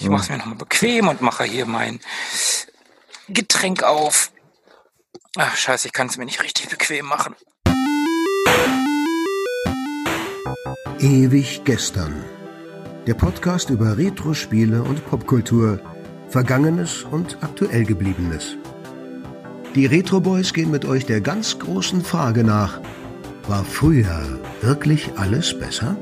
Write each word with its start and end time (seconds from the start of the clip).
Ich 0.00 0.08
mache 0.08 0.22
es 0.22 0.28
mir 0.28 0.38
nochmal 0.38 0.56
bequem 0.56 1.08
und 1.08 1.20
mache 1.22 1.44
hier 1.44 1.66
mein 1.66 2.00
Getränk 3.28 3.82
auf. 3.82 4.30
Ach, 5.36 5.56
scheiße, 5.56 5.88
ich 5.88 5.92
kann 5.92 6.06
es 6.06 6.16
mir 6.16 6.24
nicht 6.24 6.42
richtig 6.42 6.68
bequem 6.68 7.06
machen. 7.06 7.34
Ewig 11.00 11.62
gestern. 11.64 12.24
Der 13.06 13.14
Podcast 13.14 13.70
über 13.70 13.96
Retro-Spiele 13.96 14.82
und 14.82 15.04
Popkultur, 15.08 15.80
Vergangenes 16.28 17.04
und 17.04 17.38
aktuell 17.40 17.84
gebliebenes. 17.84 18.56
Die 19.74 19.86
Retro 19.86 20.20
Boys 20.20 20.52
gehen 20.52 20.70
mit 20.70 20.84
euch 20.84 21.06
der 21.06 21.20
ganz 21.20 21.58
großen 21.58 22.04
Frage 22.04 22.44
nach: 22.44 22.80
War 23.46 23.64
früher 23.64 24.40
wirklich 24.60 25.10
alles 25.16 25.58
besser? 25.58 25.96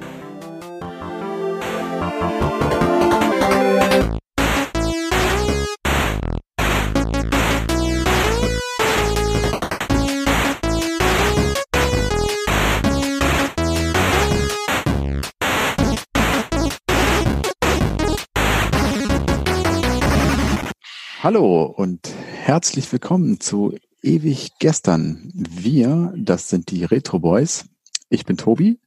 Hallo 21.26 21.64
und 21.64 22.08
herzlich 22.44 22.92
willkommen 22.92 23.40
zu 23.40 23.76
Ewig 24.00 24.60
Gestern. 24.60 25.32
Wir, 25.34 26.14
das 26.16 26.48
sind 26.48 26.70
die 26.70 26.84
Retro 26.84 27.18
Boys. 27.18 27.64
Ich 28.08 28.26
bin 28.26 28.36
Tobi. 28.36 28.78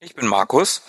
Ich 0.00 0.14
bin 0.14 0.26
Markus 0.26 0.80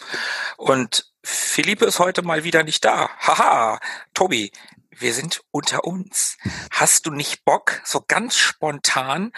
und 0.55 1.11
Philippe 1.21 1.83
ist 1.83 1.99
heute 1.99 2.21
mal 2.21 2.45
wieder 2.45 2.63
nicht 2.63 2.85
da. 2.85 3.09
Haha, 3.19 3.81
Tobi, 4.13 4.53
wir 4.97 5.13
sind 5.13 5.41
unter 5.51 5.83
uns. 5.83 6.37
Hast 6.71 7.05
du 7.05 7.11
nicht 7.11 7.43
Bock, 7.43 7.81
so 7.83 8.01
ganz 8.07 8.37
spontan 8.37 9.33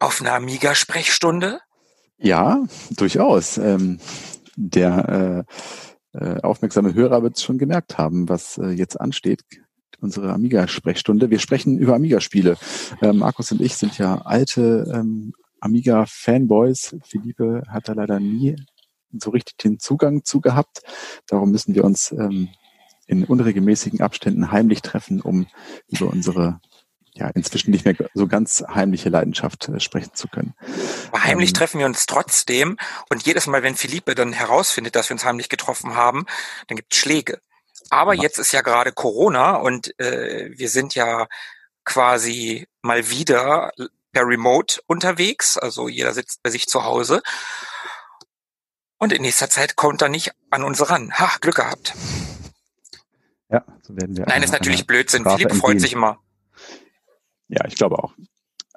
auf 0.00 0.20
eine 0.20 0.32
Amiga-Sprechstunde? 0.32 1.60
Ja, 2.18 2.64
durchaus. 2.90 3.58
Ähm, 3.58 4.00
der 4.56 5.46
äh, 6.12 6.18
äh, 6.18 6.40
aufmerksame 6.40 6.94
Hörer 6.94 7.22
wird 7.22 7.36
es 7.36 7.44
schon 7.44 7.58
gemerkt 7.58 7.96
haben, 7.96 8.28
was 8.28 8.58
äh, 8.58 8.70
jetzt 8.70 9.00
ansteht 9.00 9.44
unsere 10.00 10.32
Amiga-Sprechstunde. 10.32 11.30
Wir 11.30 11.38
sprechen 11.38 11.78
über 11.78 11.94
Amiga-Spiele. 11.94 12.56
Äh, 13.00 13.12
Markus 13.12 13.52
und 13.52 13.60
ich 13.60 13.76
sind 13.76 13.98
ja 13.98 14.22
alte 14.22 14.90
ähm, 14.94 15.32
Amiga-Fanboys. 15.60 16.96
Philippe 17.04 17.62
hat 17.68 17.88
da 17.88 17.92
leider 17.92 18.20
nie 18.20 18.56
so 19.12 19.30
richtig 19.30 19.56
den 19.58 19.78
Zugang 19.78 20.24
zu 20.24 20.40
gehabt. 20.40 20.82
Darum 21.26 21.50
müssen 21.50 21.74
wir 21.74 21.84
uns 21.84 22.12
ähm, 22.12 22.48
in 23.06 23.24
unregelmäßigen 23.24 24.00
Abständen 24.00 24.50
heimlich 24.50 24.82
treffen, 24.82 25.20
um 25.20 25.46
über 25.88 26.08
unsere 26.08 26.60
ja 27.16 27.28
inzwischen 27.28 27.70
nicht 27.70 27.84
mehr 27.84 27.96
so 28.14 28.26
ganz 28.26 28.62
heimliche 28.68 29.08
Leidenschaft 29.08 29.68
äh, 29.68 29.80
sprechen 29.80 30.12
zu 30.14 30.28
können. 30.28 30.54
Aber 31.08 31.24
heimlich 31.24 31.50
ähm, 31.50 31.54
treffen 31.54 31.78
wir 31.78 31.86
uns 31.86 32.06
trotzdem 32.06 32.76
und 33.08 33.24
jedes 33.24 33.46
Mal, 33.46 33.62
wenn 33.62 33.74
Philippe 33.74 34.14
dann 34.14 34.32
herausfindet, 34.32 34.96
dass 34.96 35.08
wir 35.08 35.14
uns 35.14 35.24
heimlich 35.24 35.48
getroffen 35.48 35.94
haben, 35.94 36.26
dann 36.68 36.76
gibt 36.76 36.92
es 36.92 36.98
Schläge. 36.98 37.40
Aber 37.90 38.14
jetzt 38.14 38.38
ist 38.38 38.52
ja 38.52 38.62
gerade 38.62 38.92
Corona 38.92 39.56
und 39.56 39.98
äh, 40.00 40.50
wir 40.56 40.68
sind 40.68 40.94
ja 40.94 41.26
quasi 41.84 42.66
mal 42.82 43.10
wieder 43.10 43.72
per 44.12 44.26
Remote 44.26 44.80
unterwegs. 44.86 45.56
Also 45.56 45.88
jeder 45.88 46.12
sitzt 46.12 46.42
bei 46.42 46.50
sich 46.50 46.66
zu 46.66 46.84
Hause. 46.84 47.22
Und 48.98 49.12
in 49.12 49.22
nächster 49.22 49.50
Zeit 49.50 49.76
kommt 49.76 50.02
er 50.02 50.08
nicht 50.08 50.32
an 50.50 50.64
uns 50.64 50.88
ran. 50.90 51.12
Ha, 51.18 51.36
Glück 51.40 51.56
gehabt. 51.56 51.94
Ja, 53.48 53.64
so 53.82 53.96
werden 53.96 54.16
wir. 54.16 54.26
Nein, 54.26 54.42
ist 54.42 54.52
natürlich 54.52 54.86
Blödsinn. 54.86 55.24
Philipp 55.24 55.54
freut 55.54 55.80
sich 55.80 55.92
immer. 55.92 56.18
Ja, 57.48 57.64
ich 57.66 57.76
glaube 57.76 57.98
auch. 57.98 58.14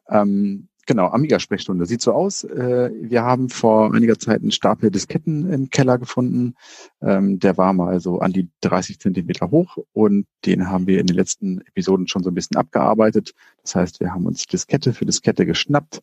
Ähm, 0.09 0.68
Genau, 0.89 1.09
Amiga-Sprechstunde. 1.09 1.85
Sieht 1.85 2.01
so 2.01 2.13
aus. 2.13 2.43
Äh, 2.43 2.89
wir 2.99 3.21
haben 3.21 3.49
vor 3.49 3.93
einiger 3.93 4.17
Zeit 4.17 4.41
einen 4.41 4.49
Stapel 4.49 4.89
Disketten 4.89 5.47
im 5.53 5.69
Keller 5.69 5.99
gefunden. 5.99 6.55
Ähm, 6.99 7.37
der 7.37 7.59
war 7.59 7.73
mal 7.73 7.99
so 7.99 8.21
an 8.21 8.33
die 8.33 8.49
30 8.61 8.99
Zentimeter 8.99 9.51
hoch 9.51 9.77
und 9.93 10.25
den 10.47 10.67
haben 10.67 10.87
wir 10.87 10.99
in 10.99 11.05
den 11.05 11.15
letzten 11.15 11.61
Episoden 11.61 12.07
schon 12.07 12.23
so 12.23 12.31
ein 12.31 12.33
bisschen 12.33 12.57
abgearbeitet. 12.57 13.35
Das 13.61 13.75
heißt, 13.75 13.99
wir 13.99 14.15
haben 14.15 14.25
uns 14.25 14.47
Diskette 14.47 14.93
für 14.93 15.05
Diskette 15.05 15.45
geschnappt 15.45 16.01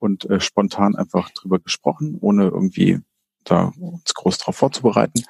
und 0.00 0.28
äh, 0.28 0.40
spontan 0.40 0.96
einfach 0.96 1.30
drüber 1.30 1.60
gesprochen, 1.60 2.18
ohne 2.20 2.48
irgendwie 2.48 2.98
da 3.44 3.72
uns 3.78 4.14
groß 4.14 4.38
drauf 4.38 4.56
vorzubereiten. 4.56 5.22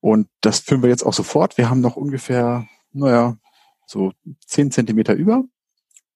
Und 0.00 0.28
das 0.42 0.58
führen 0.58 0.82
wir 0.82 0.90
jetzt 0.90 1.06
auch 1.06 1.14
sofort. 1.14 1.56
Wir 1.56 1.70
haben 1.70 1.80
noch 1.80 1.96
ungefähr, 1.96 2.68
naja, 2.92 3.38
so 3.86 4.12
10 4.44 4.70
Zentimeter 4.70 5.14
über 5.14 5.44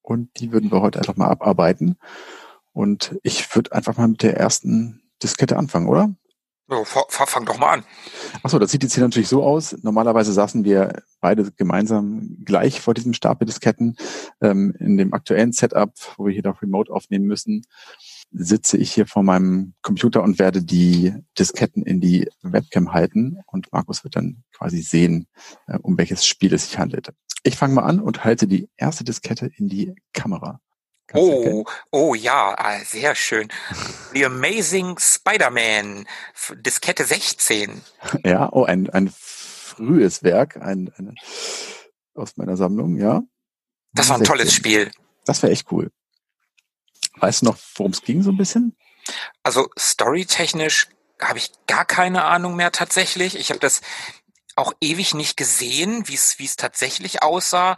und 0.03 0.29
die 0.41 0.53
würden 0.53 0.71
wir 0.71 0.81
heute 0.81 0.99
einfach 0.99 1.17
mal 1.17 1.29
abarbeiten. 1.29 1.97
Und 2.73 3.19
ich 3.23 3.55
würde 3.55 3.73
einfach 3.73 3.97
mal 3.97 4.09
mit 4.09 4.23
der 4.23 4.37
ersten 4.37 5.03
Diskette 5.23 5.57
anfangen, 5.57 5.89
oder? 5.89 6.15
Ja, 6.71 6.85
fang 6.85 7.45
doch 7.45 7.59
mal 7.59 7.75
an. 7.75 7.85
Achso, 8.43 8.59
das 8.59 8.71
sieht 8.71 8.83
jetzt 8.83 8.95
hier 8.95 9.03
natürlich 9.03 9.29
so 9.29 9.43
aus. 9.43 9.77
Normalerweise 9.83 10.33
saßen 10.33 10.65
wir 10.65 11.03
beide 11.21 11.51
gemeinsam 11.53 12.39
gleich 12.45 12.81
vor 12.81 12.95
diesem 12.95 13.13
Stapel 13.13 13.47
Disketten. 13.47 13.97
Ähm, 14.41 14.75
in 14.79 14.97
dem 14.97 15.13
aktuellen 15.13 15.53
Setup, 15.53 15.93
wo 16.17 16.27
wir 16.27 16.33
hier 16.33 16.43
doch 16.43 16.63
remote 16.63 16.91
aufnehmen 16.91 17.27
müssen, 17.27 17.67
sitze 18.31 18.79
ich 18.79 18.93
hier 18.93 19.07
vor 19.07 19.23
meinem 19.23 19.75
Computer 19.83 20.23
und 20.23 20.39
werde 20.39 20.63
die 20.63 21.13
Disketten 21.39 21.83
in 21.83 22.01
die 22.01 22.31
Webcam 22.41 22.95
halten 22.95 23.41
und 23.47 23.71
Markus 23.73 24.05
wird 24.05 24.17
dann 24.17 24.43
quasi 24.57 24.81
sehen, 24.81 25.27
äh, 25.67 25.79
um 25.83 25.99
welches 25.99 26.25
Spiel 26.25 26.55
es 26.55 26.69
sich 26.69 26.79
handelt. 26.79 27.13
Ich 27.43 27.57
fange 27.57 27.75
mal 27.75 27.83
an 27.83 28.01
und 28.01 28.25
halte 28.25 28.47
die 28.47 28.69
erste 28.77 29.05
Diskette 29.05 29.51
in 29.57 29.69
die 29.69 29.95
Kamera. 30.13 30.61
Kannst 31.09 31.27
oh, 31.27 31.65
oh 31.91 32.15
ja, 32.15 32.55
ah, 32.57 32.79
sehr 32.85 33.15
schön. 33.15 33.49
The 34.15 34.27
Amazing 34.27 34.99
Spider-Man, 34.99 36.07
Diskette 36.65 37.05
16. 37.05 37.83
Ja, 38.25 38.49
oh, 38.53 38.65
ein, 38.65 38.89
ein 38.91 39.13
frühes 39.15 40.23
Werk, 40.23 40.57
ein, 40.57 40.93
ein 40.97 41.15
aus 42.15 42.37
meiner 42.37 42.57
Sammlung, 42.57 42.97
ja. 42.97 43.23
Das 43.93 44.09
war 44.09 44.17
ein 44.17 44.25
16. 44.25 44.37
tolles 44.37 44.55
Spiel. 44.55 44.91
Das 45.25 45.43
wäre 45.43 45.53
echt 45.53 45.71
cool. 45.73 45.91
Weißt 47.17 47.43
du 47.43 47.47
noch, 47.47 47.59
worum 47.75 47.93
es 47.93 48.03
ging 48.03 48.23
so 48.23 48.31
ein 48.31 48.37
bisschen? 48.37 48.77
Also 49.43 49.69
storytechnisch 49.79 50.89
habe 51.21 51.39
ich 51.39 51.53
gar 51.67 51.85
keine 51.85 52.25
Ahnung 52.25 52.57
mehr 52.57 52.73
tatsächlich. 52.73 53.37
Ich 53.39 53.51
habe 53.51 53.61
das 53.61 53.81
auch 54.57 54.73
ewig 54.81 55.15
nicht 55.15 55.37
gesehen, 55.37 56.09
wie 56.09 56.15
es 56.15 56.39
wie 56.39 56.45
es 56.45 56.57
tatsächlich 56.57 57.23
aussah. 57.23 57.77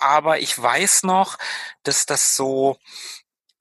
Aber 0.00 0.40
ich 0.40 0.60
weiß 0.60 1.04
noch, 1.04 1.38
dass 1.82 2.06
das 2.06 2.36
so 2.36 2.78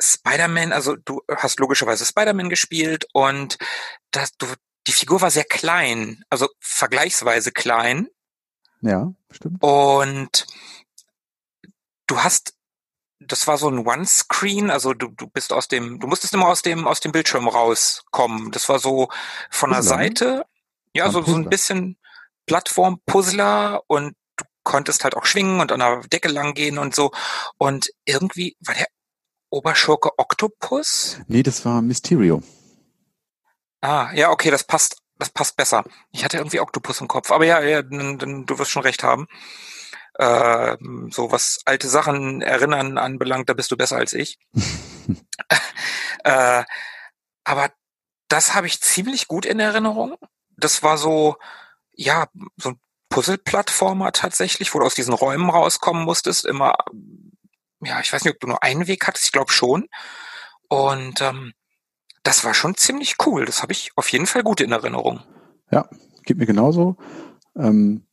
Spider-Man, 0.02 0.74
also 0.74 0.96
du 0.96 1.22
hast 1.36 1.60
logischerweise 1.60 2.06
Spider-Man 2.06 2.50
gespielt 2.50 3.06
und 3.14 3.58
dass 4.12 4.36
du 4.38 4.48
die 4.88 4.92
Figur 4.92 5.22
war 5.22 5.32
sehr 5.32 5.46
klein, 5.46 6.24
also 6.30 6.48
vergleichsweise 6.60 7.52
klein. 7.52 8.08
Ja, 8.82 9.14
stimmt. 9.32 9.64
Und 9.64 10.46
du 12.08 12.24
hast 12.24 12.56
das 13.28 13.48
war 13.48 13.58
so 13.58 13.70
ein 13.70 13.86
One-Screen, 13.86 14.70
also 14.70 14.94
du, 14.94 15.08
du 15.08 15.28
bist 15.28 15.54
aus 15.54 15.68
dem, 15.68 16.00
du 16.00 16.08
musstest 16.08 16.34
immer 16.34 16.48
aus 16.48 16.62
dem, 16.62 16.88
aus 16.88 17.00
dem 17.00 17.12
Bildschirm 17.12 17.48
rauskommen. 17.48 18.52
Das 18.52 18.70
war 18.70 18.80
so 18.80 19.10
von 19.50 19.72
der 19.72 19.80
ne? 19.80 19.84
Seite, 19.84 20.46
ja, 20.94 21.10
so, 21.10 21.22
so 21.24 21.36
ein 21.36 21.50
bisschen 21.50 21.98
Plattform-Puzzler 22.46 23.82
und 23.88 24.16
du 24.38 24.46
konntest 24.64 25.04
halt 25.04 25.16
auch 25.16 25.26
schwingen 25.26 25.60
und 25.60 25.72
an 25.72 25.80
der 25.80 26.02
Decke 26.02 26.28
lang 26.28 26.54
gehen 26.54 26.78
und 26.78 26.96
so. 26.96 27.12
Und 27.58 27.90
irgendwie 28.06 28.56
war 28.60 28.76
der 28.76 28.88
Oberschurke 29.50 30.12
Octopus? 30.18 31.20
Nee, 31.28 31.44
das 31.44 31.66
war 31.66 31.82
Mysterio. 31.82 32.42
Ah, 33.82 34.12
ja, 34.14 34.32
okay, 34.32 34.52
das 34.52 34.64
passt, 34.64 34.98
das 35.18 35.30
passt 35.30 35.56
besser. 35.56 35.84
Ich 36.12 36.24
hatte 36.24 36.38
irgendwie 36.38 36.60
Octopus 36.60 37.02
im 37.02 37.08
Kopf, 37.08 37.32
aber 37.32 37.46
ja, 37.46 37.62
ja, 37.62 37.82
du 37.82 38.58
wirst 38.58 38.72
schon 38.72 38.84
recht 38.84 39.04
haben 39.04 39.28
äh, 40.18 40.78
so 41.10 41.32
was 41.32 41.60
alte 41.66 41.88
Sachen 41.88 42.42
erinnern 42.42 42.98
anbelangt, 42.98 43.50
da 43.50 43.54
bist 43.54 43.72
du 43.72 43.78
besser 43.78 43.98
als 43.98 44.14
ich. 44.14 44.40
äh, 46.24 46.64
aber 47.44 47.72
das 48.28 48.56
habe 48.56 48.68
ich 48.68 48.82
ziemlich 48.82 49.28
gut 49.28 49.46
in 49.46 49.60
Erinnerung. 49.60 50.18
Das 50.58 50.84
war 50.84 50.98
so, 50.98 51.36
ja, 51.96 52.28
so 52.58 52.70
ein 52.70 52.80
Puzzle-Plattformer 53.10 54.12
tatsächlich, 54.12 54.74
wo 54.74 54.80
du 54.80 54.86
aus 54.86 54.96
diesen 54.96 55.14
Räumen 55.14 55.50
rauskommen 55.50 56.04
musstest. 56.04 56.46
Immer, 56.46 56.76
ja, 57.82 58.00
ich 58.02 58.12
weiß 58.12 58.24
nicht, 58.24 58.34
ob 58.34 58.40
du 58.40 58.48
nur 58.48 58.64
einen 58.64 58.88
Weg 58.88 59.08
hattest, 59.08 59.28
ich 59.28 59.32
glaube 59.32 59.52
schon. 59.52 59.88
Und 60.68 61.22
ähm, 61.22 61.54
das 62.24 62.44
war 62.44 62.54
schon 62.54 62.76
ziemlich 62.76 63.16
cool. 63.26 63.46
Das 63.46 63.62
habe 63.62 63.72
ich 63.72 63.92
auf 63.96 64.10
jeden 64.10 64.26
Fall 64.26 64.44
gut 64.44 64.62
in 64.62 64.72
Erinnerung. 64.72 65.22
Ja, 65.72 65.88
geht 66.24 66.38
mir 66.38 66.46
genauso. 66.46 66.98
Ähm, 67.56 68.06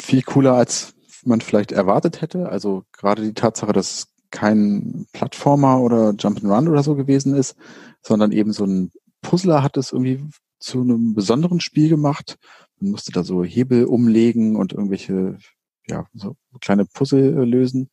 viel 0.00 0.22
cooler 0.22 0.54
als 0.54 0.94
man 1.24 1.40
vielleicht 1.40 1.72
erwartet 1.72 2.20
hätte. 2.20 2.48
Also 2.48 2.84
gerade 2.92 3.22
die 3.22 3.34
Tatsache, 3.34 3.72
dass 3.72 4.08
kein 4.30 5.06
Plattformer 5.12 5.80
oder 5.80 6.10
Jump'n'Run 6.10 6.68
oder 6.68 6.82
so 6.82 6.96
gewesen 6.96 7.36
ist, 7.36 7.54
sondern 8.02 8.32
eben 8.32 8.52
so 8.52 8.64
ein 8.64 8.90
Puzzler 9.20 9.62
hat 9.62 9.76
es 9.76 9.92
irgendwie 9.92 10.24
zu 10.58 10.80
einem 10.80 11.14
besonderen 11.14 11.60
Spiel 11.60 11.88
gemacht. 11.88 12.38
Man 12.82 12.90
musste 12.90 13.12
da 13.12 13.22
so 13.22 13.44
Hebel 13.44 13.84
umlegen 13.84 14.56
und 14.56 14.72
irgendwelche, 14.72 15.38
ja, 15.86 16.04
so 16.12 16.36
kleine 16.60 16.84
Puzzle 16.84 17.38
äh, 17.38 17.44
lösen. 17.44 17.90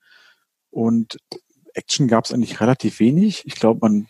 Und 0.72 1.20
Action 1.76 2.08
gab 2.08 2.26
es 2.26 2.34
eigentlich 2.34 2.60
relativ 2.60 3.00
wenig. 3.00 3.44
Ich 3.46 3.54
glaube, 3.54 3.82
man 3.84 4.08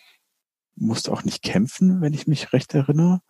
musste 0.75 1.11
auch 1.11 1.25
nicht 1.25 1.43
kämpfen, 1.43 1.99
wenn 1.99 2.13
ich 2.13 2.27
mich 2.27 2.53
recht 2.53 2.73
erinnere. 2.73 3.21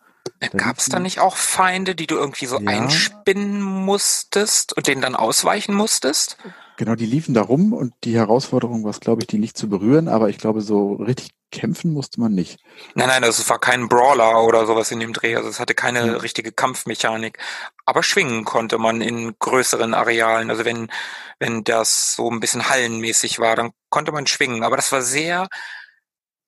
Gab 0.56 0.78
es 0.78 0.86
da 0.86 0.98
nicht 0.98 1.20
auch 1.20 1.36
Feinde, 1.36 1.94
die 1.94 2.06
du 2.06 2.16
irgendwie 2.16 2.46
so 2.46 2.58
ja. 2.58 2.70
einspinnen 2.70 3.60
musstest 3.60 4.76
und 4.76 4.86
denen 4.86 5.02
dann 5.02 5.16
ausweichen 5.16 5.74
musstest? 5.74 6.36
Genau, 6.76 6.94
die 6.94 7.06
liefen 7.06 7.34
da 7.34 7.42
rum 7.42 7.74
und 7.74 7.92
die 8.04 8.16
Herausforderung 8.16 8.84
war, 8.84 8.92
glaube 8.92 9.20
ich, 9.20 9.26
die 9.26 9.38
nicht 9.38 9.58
zu 9.58 9.68
berühren, 9.68 10.08
aber 10.08 10.30
ich 10.30 10.38
glaube, 10.38 10.62
so 10.62 10.94
richtig 10.94 11.32
kämpfen 11.50 11.92
musste 11.92 12.20
man 12.20 12.32
nicht. 12.32 12.58
Nein, 12.94 13.08
nein, 13.08 13.22
das 13.22 13.46
war 13.48 13.58
kein 13.58 13.88
Brawler 13.88 14.44
oder 14.44 14.66
sowas 14.66 14.90
in 14.90 15.00
dem 15.00 15.12
Dreh, 15.12 15.36
also 15.36 15.48
es 15.48 15.60
hatte 15.60 15.74
keine 15.74 16.06
ja. 16.06 16.16
richtige 16.16 16.52
Kampfmechanik. 16.52 17.38
Aber 17.84 18.02
schwingen 18.02 18.44
konnte 18.44 18.78
man 18.78 19.00
in 19.00 19.34
größeren 19.38 19.94
Arealen. 19.94 20.48
Also 20.48 20.64
wenn, 20.64 20.90
wenn 21.38 21.64
das 21.64 22.14
so 22.14 22.30
ein 22.30 22.40
bisschen 22.40 22.68
hallenmäßig 22.68 23.40
war, 23.40 23.56
dann 23.56 23.72
konnte 23.90 24.12
man 24.12 24.26
schwingen. 24.26 24.62
Aber 24.62 24.76
das 24.76 24.92
war 24.92 25.02
sehr, 25.02 25.48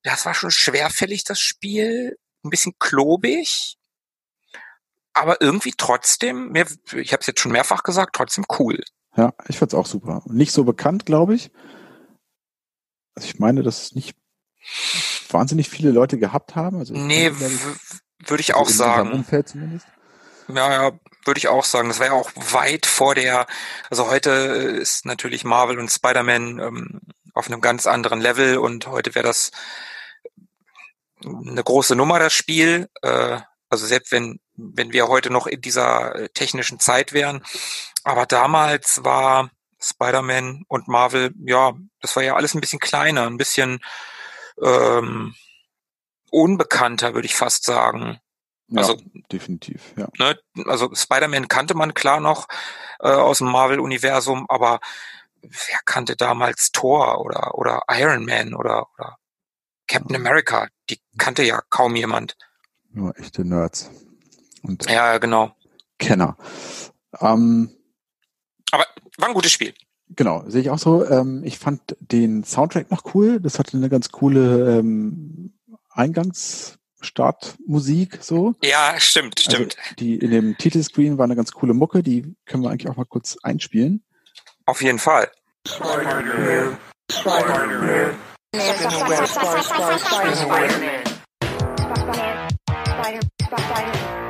das 0.03 0.25
war 0.25 0.33
schon 0.33 0.51
schwerfällig, 0.51 1.25
das 1.25 1.39
Spiel 1.39 2.17
ein 2.43 2.49
bisschen 2.49 2.73
klobig, 2.79 3.77
aber 5.13 5.41
irgendwie 5.41 5.73
trotzdem, 5.77 6.51
mir, 6.51 6.65
ich 6.95 7.13
habe 7.13 7.21
es 7.21 7.27
jetzt 7.27 7.39
schon 7.39 7.51
mehrfach 7.51 7.83
gesagt, 7.83 8.15
trotzdem 8.15 8.45
cool. 8.59 8.83
Ja, 9.15 9.33
ich 9.47 9.59
fand's 9.59 9.75
auch 9.75 9.85
super. 9.85 10.23
Nicht 10.25 10.51
so 10.51 10.63
bekannt, 10.63 11.05
glaube 11.05 11.35
ich. 11.35 11.51
Also 13.15 13.27
ich 13.27 13.39
meine, 13.39 13.61
dass 13.61 13.83
es 13.83 13.95
nicht 13.95 14.17
wahnsinnig 15.29 15.69
viele 15.69 15.91
Leute 15.91 16.17
gehabt 16.17 16.55
haben. 16.55 16.79
Also 16.79 16.93
nee, 16.95 17.31
würde 17.31 18.41
ich 18.41 18.55
also 18.55 18.61
auch 18.61 18.69
sagen. 18.69 19.11
Umfeld 19.11 19.49
zumindest. 19.49 19.85
Ja, 20.47 20.71
ja, 20.71 20.99
würde 21.25 21.37
ich 21.37 21.47
auch 21.47 21.63
sagen. 21.63 21.89
Das 21.89 21.99
war 21.99 22.07
ja 22.07 22.13
auch 22.13 22.31
weit 22.35 22.85
vor 22.85 23.13
der, 23.15 23.45
also 23.89 24.09
heute 24.09 24.29
ist 24.31 25.05
natürlich 25.05 25.43
Marvel 25.43 25.79
und 25.79 25.91
Spider-Man 25.91 26.59
ähm, 26.59 27.01
auf 27.33 27.47
einem 27.47 27.61
ganz 27.61 27.85
anderen 27.85 28.19
Level 28.19 28.57
und 28.57 28.87
heute 28.87 29.15
wäre 29.15 29.25
das 29.25 29.51
eine 31.25 31.63
große 31.63 31.95
Nummer, 31.95 32.19
das 32.19 32.33
Spiel. 32.33 32.89
Äh, 33.01 33.39
also 33.69 33.87
selbst 33.87 34.11
wenn, 34.11 34.39
wenn 34.55 34.93
wir 34.93 35.07
heute 35.07 35.31
noch 35.31 35.47
in 35.47 35.61
dieser 35.61 36.15
äh, 36.15 36.29
technischen 36.29 36.79
Zeit 36.79 37.13
wären. 37.13 37.43
Aber 38.03 38.25
damals 38.25 39.03
war 39.03 39.49
Spider-Man 39.81 40.63
und 40.67 40.87
Marvel, 40.87 41.33
ja, 41.45 41.73
das 41.99 42.15
war 42.15 42.23
ja 42.23 42.35
alles 42.35 42.53
ein 42.53 42.61
bisschen 42.61 42.79
kleiner, 42.79 43.25
ein 43.25 43.37
bisschen 43.37 43.79
ähm, 44.61 45.35
unbekannter, 46.29 47.13
würde 47.13 47.25
ich 47.25 47.35
fast 47.35 47.65
sagen. 47.65 48.19
Ja, 48.67 48.81
also 48.81 48.97
definitiv, 49.31 49.93
ja. 49.97 50.07
Ne, 50.17 50.37
also 50.65 50.93
Spider-Man 50.93 51.47
kannte 51.47 51.75
man 51.75 51.93
klar 51.93 52.19
noch 52.19 52.47
äh, 52.99 53.09
aus 53.09 53.39
dem 53.39 53.47
Marvel-Universum, 53.47 54.45
aber 54.49 54.79
wer 55.41 55.79
kannte 55.85 56.15
damals 56.15 56.71
Thor 56.71 57.19
oder 57.19 57.55
oder 57.55 57.83
Iron 57.89 58.25
Man 58.25 58.53
oder 58.53 58.87
oder 58.97 59.17
Captain 59.87 60.15
America, 60.15 60.67
die 60.89 60.99
kannte 61.17 61.43
ja 61.43 61.61
kaum 61.69 61.95
jemand. 61.95 62.35
Nur 62.91 63.17
echte 63.17 63.45
Nerds. 63.45 63.89
Und 64.61 64.89
ja, 64.89 65.17
genau. 65.17 65.55
Kenner. 65.99 66.37
Ähm, 67.19 67.75
Aber 68.71 68.85
war 69.17 69.27
ein 69.27 69.33
gutes 69.33 69.51
Spiel. 69.51 69.73
Genau, 70.09 70.43
sehe 70.47 70.61
ich 70.61 70.69
auch 70.69 70.79
so. 70.79 71.05
Ähm, 71.05 71.43
ich 71.43 71.59
fand 71.59 71.97
den 71.99 72.43
Soundtrack 72.43 72.91
noch 72.91 73.15
cool. 73.15 73.39
Das 73.39 73.57
hatte 73.59 73.77
eine 73.77 73.89
ganz 73.89 74.09
coole 74.09 74.79
ähm, 74.79 75.53
Eingangsstartmusik 75.89 78.19
so. 78.21 78.55
Ja, 78.63 78.95
stimmt, 78.99 79.41
also 79.45 79.57
stimmt. 79.57 79.77
die 79.99 80.15
in 80.15 80.31
dem 80.31 80.57
Titelscreen 80.57 81.17
war 81.17 81.25
eine 81.25 81.35
ganz 81.35 81.51
coole 81.51 81.73
Mucke, 81.73 82.03
die 82.03 82.35
können 82.45 82.63
wir 82.63 82.69
eigentlich 82.69 82.89
auch 82.89 82.95
mal 82.95 83.05
kurz 83.05 83.37
einspielen. 83.43 84.03
Auf 84.65 84.81
jeden 84.81 84.99
Fall. 84.99 85.29
Spider-Man. 85.67 86.77
Spider-Man. 87.11 88.15
Spider-Man. 88.53 90.35
Spider-Man. 90.35 91.03
Spider, 92.85 93.21
Spider, 93.41 94.22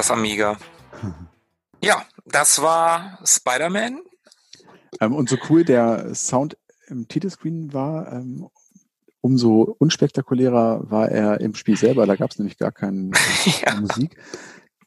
das 0.00 0.10
Amiga. 0.10 0.56
Ja, 1.82 2.06
das 2.24 2.62
war 2.62 3.18
Spider-Man. 3.22 4.00
Ähm, 4.98 5.14
und 5.14 5.28
so 5.28 5.36
cool 5.50 5.62
der 5.62 6.14
Sound 6.14 6.56
im 6.86 7.06
Titelscreen 7.06 7.74
war, 7.74 8.10
ähm, 8.10 8.48
umso 9.20 9.76
unspektakulärer 9.78 10.90
war 10.90 11.10
er 11.10 11.42
im 11.42 11.54
Spiel 11.54 11.76
selber. 11.76 12.06
Da 12.06 12.16
gab 12.16 12.30
es 12.30 12.38
nämlich 12.38 12.56
gar 12.56 12.72
keine 12.72 13.10
ja. 13.66 13.78
Musik. 13.78 14.16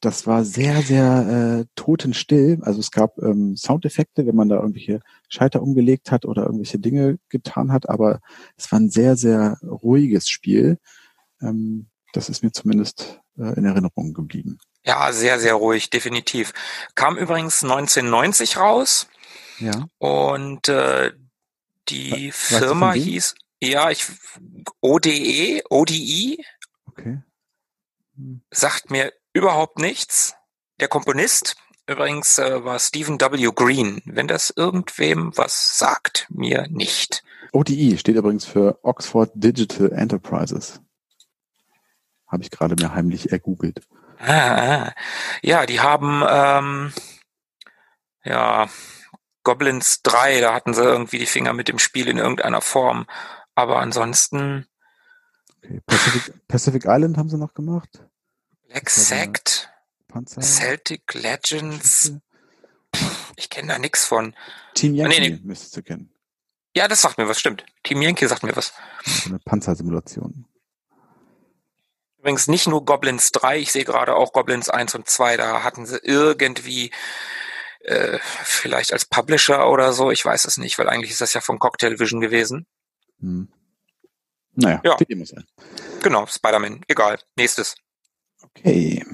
Das 0.01 0.25
war 0.25 0.43
sehr, 0.43 0.81
sehr 0.81 1.59
äh, 1.61 1.65
totenstill. 1.75 2.57
Also 2.63 2.79
es 2.79 2.89
gab 2.89 3.19
ähm, 3.19 3.55
Soundeffekte, 3.55 4.25
wenn 4.25 4.35
man 4.35 4.49
da 4.49 4.55
irgendwelche 4.55 4.99
Schalter 5.29 5.61
umgelegt 5.61 6.09
hat 6.09 6.25
oder 6.25 6.41
irgendwelche 6.45 6.79
Dinge 6.79 7.19
getan 7.29 7.71
hat, 7.71 7.87
aber 7.87 8.19
es 8.57 8.71
war 8.71 8.79
ein 8.79 8.89
sehr, 8.89 9.15
sehr 9.15 9.59
ruhiges 9.61 10.27
Spiel. 10.27 10.79
Ähm, 11.39 11.85
das 12.13 12.29
ist 12.29 12.41
mir 12.41 12.51
zumindest 12.51 13.21
äh, 13.37 13.53
in 13.55 13.65
Erinnerung 13.65 14.13
geblieben. 14.15 14.57
Ja, 14.85 15.13
sehr, 15.13 15.39
sehr 15.39 15.53
ruhig, 15.53 15.89
definitiv. 15.89 16.53
Kam 16.95 17.17
übrigens 17.17 17.63
1990 17.63 18.57
raus. 18.57 19.07
Ja. 19.59 19.87
Und 19.97 20.67
äh, 20.67 21.11
die 21.89 22.29
weißt 22.29 22.37
Firma 22.37 22.93
hieß, 22.93 23.35
ja, 23.61 23.89
ich 23.91 24.05
ODE, 24.81 25.63
ODI. 25.69 26.43
Okay. 26.85 27.21
Hm. 28.15 28.41
Sagt 28.51 28.91
mir 28.91 29.13
überhaupt 29.31 29.79
nichts. 29.79 30.35
Der 30.79 30.89
Komponist 30.89 31.55
übrigens 31.87 32.37
äh, 32.37 32.63
war 32.63 32.79
Stephen 32.79 33.19
W. 33.19 33.51
Green. 33.55 34.01
Wenn 34.05 34.27
das 34.27 34.53
irgendwem 34.55 35.35
was 35.37 35.77
sagt, 35.77 36.27
mir 36.29 36.67
nicht. 36.69 37.23
ODI 37.53 37.97
steht 37.97 38.15
übrigens 38.15 38.45
für 38.45 38.79
Oxford 38.83 39.31
Digital 39.33 39.91
Enterprises. 39.91 40.81
Habe 42.27 42.43
ich 42.43 42.51
gerade 42.51 42.75
mir 42.75 42.93
heimlich 42.93 43.31
ergoogelt. 43.31 43.81
Ah, 44.25 44.85
ah. 44.85 44.93
Ja, 45.41 45.65
die 45.65 45.81
haben 45.81 46.23
ähm, 46.27 46.93
ja 48.23 48.69
Goblins 49.43 50.01
3, 50.03 50.39
da 50.41 50.53
hatten 50.53 50.73
sie 50.73 50.81
irgendwie 50.81 51.19
die 51.19 51.25
Finger 51.25 51.53
mit 51.53 51.67
dem 51.67 51.79
Spiel 51.79 52.07
in 52.07 52.17
irgendeiner 52.17 52.61
Form. 52.61 53.05
Aber 53.55 53.79
ansonsten. 53.79 54.65
Okay. 55.57 55.81
Pacific, 55.85 56.47
Pacific 56.47 56.83
Island 56.85 57.17
haben 57.17 57.29
sie 57.29 57.37
noch 57.37 57.53
gemacht. 57.53 57.89
Black 58.69 58.89
Sect, 58.89 59.69
Celtic 60.39 61.13
Legends. 61.13 62.13
Ich 63.35 63.49
kenne 63.49 63.73
da 63.73 63.79
nichts 63.79 64.05
von. 64.05 64.35
Team 64.73 64.95
Yankee 64.95 65.17
ah, 65.17 65.19
nee, 65.19 65.29
nee. 65.29 65.39
müsstest 65.43 65.75
du 65.77 65.83
kennen. 65.83 66.09
Ja, 66.75 66.87
das 66.87 67.01
sagt 67.01 67.17
mir 67.17 67.27
was, 67.27 67.39
stimmt. 67.39 67.65
Team 67.83 68.01
Yankee 68.01 68.27
sagt 68.27 68.43
mir 68.43 68.55
was. 68.55 68.73
eine 69.25 69.39
Panzersimulation. 69.39 70.45
Übrigens 72.23 72.47
nicht 72.47 72.69
nur 72.69 72.85
Goblins 72.85 73.33
3, 73.33 73.59
ich 73.59 73.73
sehe 73.73 73.83
gerade 73.83 74.15
auch 74.15 74.31
Goblins 74.31 74.69
1 74.69 74.95
und 74.95 75.09
2, 75.09 75.35
da 75.35 75.61
hatten 75.65 75.85
sie 75.85 75.99
irgendwie 76.03 76.89
äh, 77.81 78.17
vielleicht 78.21 78.93
als 78.93 79.03
Publisher 79.03 79.69
oder 79.69 79.91
so, 79.91 80.09
ich 80.09 80.23
weiß 80.23 80.45
es 80.45 80.55
nicht, 80.55 80.79
weil 80.79 80.87
eigentlich 80.87 81.11
ist 81.11 81.19
das 81.19 81.33
ja 81.33 81.41
von 81.41 81.59
Cocktail 81.59 81.99
Vision 81.99 82.21
gewesen. 82.21 82.65
Hm. 83.19 83.49
Naja, 84.53 84.79
ja. 84.85 84.95
wie 85.05 85.15
muss 85.15 85.29
sein. 85.31 85.43
Genau, 86.01 86.25
Spider-Man, 86.25 86.85
egal. 86.87 87.19
Nächstes. 87.35 87.75
Okay, 88.41 89.05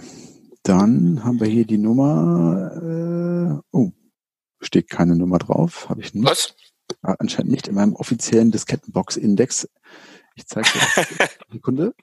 dann 0.62 1.24
haben 1.24 1.40
wir 1.40 1.48
hier 1.48 1.66
die 1.66 1.80
Nummer, 1.80 2.72
äh, 2.76 3.60
oh, 3.72 3.92
steht 4.62 4.88
keine 4.88 5.16
Nummer 5.16 5.40
drauf, 5.40 5.90
habe 5.90 6.02
ich 6.02 6.14
nicht. 6.14 6.30
Was? 6.30 6.54
Ah, 7.02 7.16
anscheinend 7.18 7.50
nicht 7.50 7.68
in 7.68 7.74
meinem 7.74 7.96
offiziellen 7.96 8.52
Diskettenbox-Index. 8.52 9.68
Ich 10.36 10.46
zeige 10.46 10.70
dir 10.70 11.28
Sekunde. 11.52 11.96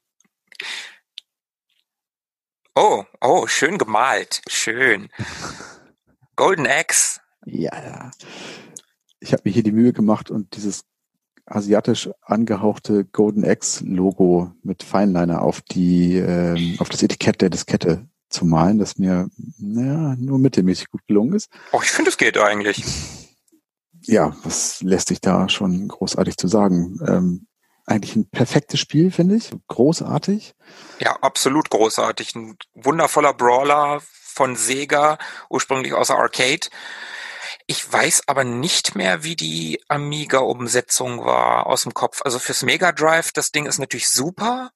Oh, 2.78 3.04
oh, 3.22 3.46
schön 3.46 3.78
gemalt. 3.78 4.42
Schön. 4.48 5.08
Golden 6.36 6.66
Axe. 6.66 7.20
Ja, 7.46 7.70
ja. 7.74 8.10
Ich 9.18 9.32
habe 9.32 9.40
mir 9.46 9.50
hier 9.50 9.62
die 9.62 9.72
Mühe 9.72 9.94
gemacht 9.94 10.30
und 10.30 10.54
dieses 10.56 10.84
asiatisch 11.46 12.10
angehauchte 12.20 13.06
Golden 13.06 13.44
X 13.44 13.80
Logo 13.80 14.52
mit 14.62 14.82
Feinliner 14.82 15.40
auf 15.40 15.62
die 15.62 16.16
ähm, 16.16 16.76
auf 16.78 16.90
das 16.90 17.02
Etikett 17.02 17.40
der 17.40 17.48
Diskette 17.48 18.10
zu 18.28 18.44
malen, 18.44 18.78
das 18.78 18.98
mir 18.98 19.30
naja, 19.56 20.14
nur 20.18 20.38
mittelmäßig 20.38 20.90
gut 20.90 21.00
gelungen 21.06 21.32
ist. 21.32 21.48
Oh, 21.72 21.80
ich 21.82 21.90
finde, 21.90 22.10
es 22.10 22.18
geht 22.18 22.36
eigentlich. 22.36 22.84
Ja, 24.02 24.36
was 24.42 24.82
lässt 24.82 25.08
sich 25.08 25.22
da 25.22 25.48
schon 25.48 25.88
großartig 25.88 26.36
zu 26.36 26.46
sagen? 26.46 27.00
Ähm, 27.08 27.46
eigentlich 27.86 28.16
ein 28.16 28.28
perfektes 28.28 28.80
Spiel, 28.80 29.10
finde 29.10 29.36
ich. 29.36 29.50
Großartig. 29.68 30.54
Ja, 30.98 31.16
absolut 31.22 31.70
großartig. 31.70 32.34
Ein 32.34 32.56
wundervoller 32.74 33.32
Brawler 33.32 34.02
von 34.10 34.56
Sega, 34.56 35.18
ursprünglich 35.48 35.94
aus 35.94 36.08
der 36.08 36.16
Arcade. 36.16 36.68
Ich 37.66 37.90
weiß 37.90 38.24
aber 38.26 38.44
nicht 38.44 38.94
mehr, 38.94 39.24
wie 39.24 39.34
die 39.34 39.80
Amiga-Umsetzung 39.88 41.24
war 41.24 41.66
aus 41.66 41.82
dem 41.82 41.94
Kopf. 41.94 42.22
Also 42.24 42.38
fürs 42.38 42.62
Mega 42.62 42.92
Drive, 42.92 43.32
das 43.32 43.50
Ding 43.50 43.66
ist 43.66 43.78
natürlich 43.78 44.08
super. 44.08 44.70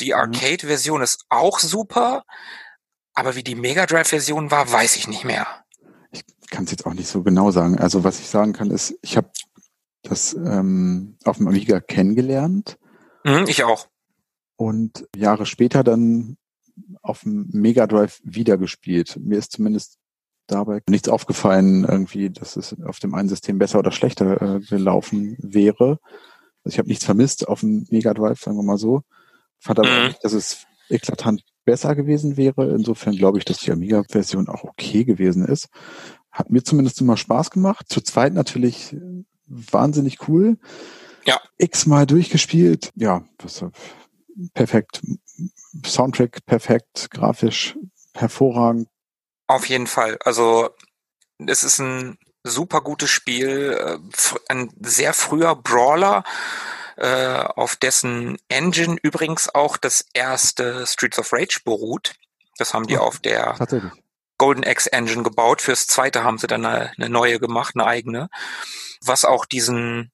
Die 0.00 0.12
mhm. 0.12 0.20
Arcade-Version 0.20 1.02
ist 1.02 1.24
auch 1.28 1.58
super. 1.58 2.24
Aber 3.14 3.34
wie 3.34 3.42
die 3.42 3.54
Mega 3.54 3.86
Drive-Version 3.86 4.50
war, 4.50 4.70
weiß 4.70 4.96
ich 4.96 5.08
nicht 5.08 5.24
mehr. 5.24 5.46
Ich 6.10 6.22
kann 6.50 6.64
es 6.64 6.70
jetzt 6.70 6.86
auch 6.86 6.94
nicht 6.94 7.08
so 7.08 7.22
genau 7.22 7.50
sagen. 7.50 7.78
Also 7.78 8.04
was 8.04 8.20
ich 8.20 8.28
sagen 8.28 8.52
kann, 8.52 8.70
ist, 8.70 8.94
ich 9.02 9.16
habe 9.16 9.30
das 10.02 10.34
ähm, 10.34 11.16
auf 11.24 11.38
dem 11.38 11.48
Amiga 11.48 11.80
kennengelernt. 11.80 12.78
Mhm, 13.24 13.44
ich 13.48 13.64
auch. 13.64 13.88
Und 14.56 15.06
Jahre 15.16 15.46
später 15.46 15.84
dann 15.84 16.36
auf 17.02 17.22
dem 17.22 17.48
Mega 17.52 17.86
Drive 17.86 18.20
wiedergespielt. 18.24 19.18
Mir 19.20 19.38
ist 19.38 19.52
zumindest 19.52 19.98
dabei 20.46 20.80
nichts 20.88 21.08
aufgefallen, 21.08 21.84
irgendwie, 21.84 22.30
dass 22.30 22.56
es 22.56 22.76
auf 22.82 22.98
dem 22.98 23.14
einen 23.14 23.28
System 23.28 23.58
besser 23.58 23.78
oder 23.78 23.92
schlechter 23.92 24.56
äh, 24.56 24.60
gelaufen 24.60 25.36
wäre. 25.38 25.98
Also 26.64 26.74
ich 26.74 26.78
habe 26.78 26.88
nichts 26.88 27.04
vermisst 27.04 27.46
auf 27.48 27.60
dem 27.60 27.86
Mega 27.90 28.14
Drive, 28.14 28.40
sagen 28.40 28.56
wir 28.56 28.62
mal 28.62 28.78
so. 28.78 29.02
Fand 29.58 29.78
aber 29.78 29.90
mhm. 29.90 30.06
nicht, 30.08 30.24
dass 30.24 30.32
es 30.32 30.66
eklatant 30.88 31.42
besser 31.64 31.94
gewesen 31.94 32.36
wäre. 32.36 32.70
Insofern 32.70 33.16
glaube 33.16 33.38
ich, 33.38 33.44
dass 33.44 33.58
die 33.58 33.72
Amiga-Version 33.72 34.48
auch 34.48 34.64
okay 34.64 35.04
gewesen 35.04 35.44
ist. 35.44 35.68
Hat 36.30 36.50
mir 36.50 36.62
zumindest 36.62 37.00
immer 37.00 37.16
Spaß 37.16 37.50
gemacht. 37.50 37.86
Zu 37.88 38.00
zweit 38.00 38.32
natürlich 38.32 38.96
wahnsinnig 39.48 40.28
cool. 40.28 40.58
Ja. 41.24 41.40
X-mal 41.58 42.06
durchgespielt. 42.06 42.92
Ja, 42.94 43.22
perfekt. 44.54 45.02
Soundtrack 45.84 46.44
perfekt, 46.46 47.10
grafisch 47.10 47.76
hervorragend. 48.14 48.88
Auf 49.46 49.66
jeden 49.66 49.86
Fall. 49.86 50.18
Also 50.24 50.70
es 51.38 51.62
ist 51.62 51.78
ein 51.78 52.18
super 52.44 52.80
gutes 52.80 53.10
Spiel, 53.10 53.76
äh, 53.78 53.98
ein 54.48 54.72
sehr 54.80 55.12
früher 55.12 55.54
Brawler, 55.54 56.24
äh, 56.96 57.38
auf 57.38 57.76
dessen 57.76 58.38
Engine 58.48 58.96
übrigens 59.02 59.54
auch 59.54 59.76
das 59.76 60.04
erste 60.14 60.86
Streets 60.86 61.18
of 61.18 61.32
Rage 61.32 61.60
beruht. 61.64 62.14
Das 62.56 62.74
haben 62.74 62.86
die 62.86 62.94
ja, 62.94 63.00
auf 63.00 63.20
der 63.20 63.56
Golden 64.38 64.62
X 64.62 64.86
Engine 64.86 65.22
gebaut. 65.22 65.60
Fürs 65.60 65.86
zweite 65.86 66.24
haben 66.24 66.38
sie 66.38 66.46
dann 66.46 66.64
eine, 66.64 66.92
eine 66.96 67.08
neue 67.08 67.38
gemacht, 67.38 67.74
eine 67.74 67.86
eigene. 67.86 68.28
Was 69.04 69.24
auch 69.24 69.44
diesen, 69.44 70.10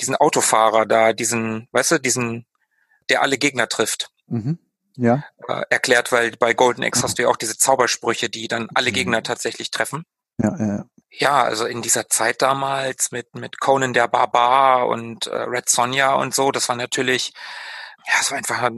diesen 0.00 0.16
Autofahrer 0.16 0.86
da, 0.86 1.12
diesen, 1.12 1.68
weißt 1.72 1.92
du, 1.92 1.98
diesen, 1.98 2.46
der 3.08 3.22
alle 3.22 3.38
Gegner 3.38 3.68
trifft. 3.68 4.10
Mhm 4.26 4.58
ja. 4.96 5.24
äh, 5.48 5.62
erklärt, 5.70 6.12
weil 6.12 6.32
bei 6.32 6.54
Golden 6.54 6.82
X 6.82 7.02
hast 7.02 7.18
du 7.18 7.22
ja 7.22 7.28
auch 7.28 7.36
diese 7.36 7.56
Zaubersprüche, 7.56 8.28
die 8.28 8.48
dann 8.48 8.68
alle 8.74 8.90
mhm. 8.90 8.94
Gegner 8.94 9.22
tatsächlich 9.22 9.70
treffen. 9.70 10.04
Ja, 10.38 10.56
ja. 10.58 10.84
Ja, 11.14 11.42
also 11.42 11.66
in 11.66 11.82
dieser 11.82 12.08
Zeit 12.08 12.40
damals 12.40 13.12
mit, 13.12 13.34
mit 13.34 13.60
Conan 13.60 13.92
der 13.92 14.08
Barbar 14.08 14.88
und 14.88 15.26
äh, 15.26 15.36
Red 15.36 15.68
Sonja 15.68 16.14
und 16.14 16.34
so, 16.34 16.50
das 16.50 16.70
war 16.70 16.76
natürlich, 16.76 17.34
ja, 18.06 18.14
es 18.20 18.30
war 18.30 18.38
einfach 18.38 18.70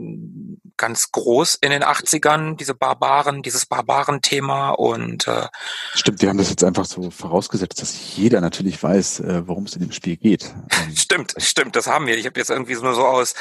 ganz 0.77 1.11
groß 1.11 1.55
in 1.55 1.71
den 1.71 1.83
80ern, 1.83 2.57
diese 2.57 2.75
Barbaren, 2.75 3.41
dieses 3.41 3.65
Barbaren-Thema 3.65 4.71
und 4.71 5.27
äh, 5.27 5.47
Stimmt, 5.93 6.21
wir 6.21 6.29
haben 6.29 6.37
das 6.37 6.49
jetzt 6.49 6.63
einfach 6.63 6.85
so 6.85 7.09
vorausgesetzt, 7.11 7.81
dass 7.81 8.15
jeder 8.15 8.41
natürlich 8.41 8.81
weiß, 8.81 9.21
äh, 9.21 9.47
worum 9.47 9.65
es 9.65 9.73
in 9.73 9.81
dem 9.81 9.91
Spiel 9.91 10.17
geht. 10.17 10.53
Ähm, 10.75 10.95
stimmt, 10.95 11.33
stimmt, 11.37 11.75
das 11.75 11.87
haben 11.87 12.05
wir. 12.05 12.17
Ich 12.17 12.25
habe 12.25 12.37
jetzt 12.37 12.49
irgendwie 12.49 12.73
nur 12.73 12.95
so 12.95 13.05
aus, 13.05 13.33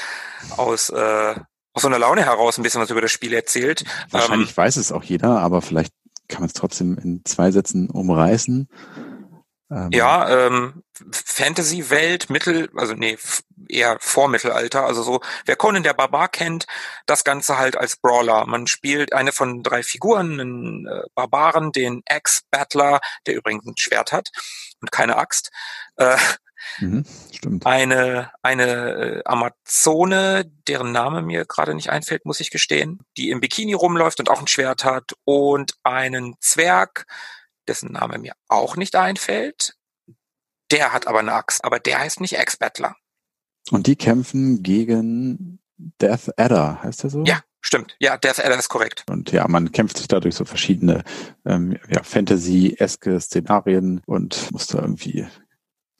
aus 0.56 0.88
äh, 0.90 1.34
aus 1.74 1.82
so 1.82 1.88
einer 1.88 1.98
Laune 1.98 2.24
heraus 2.24 2.56
ein 2.56 2.62
bisschen 2.62 2.80
was 2.80 2.90
über 2.90 3.00
das 3.00 3.10
Spiel 3.10 3.32
erzählt. 3.32 3.84
Wahrscheinlich 4.10 4.50
ähm, 4.50 4.56
weiß 4.56 4.76
es 4.76 4.92
auch 4.92 5.02
jeder, 5.02 5.40
aber 5.40 5.60
vielleicht 5.60 5.92
kann 6.28 6.40
man 6.40 6.46
es 6.46 6.52
trotzdem 6.52 6.96
in 6.98 7.24
zwei 7.24 7.50
Sätzen 7.50 7.90
umreißen. 7.90 8.68
Ähm, 9.70 9.90
ja, 9.92 10.46
ähm, 10.46 10.82
Fantasy-Welt, 11.10 12.30
Mittel, 12.30 12.70
also 12.76 12.94
nee, 12.94 13.18
eher 13.68 13.98
Vormittelalter. 14.00 14.84
Also 14.84 15.02
so, 15.02 15.20
wer 15.46 15.56
Conan 15.56 15.82
der 15.82 15.94
Barbar 15.94 16.28
kennt, 16.28 16.66
das 17.06 17.24
Ganze 17.24 17.58
halt 17.58 17.76
als 17.76 17.96
Brawler. 17.96 18.46
Man 18.46 18.66
spielt 18.66 19.12
eine 19.12 19.32
von 19.32 19.62
drei 19.62 19.82
Figuren, 19.82 20.40
einen 20.40 20.86
äh, 20.86 21.02
Barbaren, 21.14 21.72
den 21.72 22.02
Ex-Battler, 22.06 23.00
der 23.26 23.34
übrigens 23.34 23.66
ein 23.66 23.76
Schwert 23.76 24.12
hat 24.12 24.30
und 24.80 24.92
keine 24.92 25.16
Axt. 25.16 25.50
Äh, 25.96 26.16
Mhm, 26.78 27.04
stimmt. 27.32 27.66
Eine, 27.66 28.32
eine 28.42 28.64
äh, 28.64 29.22
Amazone, 29.24 30.50
deren 30.66 30.92
Name 30.92 31.22
mir 31.22 31.44
gerade 31.44 31.74
nicht 31.74 31.90
einfällt, 31.90 32.24
muss 32.24 32.40
ich 32.40 32.50
gestehen, 32.50 33.00
die 33.16 33.30
im 33.30 33.40
Bikini 33.40 33.74
rumläuft 33.74 34.20
und 34.20 34.30
auch 34.30 34.40
ein 34.40 34.48
Schwert 34.48 34.84
hat 34.84 35.12
und 35.24 35.74
einen 35.82 36.36
Zwerg, 36.40 37.06
dessen 37.68 37.92
Name 37.92 38.18
mir 38.18 38.34
auch 38.48 38.76
nicht 38.76 38.96
einfällt. 38.96 39.76
Der 40.70 40.92
hat 40.92 41.06
aber 41.06 41.20
eine 41.20 41.34
Axt, 41.34 41.64
aber 41.64 41.78
der 41.78 42.00
heißt 42.00 42.20
nicht 42.20 42.38
Ex-Battler. 42.38 42.96
Und 43.70 43.86
die 43.86 43.96
kämpfen 43.96 44.62
gegen 44.62 45.58
Death 46.00 46.30
Adder, 46.36 46.82
heißt 46.82 47.02
der 47.02 47.10
so? 47.10 47.24
Ja, 47.24 47.40
stimmt. 47.60 47.96
Ja, 47.98 48.16
Death 48.16 48.44
Adder 48.44 48.58
ist 48.58 48.68
korrekt. 48.68 49.04
Und 49.08 49.32
ja, 49.32 49.48
man 49.48 49.72
kämpft 49.72 49.98
sich 49.98 50.08
dadurch 50.08 50.34
so 50.34 50.44
verschiedene 50.44 51.02
ähm, 51.44 51.76
ja, 51.90 52.02
Fantasy-eske 52.02 53.20
Szenarien 53.20 54.02
und 54.06 54.50
muss 54.52 54.66
da 54.66 54.80
irgendwie 54.80 55.26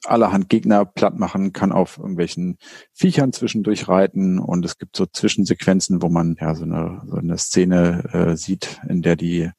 allerhand 0.05 0.49
Gegner 0.49 0.85
platt 0.85 1.17
machen, 1.17 1.51
kann 1.51 1.71
auf 1.71 1.97
irgendwelchen 1.97 2.57
Viechern 2.93 3.33
zwischendurch 3.33 3.87
reiten 3.87 4.37
und 4.37 4.63
es 4.63 4.77
gibt 4.77 4.95
so 4.95 5.07
Zwischensequenzen, 5.07 6.03
wo 6.03 6.09
man 6.09 6.37
ja 6.39 6.53
so 6.53 6.63
eine, 6.63 7.01
so 7.07 7.15
eine 7.15 7.37
Szene 7.39 8.03
äh, 8.13 8.37
sieht, 8.37 8.79
in 8.87 9.01
der 9.01 9.15
die 9.15 9.49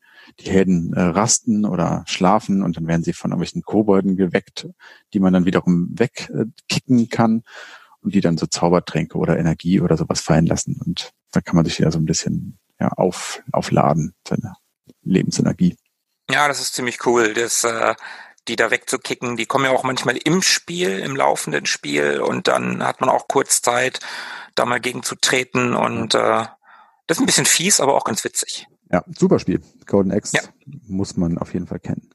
die 0.41 0.51
Helden 0.51 0.93
äh, 0.93 1.01
rasten 1.01 1.65
oder 1.65 2.05
schlafen 2.07 2.63
und 2.63 2.77
dann 2.77 2.89
werden 2.89 3.05
sie 3.05 3.13
von 3.13 3.31
irgendwelchen 3.31 3.63
Kobolden 3.63 4.17
geweckt, 4.17 4.69
die 5.13 5.21
man 5.21 5.33
dann 5.33 5.45
wiederum 5.45 5.89
wegkicken 5.93 6.99
äh, 6.99 7.07
kann 7.07 7.43
und 8.07 8.15
die 8.15 8.21
dann 8.23 8.39
so 8.39 8.47
Zaubertränke 8.47 9.19
oder 9.19 9.39
Energie 9.39 9.81
oder 9.81 9.97
sowas 9.97 10.21
fallen 10.21 10.47
lassen 10.47 10.81
und 10.85 11.11
da 11.33 11.41
kann 11.43 11.57
man 11.57 11.65
sich 11.65 11.79
ja 11.79 11.91
so 11.91 11.99
ein 11.99 12.07
bisschen 12.07 12.59
ja, 12.81 12.89
auf, 12.89 13.43
aufladen, 13.53 14.15
seine 14.27 14.55
Lebensenergie. 15.03 15.77
Ja, 16.31 16.49
das 16.49 16.61
ist 16.61 16.75
ziemlich 16.75 17.05
cool. 17.05 17.35
Das 17.35 17.65
äh, 17.65 17.95
die 18.49 18.57
da 18.57 18.71
wegzukicken. 18.71 19.37
Die 19.37 19.47
kommen 19.47 19.65
ja 19.65 19.71
auch 19.73 19.83
manchmal 19.83 20.17
im 20.17 20.43
Spiel, 20.43 20.99
im 21.01 21.17
laufenden 21.17 21.67
Spiel 21.67 22.21
und 22.21 22.49
dann 22.49 22.85
hat 22.85 23.01
man 23.01 23.11
auch 23.11 23.29
kurz 23.29 23.61
Zeit, 23.63 24.01
da 24.55 24.65
mal 24.65 24.81
gegen 24.81 25.03
zu 25.03 25.17
treten 25.17 25.75
und 25.75 26.15
äh, 26.15 26.47
das 27.07 27.19
ist 27.19 27.21
ein 27.21 27.27
bisschen 27.27 27.47
fies, 27.47 27.81
aber 27.81 27.95
auch 27.95 28.05
ganz 28.05 28.25
witzig. 28.25 28.67
Ja, 28.91 29.05
super 29.09 29.39
Spiel. 29.39 29.63
Golden 29.87 30.13
X 30.13 30.33
ja. 30.33 30.41
muss 30.65 31.17
man 31.17 31.39
auf 31.39 31.53
jeden 31.53 31.67
Fall 31.67 31.81
kennen. 31.81 32.11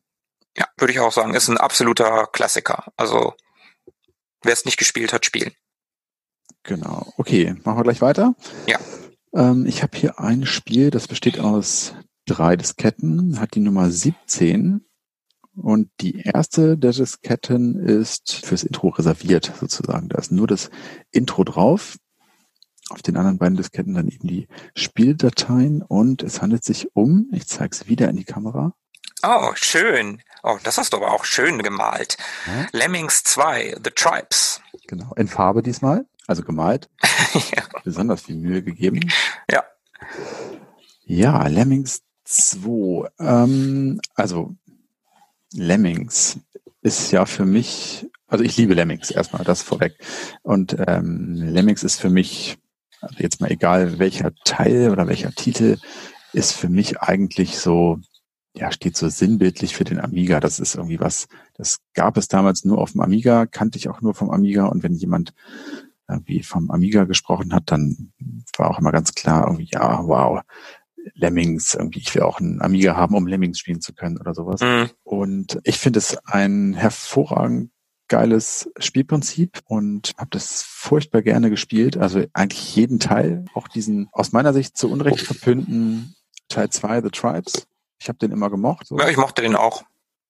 Ja, 0.58 0.66
würde 0.78 0.94
ich 0.94 1.00
auch 1.00 1.12
sagen, 1.12 1.34
ist 1.34 1.50
ein 1.50 1.58
absoluter 1.58 2.28
Klassiker. 2.32 2.92
Also 2.98 3.36
wer 4.42 4.54
es 4.54 4.66
nicht 4.66 4.78
gespielt 4.78 5.14
hat, 5.14 5.26
spielen. 5.26 5.54
Genau. 6.64 7.12
Okay, 7.18 7.56
machen 7.64 7.80
wir 7.80 7.84
gleich 7.84 8.02
weiter. 8.02 8.36
Ja. 8.68 8.80
Ähm, 9.34 9.66
ich 9.66 9.82
habe 9.84 9.98
hier 9.98 10.20
ein 10.20 10.46
Spiel, 10.46 10.92
das 10.92 11.08
besteht 11.08 11.40
aus 11.40 11.94
drei 12.26 12.56
Disketten, 12.56 13.40
hat 13.40 13.56
die 13.56 13.60
Nummer 13.60 13.90
17 13.90 14.86
und 15.56 15.90
die 16.00 16.22
erste 16.22 16.78
der 16.78 16.92
Disketten 16.92 17.76
ist 17.76 18.46
fürs 18.46 18.64
Intro 18.64 18.90
reserviert 18.90 19.52
sozusagen. 19.60 20.10
Da 20.10 20.18
ist 20.18 20.32
nur 20.32 20.48
das 20.48 20.70
Intro 21.12 21.44
drauf. 21.44 21.98
Auf 22.90 23.02
den 23.02 23.16
anderen 23.16 23.38
beiden 23.38 23.58
Disketten 23.58 23.94
dann 23.94 24.10
eben 24.10 24.28
die 24.28 24.48
Spieldateien 24.76 25.82
und 25.82 26.24
es 26.24 26.42
handelt 26.42 26.64
sich 26.64 26.94
um, 26.94 27.30
ich 27.32 27.48
zeige 27.48 27.70
es 27.72 27.88
wieder 27.88 28.10
in 28.10 28.18
die 28.18 28.26
Kamera. 28.26 28.74
Oh, 29.24 29.52
schön. 29.54 30.22
Oh, 30.44 30.58
das 30.64 30.78
hast 30.78 30.94
du 30.94 30.98
aber 30.98 31.12
auch 31.12 31.24
schön 31.24 31.62
gemalt. 31.62 32.18
Ja? 32.48 32.68
Lemmings 32.72 33.24
2, 33.24 33.78
The 33.84 33.92
Tribes. 33.92 34.62
Genau, 34.88 35.14
in 35.16 35.28
Farbe 35.28 35.62
diesmal, 35.62 36.06
also 36.32 36.44
gemalt. 36.44 36.90
ja. 37.56 37.64
Besonders 37.84 38.24
viel 38.24 38.38
Mühe 38.38 38.64
gegeben. 38.64 39.02
Ja. 39.50 39.64
Ja, 41.04 41.46
Lemmings 41.48 42.02
2. 42.24 43.10
Ähm, 43.20 44.00
also 44.16 44.56
Lemmings 45.54 46.40
ist 46.82 47.12
ja 47.12 47.26
für 47.26 47.46
mich, 47.46 48.08
also 48.28 48.44
ich 48.44 48.58
liebe 48.58 48.74
Lemmings 48.74 49.12
erstmal, 49.12 49.44
das 49.44 49.62
vorweg. 49.62 49.98
Und 50.42 50.76
ähm, 50.88 51.36
Lemmings 51.36 51.84
ist 51.84 52.00
für 52.00 52.10
mich, 52.10 52.58
also 53.02 53.16
jetzt 53.20 53.42
mal 53.42 53.52
egal 53.52 54.00
welcher 54.00 54.34
Teil 54.46 54.90
oder 54.90 55.08
welcher 55.08 55.32
Titel, 55.32 55.78
ist 56.34 56.54
für 56.54 56.70
mich 56.70 57.02
eigentlich 57.02 57.58
so, 57.58 58.00
ja, 58.56 58.72
steht 58.72 58.96
so 58.96 59.10
sinnbildlich 59.10 59.76
für 59.76 59.84
den 59.84 60.00
Amiga. 60.00 60.40
Das 60.40 60.60
ist 60.60 60.76
irgendwie 60.76 61.00
was, 61.00 61.28
Das 61.56 61.80
gab 61.94 62.18
es 62.18 62.28
damals 62.28 62.64
nur 62.64 62.78
auf 62.78 62.94
dem 62.94 63.02
Amiga, 63.02 63.46
kannte 63.46 63.78
ich 63.78 63.90
auch 63.90 64.02
nur 64.02 64.14
vom 64.14 64.32
Amiga. 64.32 64.66
Und 64.68 64.84
wenn 64.84 64.96
jemand 64.96 65.34
irgendwie 66.12 66.44
vom 66.44 66.70
Amiga 66.72 67.06
gesprochen 67.06 67.54
hat, 67.54 67.72
dann 67.72 68.12
war 68.58 68.70
auch 68.70 68.80
immer 68.80 68.92
ganz 68.92 69.14
klar, 69.14 69.48
irgendwie, 69.48 69.70
ja, 69.72 70.06
wow, 70.06 70.42
Lemmings, 71.16 71.74
irgendwie, 71.74 72.00
ich 72.00 72.14
will 72.14 72.22
auch 72.22 72.40
einen 72.40 72.62
Amiga 72.62 72.96
haben, 72.96 73.16
um 73.16 73.28
Lemmings 73.28 73.60
spielen 73.60 73.82
zu 73.82 73.94
können 73.94 74.20
oder 74.20 74.34
sowas. 74.34 74.62
Mhm. 74.62 74.90
Und 75.04 75.60
ich 75.64 75.80
finde 75.80 76.00
es 76.00 76.18
ein 76.26 76.74
hervorragend 76.74 77.72
geiles 78.08 78.70
Spielprinzip 78.78 79.62
und 79.66 80.12
habe 80.18 80.30
das 80.32 80.64
furchtbar 80.64 81.22
gerne 81.22 81.50
gespielt. 81.50 81.96
Also 81.98 82.26
eigentlich 82.34 82.76
jeden 82.76 83.00
Teil, 83.00 83.46
auch 83.54 83.70
diesen 83.70 84.10
aus 84.12 84.34
meiner 84.34 84.54
Sicht 84.54 84.78
zu 84.78 84.92
Unrecht 84.92 85.22
verpönten 85.22 86.16
Teil 86.50 86.70
2, 86.70 87.04
The 87.04 87.10
Tribes. 87.10 87.68
Ich 88.02 88.10
habe 88.10 88.20
den 88.20 88.32
immer 88.32 88.50
gemocht. 88.50 88.88
So. 88.88 88.98
Ja, 88.98 89.08
ich 89.08 89.16
mochte 89.16 89.42
den 89.42 89.56
auch. 89.56 89.84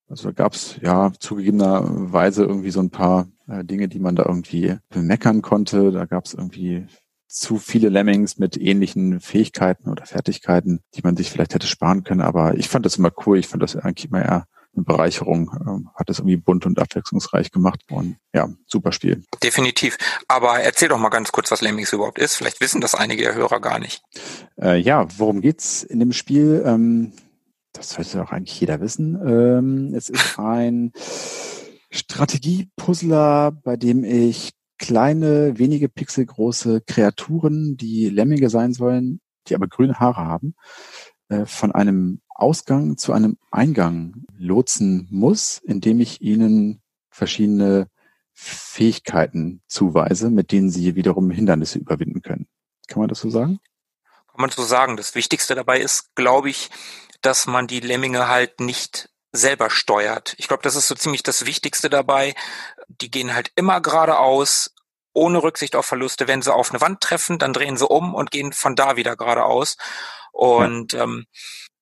Also 0.08 0.30
da 0.30 0.34
gab's 0.34 0.76
ja 0.82 1.12
zugegebenerweise 1.20 2.44
irgendwie 2.44 2.70
so 2.70 2.82
ein 2.82 2.92
paar 2.92 3.28
äh, 3.52 3.64
Dinge, 3.64 3.88
die 3.88 4.00
man 4.00 4.16
da 4.16 4.24
irgendwie 4.26 4.78
bemeckern 4.90 5.42
konnte. 5.42 5.92
Da 5.92 6.06
gab's 6.06 6.34
irgendwie 6.34 6.86
zu 7.28 7.58
viele 7.58 7.90
Lemmings 7.90 8.38
mit 8.38 8.58
ähnlichen 8.58 9.20
Fähigkeiten 9.22 9.90
oder 9.90 10.06
Fertigkeiten, 10.06 10.82
die 10.96 11.02
man 11.02 11.16
sich 11.16 11.32
vielleicht 11.32 11.54
hätte 11.54 11.68
sparen 11.68 12.04
können. 12.04 12.22
Aber 12.22 12.56
ich 12.58 12.68
fand 12.68 12.86
das 12.86 12.98
immer 12.98 13.12
cool. 13.26 13.38
Ich 13.38 13.48
fand 13.48 13.64
das 13.64 13.76
eigentlich 13.76 14.10
immer 14.10 14.22
eher 14.22 14.46
eine 14.76 14.86
Bereicherung. 14.86 15.52
Ähm, 15.66 15.90
hat 15.96 16.10
es 16.10 16.20
irgendwie 16.20 16.38
bunt 16.38 16.66
und 16.66 16.80
abwechslungsreich 16.80 17.52
gemacht. 17.52 17.82
Und 17.90 18.18
ja, 18.34 18.50
super 18.66 18.92
Spiel. 18.92 19.24
Definitiv. 19.42 19.98
Aber 20.28 20.60
erzähl 20.60 20.90
doch 20.90 21.00
mal 21.00 21.10
ganz 21.10 21.32
kurz, 21.32 21.52
was 21.52 21.62
Lemmings 21.62 21.94
überhaupt 21.94 22.20
ist. 22.20 22.36
Vielleicht 22.36 22.60
wissen 22.60 22.82
das 22.82 22.96
einige 22.96 23.24
der 23.24 23.36
Hörer 23.36 23.62
gar 23.62 23.80
nicht. 23.80 24.02
Äh, 24.62 24.78
ja, 24.80 25.08
worum 25.18 25.42
geht's 25.42 25.84
in 25.84 26.00
dem 26.00 26.12
Spiel? 26.12 26.64
Ähm, 26.66 27.14
das 27.74 27.92
sollte 27.92 28.22
auch 28.22 28.32
eigentlich 28.32 28.60
jeder 28.60 28.82
wissen. 28.82 29.16
Ähm, 29.26 29.94
es 29.96 30.10
ist 30.10 30.38
ein 30.38 30.92
Strategiepuzzler, 31.92 33.52
bei 33.52 33.76
dem 33.78 34.04
ich 34.04 34.52
kleine, 34.78 35.58
wenige 35.60 35.90
Pixel 35.90 36.26
große 36.26 36.82
Kreaturen, 36.82 37.78
die 37.78 38.10
Lemminge 38.10 38.50
sein 38.50 38.74
sollen, 38.74 39.22
die 39.48 39.56
aber 39.56 39.68
grüne 39.68 40.00
Haare 40.00 40.26
haben, 40.26 40.56
äh, 41.30 41.46
von 41.46 41.72
einem 41.72 42.22
Ausgang 42.30 42.98
zu 42.98 43.14
einem 43.14 43.38
Eingang 43.52 44.26
lotsen 44.36 45.08
muss, 45.12 45.60
indem 45.64 46.00
ich 46.00 46.22
ihnen 46.22 46.82
verschiedene 47.10 47.88
Fähigkeiten 48.34 49.62
zuweise, 49.68 50.32
mit 50.32 50.52
denen 50.52 50.72
sie 50.72 50.96
wiederum 50.96 51.30
Hindernisse 51.30 51.78
überwinden 51.78 52.22
können. 52.22 52.48
Kann 52.88 53.00
man 53.00 53.10
das 53.10 53.20
so 53.20 53.30
sagen? 53.30 53.60
Kann 54.32 54.42
man 54.42 54.50
so 54.50 54.64
sagen. 54.64 54.98
Das 54.98 55.14
Wichtigste 55.14 55.54
dabei 55.54 55.80
ist, 55.80 56.16
glaube 56.16 56.50
ich, 56.50 56.72
dass 57.22 57.46
man 57.46 57.68
die 57.68 57.82
Lemminge 57.82 58.28
halt 58.28 58.60
nicht 58.60 59.11
selber 59.32 59.70
steuert. 59.70 60.36
Ich 60.38 60.48
glaube, 60.48 60.64
das 60.64 60.76
ist 60.76 60.88
so 60.88 60.96
ziemlich 60.96 61.24
das 61.24 61.46
Wichtigste 61.46 61.90
dabei. 61.90 62.36
Die 62.88 63.12
gehen 63.12 63.34
halt 63.34 63.52
immer 63.56 63.82
geradeaus, 63.82 64.74
ohne 65.14 65.44
Rücksicht 65.44 65.76
auf 65.76 65.86
Verluste. 65.86 66.28
Wenn 66.28 66.42
sie 66.42 66.54
auf 66.54 66.72
eine 66.72 66.82
Wand 66.82 67.02
treffen, 67.02 67.40
dann 67.40 67.54
drehen 67.54 67.78
sie 67.78 67.88
um 67.88 68.14
und 68.14 68.32
gehen 68.32 68.54
von 68.54 68.76
da 68.76 68.96
wieder 68.96 69.16
geradeaus. 69.16 69.78
Und 70.32 70.94
ja. 70.94 71.04
ähm, 71.04 71.26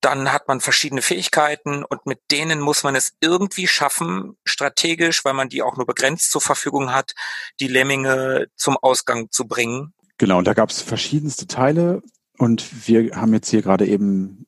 dann 0.01 0.31
hat 0.31 0.47
man 0.47 0.61
verschiedene 0.61 1.01
Fähigkeiten 1.01 1.83
und 1.83 2.05
mit 2.05 2.19
denen 2.31 2.59
muss 2.61 2.83
man 2.83 2.95
es 2.95 3.13
irgendwie 3.19 3.67
schaffen, 3.67 4.37
strategisch, 4.45 5.25
weil 5.25 5.33
man 5.33 5.49
die 5.49 5.61
auch 5.61 5.75
nur 5.75 5.85
begrenzt 5.85 6.31
zur 6.31 6.41
Verfügung 6.41 6.93
hat, 6.93 7.13
die 7.59 7.67
Lemminge 7.67 8.47
zum 8.55 8.77
Ausgang 8.77 9.29
zu 9.29 9.45
bringen. 9.45 9.93
Genau, 10.17 10.37
und 10.37 10.45
da 10.45 10.53
gab 10.53 10.69
es 10.69 10.81
verschiedenste 10.81 11.47
Teile 11.47 12.01
und 12.37 12.87
wir 12.87 13.15
haben 13.15 13.33
jetzt 13.33 13.49
hier 13.49 13.61
gerade 13.61 13.85
eben 13.87 14.45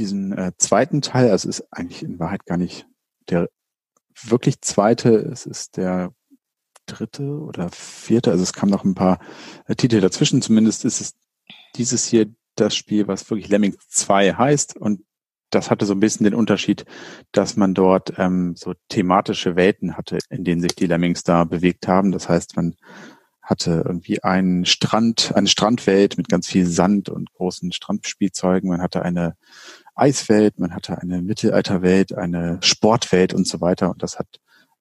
diesen 0.00 0.32
äh, 0.32 0.52
zweiten 0.58 1.02
Teil, 1.02 1.30
also 1.30 1.48
es 1.48 1.60
ist 1.60 1.68
eigentlich 1.70 2.02
in 2.02 2.18
Wahrheit 2.18 2.46
gar 2.46 2.56
nicht 2.56 2.86
der 3.28 3.48
wirklich 4.22 4.60
zweite, 4.60 5.10
es 5.10 5.46
ist 5.46 5.76
der 5.76 6.12
dritte 6.86 7.40
oder 7.40 7.68
vierte, 7.70 8.30
also 8.32 8.42
es 8.42 8.52
kam 8.52 8.68
noch 8.68 8.84
ein 8.84 8.94
paar 8.94 9.20
äh, 9.66 9.76
Titel 9.76 10.00
dazwischen, 10.00 10.42
zumindest 10.42 10.84
ist 10.84 11.00
es 11.00 11.14
dieses 11.76 12.06
hier 12.06 12.26
das 12.56 12.74
Spiel, 12.74 13.06
was 13.06 13.30
wirklich 13.30 13.48
Lemmings 13.48 13.76
2 13.88 14.34
heißt 14.34 14.76
und 14.76 15.02
das 15.50 15.70
hatte 15.70 15.84
so 15.84 15.94
ein 15.94 16.00
bisschen 16.00 16.24
den 16.24 16.34
Unterschied, 16.34 16.84
dass 17.32 17.56
man 17.56 17.74
dort 17.74 18.14
ähm, 18.18 18.54
so 18.56 18.74
thematische 18.88 19.56
Welten 19.56 19.96
hatte, 19.96 20.18
in 20.30 20.44
denen 20.44 20.60
sich 20.60 20.76
die 20.76 20.86
Lemmings 20.86 21.24
da 21.24 21.42
bewegt 21.42 21.88
haben. 21.88 22.12
Das 22.12 22.28
heißt, 22.28 22.54
man 22.54 22.76
hatte 23.50 23.82
irgendwie 23.84 24.22
einen 24.22 24.64
Strand, 24.64 25.32
eine 25.34 25.48
Strandwelt 25.48 26.16
mit 26.16 26.28
ganz 26.28 26.46
viel 26.46 26.66
Sand 26.66 27.08
und 27.08 27.32
großen 27.32 27.72
Strandspielzeugen. 27.72 28.70
Man 28.70 28.80
hatte 28.80 29.02
eine 29.02 29.36
Eiswelt, 29.94 30.58
man 30.58 30.74
hatte 30.74 30.98
eine 30.98 31.20
Mittelalterwelt, 31.20 32.16
eine 32.16 32.58
Sportwelt 32.62 33.34
und 33.34 33.46
so 33.46 33.60
weiter. 33.60 33.90
Und 33.90 34.02
das 34.02 34.18
hat 34.18 34.28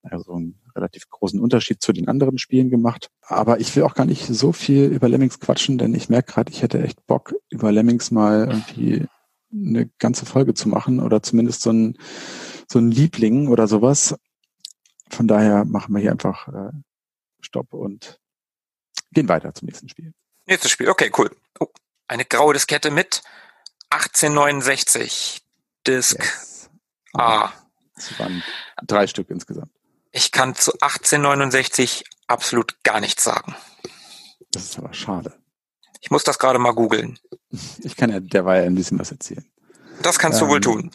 also 0.03 0.33
einen 0.33 0.59
relativ 0.75 1.09
großen 1.09 1.39
Unterschied 1.39 1.81
zu 1.81 1.91
den 1.91 2.07
anderen 2.07 2.37
Spielen 2.37 2.69
gemacht. 2.69 3.09
Aber 3.21 3.59
ich 3.59 3.75
will 3.75 3.83
auch 3.83 3.95
gar 3.95 4.05
nicht 4.05 4.27
so 4.27 4.51
viel 4.53 4.85
über 4.85 5.09
Lemmings 5.09 5.39
quatschen, 5.39 5.77
denn 5.77 5.93
ich 5.93 6.09
merke 6.09 6.33
gerade, 6.33 6.51
ich 6.51 6.61
hätte 6.61 6.81
echt 6.81 7.05
Bock, 7.07 7.33
über 7.49 7.71
Lemmings 7.71 8.11
mal 8.11 8.47
irgendwie 8.47 9.07
eine 9.51 9.89
ganze 9.97 10.25
Folge 10.25 10.53
zu 10.53 10.69
machen 10.69 10.99
oder 10.99 11.23
zumindest 11.23 11.63
so 11.63 11.71
ein, 11.71 11.97
so 12.71 12.79
ein 12.79 12.91
Liebling 12.91 13.47
oder 13.47 13.67
sowas. 13.67 14.15
Von 15.09 15.27
daher 15.27 15.65
machen 15.65 15.93
wir 15.93 16.01
hier 16.01 16.11
einfach 16.11 16.47
äh, 16.47 16.71
Stopp 17.41 17.73
und 17.73 18.19
gehen 19.11 19.29
weiter 19.29 19.53
zum 19.53 19.67
nächsten 19.67 19.89
Spiel. 19.89 20.13
Nächstes 20.45 20.71
Spiel, 20.71 20.89
okay, 20.89 21.11
cool. 21.17 21.35
Oh, 21.59 21.67
eine 22.07 22.25
graue 22.25 22.53
Diskette 22.53 22.91
mit 22.91 23.21
1869 23.89 25.41
Disk 25.85 26.19
yes. 26.19 26.69
A. 27.13 27.51
Das 27.95 28.19
waren 28.19 28.43
drei 28.85 29.07
Stück 29.07 29.29
insgesamt. 29.29 29.71
Ich 30.11 30.31
kann 30.31 30.55
zu 30.55 30.71
1869 30.73 32.03
absolut 32.27 32.83
gar 32.83 32.99
nichts 32.99 33.23
sagen. 33.23 33.55
Das 34.51 34.63
ist 34.63 34.79
aber 34.79 34.93
schade. 34.93 35.33
Ich 36.01 36.11
muss 36.11 36.23
das 36.23 36.39
gerade 36.39 36.59
mal 36.59 36.73
googeln. 36.73 37.19
Ich 37.83 37.95
kann 37.95 38.09
ja 38.09 38.19
derweil 38.19 38.65
ein 38.65 38.75
bisschen 38.75 38.99
was 38.99 39.11
erzählen. 39.11 39.45
Das 40.01 40.17
kannst 40.17 40.39
du 40.41 40.47
wohl 40.47 40.57
ähm, 40.57 40.61
tun. 40.61 40.91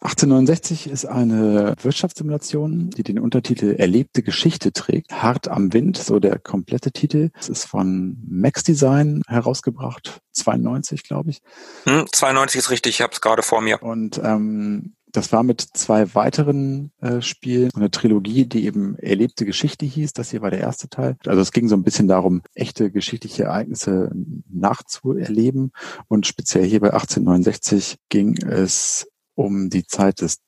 1869 0.00 0.88
ist 0.88 1.06
eine 1.06 1.74
Wirtschaftssimulation, 1.82 2.90
die 2.90 3.02
den 3.02 3.18
Untertitel 3.18 3.74
Erlebte 3.76 4.22
Geschichte 4.22 4.72
trägt. 4.72 5.12
Hart 5.12 5.48
am 5.48 5.72
Wind, 5.72 5.96
so 5.96 6.20
der 6.20 6.38
komplette 6.38 6.92
Titel. 6.92 7.30
Es 7.36 7.48
ist 7.48 7.64
von 7.64 8.16
Max 8.28 8.62
Design 8.62 9.22
herausgebracht, 9.26 10.20
92, 10.32 11.02
glaube 11.02 11.30
ich. 11.30 11.40
Hm, 11.84 12.06
92 12.12 12.60
ist 12.60 12.70
richtig, 12.70 12.96
ich 12.96 13.00
habe 13.00 13.12
es 13.12 13.20
gerade 13.20 13.42
vor 13.42 13.60
mir. 13.60 13.82
Und 13.82 14.20
ähm, 14.22 14.94
das 15.10 15.32
war 15.32 15.42
mit 15.42 15.60
zwei 15.60 16.14
weiteren 16.14 16.92
äh, 17.00 17.20
Spielen, 17.20 17.70
eine 17.74 17.90
Trilogie, 17.90 18.46
die 18.46 18.66
eben 18.66 18.96
Erlebte 18.98 19.46
Geschichte 19.46 19.84
hieß. 19.84 20.12
Das 20.12 20.30
hier 20.30 20.42
war 20.42 20.50
der 20.50 20.60
erste 20.60 20.88
Teil. 20.88 21.16
Also 21.26 21.40
es 21.40 21.50
ging 21.50 21.68
so 21.68 21.74
ein 21.74 21.82
bisschen 21.82 22.06
darum, 22.06 22.42
echte 22.54 22.92
geschichtliche 22.92 23.44
Ereignisse 23.44 24.12
nachzuerleben. 24.48 25.72
Und 26.06 26.26
speziell 26.28 26.64
hier 26.64 26.80
bei 26.80 26.92
1869 26.92 27.96
ging 28.08 28.36
es 28.44 29.08
um 29.38 29.70
die 29.70 29.86
Zeit 29.86 30.20
des 30.20 30.38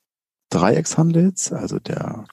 Dreieckshandels, 0.50 1.52
also 1.52 1.78
der 1.78 2.26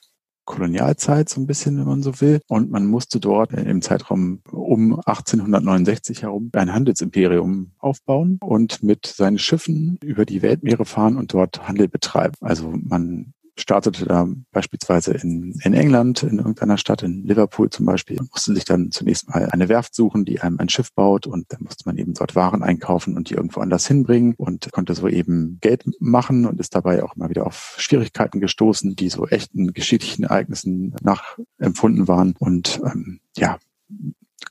Kolonialzeit 0.44 1.28
so 1.28 1.40
ein 1.40 1.46
bisschen, 1.46 1.78
wenn 1.78 1.86
man 1.86 2.02
so 2.02 2.20
will. 2.20 2.40
Und 2.48 2.70
man 2.70 2.86
musste 2.86 3.20
dort 3.20 3.52
im 3.52 3.80
Zeitraum 3.80 4.40
um 4.50 4.94
1869 4.94 6.22
herum 6.22 6.50
ein 6.54 6.72
Handelsimperium 6.72 7.72
aufbauen 7.78 8.38
und 8.42 8.82
mit 8.82 9.06
seinen 9.06 9.38
Schiffen 9.38 9.98
über 10.02 10.24
die 10.24 10.42
Weltmeere 10.42 10.84
fahren 10.84 11.16
und 11.16 11.32
dort 11.32 11.68
Handel 11.68 11.86
betreiben. 11.86 12.34
Also 12.40 12.72
man 12.72 13.34
startete 13.60 14.04
da 14.04 14.28
beispielsweise 14.52 15.12
in, 15.12 15.58
in 15.62 15.74
England, 15.74 16.22
in 16.22 16.38
irgendeiner 16.38 16.78
Stadt, 16.78 17.02
in 17.02 17.24
Liverpool 17.24 17.70
zum 17.70 17.86
Beispiel, 17.86 18.18
musste 18.30 18.54
sich 18.54 18.64
dann 18.64 18.90
zunächst 18.90 19.28
mal 19.28 19.48
eine 19.50 19.68
Werft 19.68 19.94
suchen, 19.94 20.24
die 20.24 20.40
einem 20.40 20.58
ein 20.58 20.68
Schiff 20.68 20.92
baut 20.92 21.26
und 21.26 21.52
dann 21.52 21.62
musste 21.62 21.84
man 21.86 21.96
eben 21.96 22.14
dort 22.14 22.34
Waren 22.34 22.62
einkaufen 22.62 23.16
und 23.16 23.30
die 23.30 23.34
irgendwo 23.34 23.60
anders 23.60 23.86
hinbringen 23.86 24.34
und 24.36 24.70
konnte 24.72 24.94
so 24.94 25.08
eben 25.08 25.58
Geld 25.60 25.84
machen 26.00 26.46
und 26.46 26.60
ist 26.60 26.74
dabei 26.74 27.02
auch 27.02 27.16
immer 27.16 27.30
wieder 27.30 27.46
auf 27.46 27.74
Schwierigkeiten 27.78 28.40
gestoßen, 28.40 28.96
die 28.96 29.08
so 29.08 29.26
echten 29.26 29.72
geschichtlichen 29.72 30.24
Ereignissen 30.24 30.94
nachempfunden 31.02 32.08
waren 32.08 32.34
und 32.38 32.80
ähm, 32.84 33.20
ja, 33.36 33.58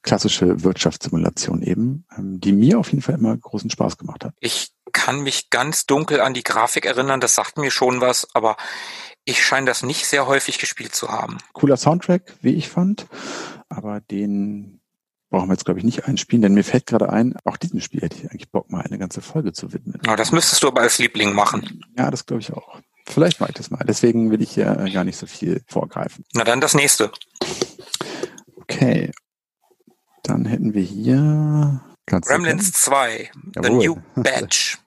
klassische 0.01 0.63
Wirtschaftssimulation 0.63 1.61
eben, 1.61 2.05
ähm, 2.17 2.39
die 2.39 2.51
mir 2.51 2.79
auf 2.79 2.91
jeden 2.91 3.01
Fall 3.01 3.15
immer 3.15 3.35
großen 3.35 3.69
Spaß 3.69 3.97
gemacht 3.97 4.25
hat. 4.25 4.33
Ich 4.39 4.71
kann 4.91 5.21
mich 5.21 5.49
ganz 5.49 5.85
dunkel 5.85 6.21
an 6.21 6.33
die 6.33 6.43
Grafik 6.43 6.85
erinnern, 6.85 7.19
das 7.19 7.35
sagt 7.35 7.57
mir 7.57 7.71
schon 7.71 8.01
was, 8.01 8.27
aber 8.33 8.57
ich 9.25 9.43
scheine 9.43 9.65
das 9.65 9.83
nicht 9.83 10.05
sehr 10.05 10.27
häufig 10.27 10.59
gespielt 10.59 10.95
zu 10.95 11.09
haben. 11.09 11.37
Cooler 11.53 11.77
Soundtrack, 11.77 12.35
wie 12.41 12.53
ich 12.53 12.69
fand, 12.69 13.07
aber 13.69 13.99
den 13.99 14.81
brauchen 15.29 15.49
wir 15.49 15.53
jetzt, 15.53 15.65
glaube 15.65 15.79
ich, 15.79 15.85
nicht 15.85 16.05
einspielen, 16.05 16.41
denn 16.41 16.53
mir 16.53 16.63
fällt 16.63 16.85
gerade 16.85 17.09
ein, 17.09 17.35
auch 17.43 17.57
diesem 17.57 17.81
Spiel 17.81 18.01
hätte 18.01 18.15
ich 18.17 18.31
eigentlich 18.31 18.49
Bock, 18.49 18.71
mal 18.71 18.81
eine 18.81 18.97
ganze 18.97 19.21
Folge 19.21 19.51
zu 19.51 19.73
widmen. 19.73 19.99
Ja, 20.05 20.15
das 20.15 20.31
müsstest 20.31 20.63
du 20.63 20.67
aber 20.67 20.81
als 20.81 20.99
Liebling 20.99 21.33
machen. 21.33 21.81
Ja, 21.97 22.09
das 22.09 22.25
glaube 22.25 22.41
ich 22.41 22.53
auch. 22.53 22.79
Vielleicht 23.05 23.39
mache 23.39 23.51
ich 23.51 23.57
das 23.57 23.69
mal. 23.69 23.83
Deswegen 23.87 24.31
will 24.31 24.41
ich 24.41 24.55
ja 24.55 24.73
gar 24.89 25.03
nicht 25.03 25.17
so 25.17 25.27
viel 25.27 25.61
vorgreifen. 25.67 26.25
Na 26.33 26.43
dann 26.43 26.61
das 26.61 26.73
nächste. 26.73 27.11
Okay. 28.57 29.11
Dann 30.23 30.45
hätten 30.45 30.73
wir 30.73 30.81
hier 30.81 31.81
Gremlins 32.07 32.71
2, 32.71 33.31
The 33.61 33.69
New 33.69 33.97
Badge 34.15 34.77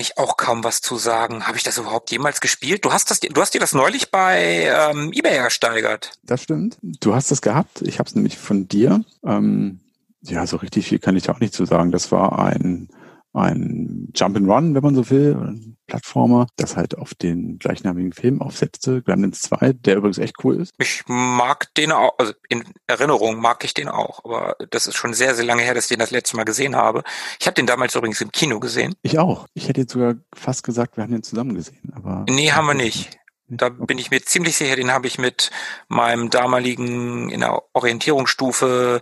ich 0.00 0.16
auch 0.16 0.36
kaum 0.36 0.64
was 0.64 0.80
zu 0.80 0.96
sagen. 0.96 1.46
Habe 1.46 1.56
ich 1.56 1.64
das 1.64 1.78
überhaupt 1.78 2.10
jemals 2.10 2.40
gespielt? 2.40 2.84
Du 2.84 2.92
hast 2.92 3.10
das, 3.10 3.20
du 3.20 3.40
hast 3.40 3.54
dir 3.54 3.60
das 3.60 3.72
neulich 3.72 4.10
bei 4.10 4.72
ähm, 4.72 5.12
eBay 5.12 5.36
ersteigert. 5.36 6.12
Das 6.22 6.42
stimmt. 6.42 6.78
Du 6.82 7.14
hast 7.14 7.30
es 7.32 7.42
gehabt. 7.42 7.82
Ich 7.82 7.98
habe 7.98 8.08
es 8.08 8.14
nämlich 8.14 8.38
von 8.38 8.68
dir. 8.68 9.04
Ähm, 9.24 9.80
ja, 10.22 10.46
so 10.46 10.56
richtig 10.56 10.86
viel 10.88 10.98
kann 10.98 11.16
ich 11.16 11.30
auch 11.30 11.40
nicht 11.40 11.54
zu 11.54 11.64
sagen. 11.64 11.90
Das 11.90 12.12
war 12.12 12.38
ein 12.38 12.88
ein 13.32 14.12
Jump 14.14 14.36
and 14.36 14.48
Run, 14.48 14.74
wenn 14.74 14.82
man 14.82 14.94
so 14.94 15.10
will, 15.10 15.36
ein 15.36 15.76
Plattformer, 15.86 16.46
das 16.56 16.76
halt 16.76 16.96
auf 16.96 17.14
den 17.14 17.58
gleichnamigen 17.58 18.12
Film 18.12 18.42
aufsetzte, 18.42 19.02
Gremlins 19.02 19.42
2, 19.42 19.72
der 19.72 19.96
übrigens 19.96 20.18
echt 20.18 20.36
cool 20.44 20.56
ist. 20.56 20.74
Ich 20.78 21.02
mag 21.06 21.72
den 21.74 21.92
auch, 21.92 22.18
also 22.18 22.32
in 22.48 22.64
Erinnerung 22.86 23.40
mag 23.40 23.64
ich 23.64 23.74
den 23.74 23.88
auch, 23.88 24.24
aber 24.24 24.56
das 24.70 24.86
ist 24.86 24.96
schon 24.96 25.14
sehr, 25.14 25.34
sehr 25.34 25.44
lange 25.44 25.62
her, 25.62 25.74
dass 25.74 25.84
ich 25.84 25.90
den 25.90 25.98
das 25.98 26.10
letzte 26.10 26.36
Mal 26.36 26.44
gesehen 26.44 26.76
habe. 26.76 27.02
Ich 27.40 27.46
habe 27.46 27.54
den 27.54 27.66
damals 27.66 27.94
übrigens 27.94 28.20
im 28.20 28.32
Kino 28.32 28.60
gesehen. 28.60 28.94
Ich 29.02 29.18
auch. 29.18 29.46
Ich 29.54 29.68
hätte 29.68 29.80
jetzt 29.80 29.92
sogar 29.92 30.14
fast 30.34 30.62
gesagt, 30.62 30.96
wir 30.96 31.04
haben 31.04 31.12
den 31.12 31.22
zusammen 31.22 31.54
gesehen, 31.54 31.92
aber. 31.94 32.26
Nee, 32.28 32.52
haben 32.52 32.66
wir 32.66 32.74
nicht. 32.74 33.18
Da 33.50 33.70
bin 33.70 33.96
ich 33.96 34.10
mir 34.10 34.22
ziemlich 34.22 34.56
sicher, 34.56 34.76
den 34.76 34.92
habe 34.92 35.06
ich 35.06 35.18
mit 35.18 35.50
meinem 35.88 36.28
damaligen 36.28 37.30
in 37.30 37.40
der 37.40 37.62
Orientierungsstufe, 37.72 39.00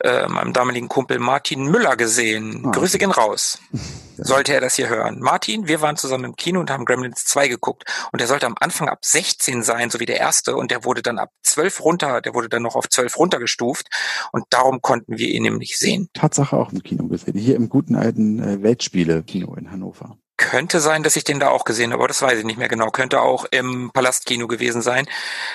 äh, 0.00 0.26
meinem 0.26 0.52
damaligen 0.52 0.88
Kumpel 0.88 1.20
Martin 1.20 1.66
Müller 1.66 1.96
gesehen. 1.96 2.64
Ah, 2.66 2.70
Grüße 2.72 2.98
gehen 2.98 3.12
raus. 3.12 3.60
Sollte 4.16 4.54
er 4.54 4.60
das 4.60 4.74
hier 4.74 4.88
hören. 4.88 5.20
Martin, 5.20 5.68
wir 5.68 5.82
waren 5.82 5.96
zusammen 5.96 6.24
im 6.24 6.36
Kino 6.36 6.58
und 6.58 6.70
haben 6.70 6.84
Gremlins 6.84 7.26
2 7.26 7.48
geguckt. 7.48 7.84
Und 8.12 8.20
der 8.20 8.26
sollte 8.26 8.46
am 8.46 8.54
Anfang 8.58 8.88
ab 8.88 9.04
16 9.04 9.62
sein, 9.62 9.90
so 9.90 10.00
wie 10.00 10.06
der 10.06 10.18
erste. 10.18 10.56
Und 10.56 10.70
der 10.70 10.84
wurde 10.84 11.02
dann 11.02 11.18
ab 11.18 11.30
12 11.42 11.84
runter, 11.84 12.20
der 12.22 12.34
wurde 12.34 12.48
dann 12.48 12.62
noch 12.62 12.76
auf 12.76 12.88
12 12.88 13.18
runtergestuft. 13.18 13.88
Und 14.32 14.46
darum 14.50 14.80
konnten 14.80 15.18
wir 15.18 15.28
ihn 15.28 15.42
nämlich 15.42 15.78
sehen. 15.78 16.08
Tatsache 16.14 16.56
auch 16.56 16.72
im 16.72 16.82
Kino 16.82 17.08
gesehen. 17.08 17.38
Hier 17.38 17.56
im 17.56 17.68
guten 17.68 17.94
alten 17.94 18.42
äh, 18.42 18.62
Weltspiele-Kino 18.62 19.54
in 19.54 19.70
Hannover. 19.70 20.16
Könnte 20.36 20.80
sein, 20.80 21.02
dass 21.02 21.16
ich 21.16 21.24
den 21.24 21.40
da 21.40 21.48
auch 21.48 21.64
gesehen 21.64 21.92
habe, 21.92 22.00
aber 22.00 22.08
das 22.08 22.20
weiß 22.20 22.38
ich 22.38 22.44
nicht 22.44 22.58
mehr 22.58 22.68
genau. 22.68 22.90
Könnte 22.90 23.22
auch 23.22 23.46
im 23.50 23.90
Palastkino 23.92 24.46
gewesen 24.46 24.82
sein. 24.82 25.06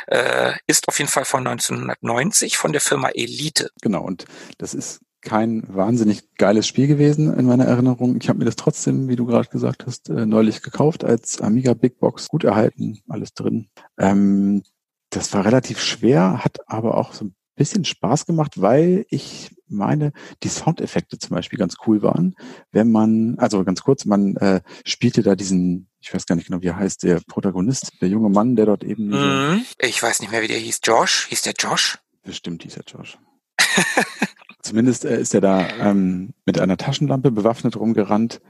Äh, 0.08 0.54
ist 0.68 0.88
auf 0.88 0.98
jeden 0.98 1.10
Fall 1.10 1.26
von 1.26 1.46
1990 1.46 2.58
von 2.58 2.72
der 2.72 2.82
Firma 2.82 3.10
Elite. 3.10 3.70
Genau, 3.82 4.04
und 4.04 4.26
das 4.58 4.74
ist 4.74 5.02
kein 5.22 5.64
wahnsinnig 5.68 6.36
geiles 6.36 6.68
Spiel 6.68 6.88
gewesen 6.88 7.32
in 7.38 7.46
meiner 7.46 7.66
Erinnerung. 7.66 8.18
Ich 8.20 8.28
habe 8.28 8.40
mir 8.40 8.46
das 8.46 8.56
trotzdem, 8.56 9.08
wie 9.08 9.16
du 9.16 9.26
gerade 9.26 9.50
gesagt 9.50 9.86
hast, 9.86 10.10
äh, 10.10 10.26
neulich 10.26 10.64
gekauft 10.64 11.04
als 11.04 11.40
Amiga 11.42 11.74
Big 11.74 12.00
Box. 12.00 12.28
Gut 12.28 12.44
erhalten, 12.44 13.00
alles 13.08 13.34
drin. 13.34 13.70
Ähm, 14.00 14.64
das 15.12 15.32
war 15.34 15.46
relativ 15.46 15.80
schwer, 15.80 16.44
hat 16.44 16.60
aber 16.68 16.98
auch 16.98 17.14
so 17.14 17.26
ein 17.26 17.36
bisschen 17.62 17.86
Spaß 17.86 18.26
gemacht, 18.26 18.60
weil 18.60 19.06
ich 19.10 19.52
meine, 19.68 20.14
die 20.42 20.50
Soundeffekte 20.50 21.20
zum 21.20 21.36
Beispiel 21.36 21.60
ganz 21.60 21.76
cool 21.86 22.02
waren. 22.02 22.36
Wenn 22.72 22.92
man, 22.92 23.38
also 23.38 23.64
ganz 23.64 23.84
kurz, 23.84 24.06
man 24.06 24.36
äh, 24.38 24.62
spielte 24.84 25.22
da 25.22 25.36
diesen, 25.36 25.88
ich 26.00 26.12
weiß 26.12 26.26
gar 26.26 26.36
nicht 26.36 26.48
genau, 26.48 26.64
wie 26.64 26.68
er 26.68 26.78
heißt, 26.78 27.04
der 27.04 27.22
Protagonist, 27.28 27.92
der 28.02 28.10
junge 28.10 28.30
Mann, 28.30 28.56
der 28.56 28.66
dort 28.66 28.84
eben. 28.84 29.10
Mhm. 29.10 29.64
Ich 29.78 30.02
weiß 30.02 30.22
nicht 30.22 30.32
mehr, 30.32 30.42
wie 30.42 30.48
der 30.48 30.58
hieß. 30.58 30.82
Josh? 30.84 31.28
Hieß 31.30 31.44
der 31.44 31.54
Josh? 31.54 32.00
Bestimmt 32.24 32.64
hieß 32.64 32.78
er 32.78 32.84
Josh. 32.88 33.20
Zumindest 34.64 35.06
äh, 35.06 35.22
ist 35.22 35.36
er 35.36 35.42
da 35.42 35.70
ähm, 35.78 36.34
mit 36.46 36.60
einer 36.60 36.78
Taschenlampe 36.78 37.30
bewaffnet 37.30 37.76
rumgerannt 37.76 38.42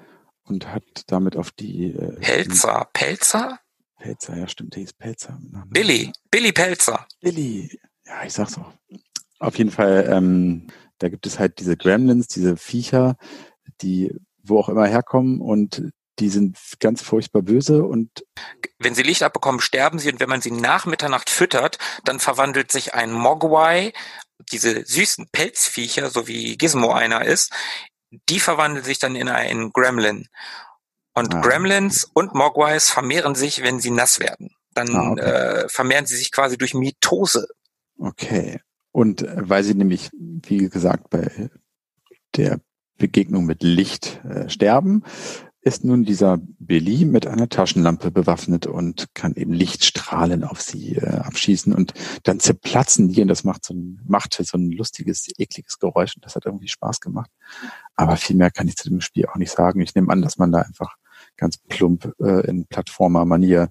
und 0.43 0.71
hat 0.71 1.04
damit 1.08 1.36
auf 1.36 1.52
die 1.52 1.91
äh, 1.91 2.17
Pelzer. 2.21 2.88
Pelzer? 2.93 3.60
Pelzer, 4.00 4.38
ja 4.38 4.47
stimmt, 4.47 4.76
der 4.76 4.82
hieß 4.82 4.93
Pelzer. 4.93 5.38
Billy, 5.67 6.13
Billy 6.32 6.54
Pelzer. 6.54 7.06
Billy, 7.19 7.78
ja, 8.06 8.24
ich 8.26 8.34
sag's 8.34 8.58
auch. 8.58 8.72
Auf 9.40 9.58
jeden 9.58 9.72
Fall 9.72 10.08
ähm, 10.10 10.68
da 11.02 11.10
gibt 11.10 11.26
es 11.26 11.40
halt 11.40 11.60
diese 11.60 11.78
Gremlins, 11.78 12.28
diese 12.28 12.58
Viecher, 12.58 13.18
die 13.82 14.16
wo 14.44 14.60
auch 14.60 14.70
immer 14.70 14.88
herkommen 14.88 15.40
und 15.40 15.84
die 16.20 16.30
sind 16.30 16.58
ganz 16.80 17.02
furchtbar 17.02 17.42
böse 17.42 17.84
und 17.84 18.10
wenn 18.80 18.96
sie 18.96 19.04
Licht 19.04 19.24
abbekommen, 19.24 19.62
sterben 19.62 20.00
sie 20.00 20.12
und 20.12 20.20
wenn 20.20 20.30
man 20.30 20.42
sie 20.42 20.52
nach 20.52 20.86
Mitternacht 20.86 21.30
füttert, 21.30 21.78
dann 22.04 22.20
verwandelt 22.20 22.72
sich 22.72 22.94
ein 22.94 23.12
Mogwai, 23.12 23.94
diese 24.52 24.86
süßen 24.86 25.30
Pelzviecher, 25.32 26.10
so 26.10 26.28
wie 26.28 26.58
Gizmo 26.58 26.92
einer 26.92 27.26
ist, 27.26 27.52
die 28.30 28.40
verwandeln 28.40 28.84
sich 28.84 29.00
dann 29.00 29.16
in 29.16 29.30
einen 29.30 29.72
Gremlin. 29.72 30.28
Und 31.14 31.36
ah. 31.36 31.42
Gremlins 31.42 32.04
und 32.14 32.34
Mogwais 32.34 32.90
vermehren 32.90 33.36
sich, 33.36 33.62
wenn 33.64 33.80
sie 33.80 33.92
nass 33.92 34.20
werden. 34.20 34.56
Dann 34.74 34.96
ah, 34.96 35.12
okay. 35.12 35.22
äh, 35.22 35.70
vermehren 35.70 36.06
sie 36.06 36.18
sich 36.18 36.32
quasi 36.32 36.58
durch 36.58 36.74
Mitose. 36.74 37.48
Okay. 38.02 38.60
Und 38.92 39.26
weil 39.36 39.64
sie 39.64 39.76
nämlich, 39.76 40.10
wie 40.14 40.70
gesagt, 40.70 41.10
bei 41.12 41.50
der 42.36 42.60
Begegnung 42.98 43.46
mit 43.46 43.62
Licht 43.64 44.22
äh, 44.26 44.50
sterben, 44.50 45.04
ist 45.62 45.86
nun 45.86 46.04
dieser 46.04 46.40
Billy 46.58 47.06
mit 47.06 47.28
einer 47.28 47.48
Taschenlampe 47.48 48.10
bewaffnet 48.10 48.66
und 48.66 49.14
kann 49.14 49.36
eben 49.36 49.54
Lichtstrahlen 49.54 50.44
auf 50.44 50.60
sie 50.60 50.96
äh, 50.96 51.06
abschießen 51.06 51.74
und 51.74 51.94
dann 52.24 52.40
zerplatzen 52.40 53.10
die 53.10 53.22
und 53.22 53.28
das 53.28 53.44
macht 53.44 53.64
so 53.64 53.76
ein, 53.76 54.02
macht 54.08 54.34
so 54.34 54.58
ein 54.58 54.72
lustiges, 54.72 55.28
ekliges 55.38 55.78
Geräusch 55.78 56.16
und 56.16 56.26
das 56.26 56.36
hat 56.36 56.48
irgendwie 56.48 56.68
Spaß 56.68 57.00
gemacht. 57.00 57.30
Aber 57.96 58.18
viel 58.18 58.36
mehr 58.36 58.50
kann 58.50 58.68
ich 58.68 58.78
zu 58.78 58.90
dem 58.90 59.02
Spiel 59.02 59.28
auch 59.28 59.36
nicht 59.36 59.52
sagen. 59.52 59.80
Ich 59.82 59.94
nehme 59.94 60.12
an, 60.12 60.24
dass 60.24 60.40
man 60.40 60.52
da 60.52 60.62
einfach 60.62 60.96
ganz 61.38 61.58
plump 61.58 62.12
äh, 62.20 62.48
in 62.48 62.66
Plattformer-Manier 62.66 63.70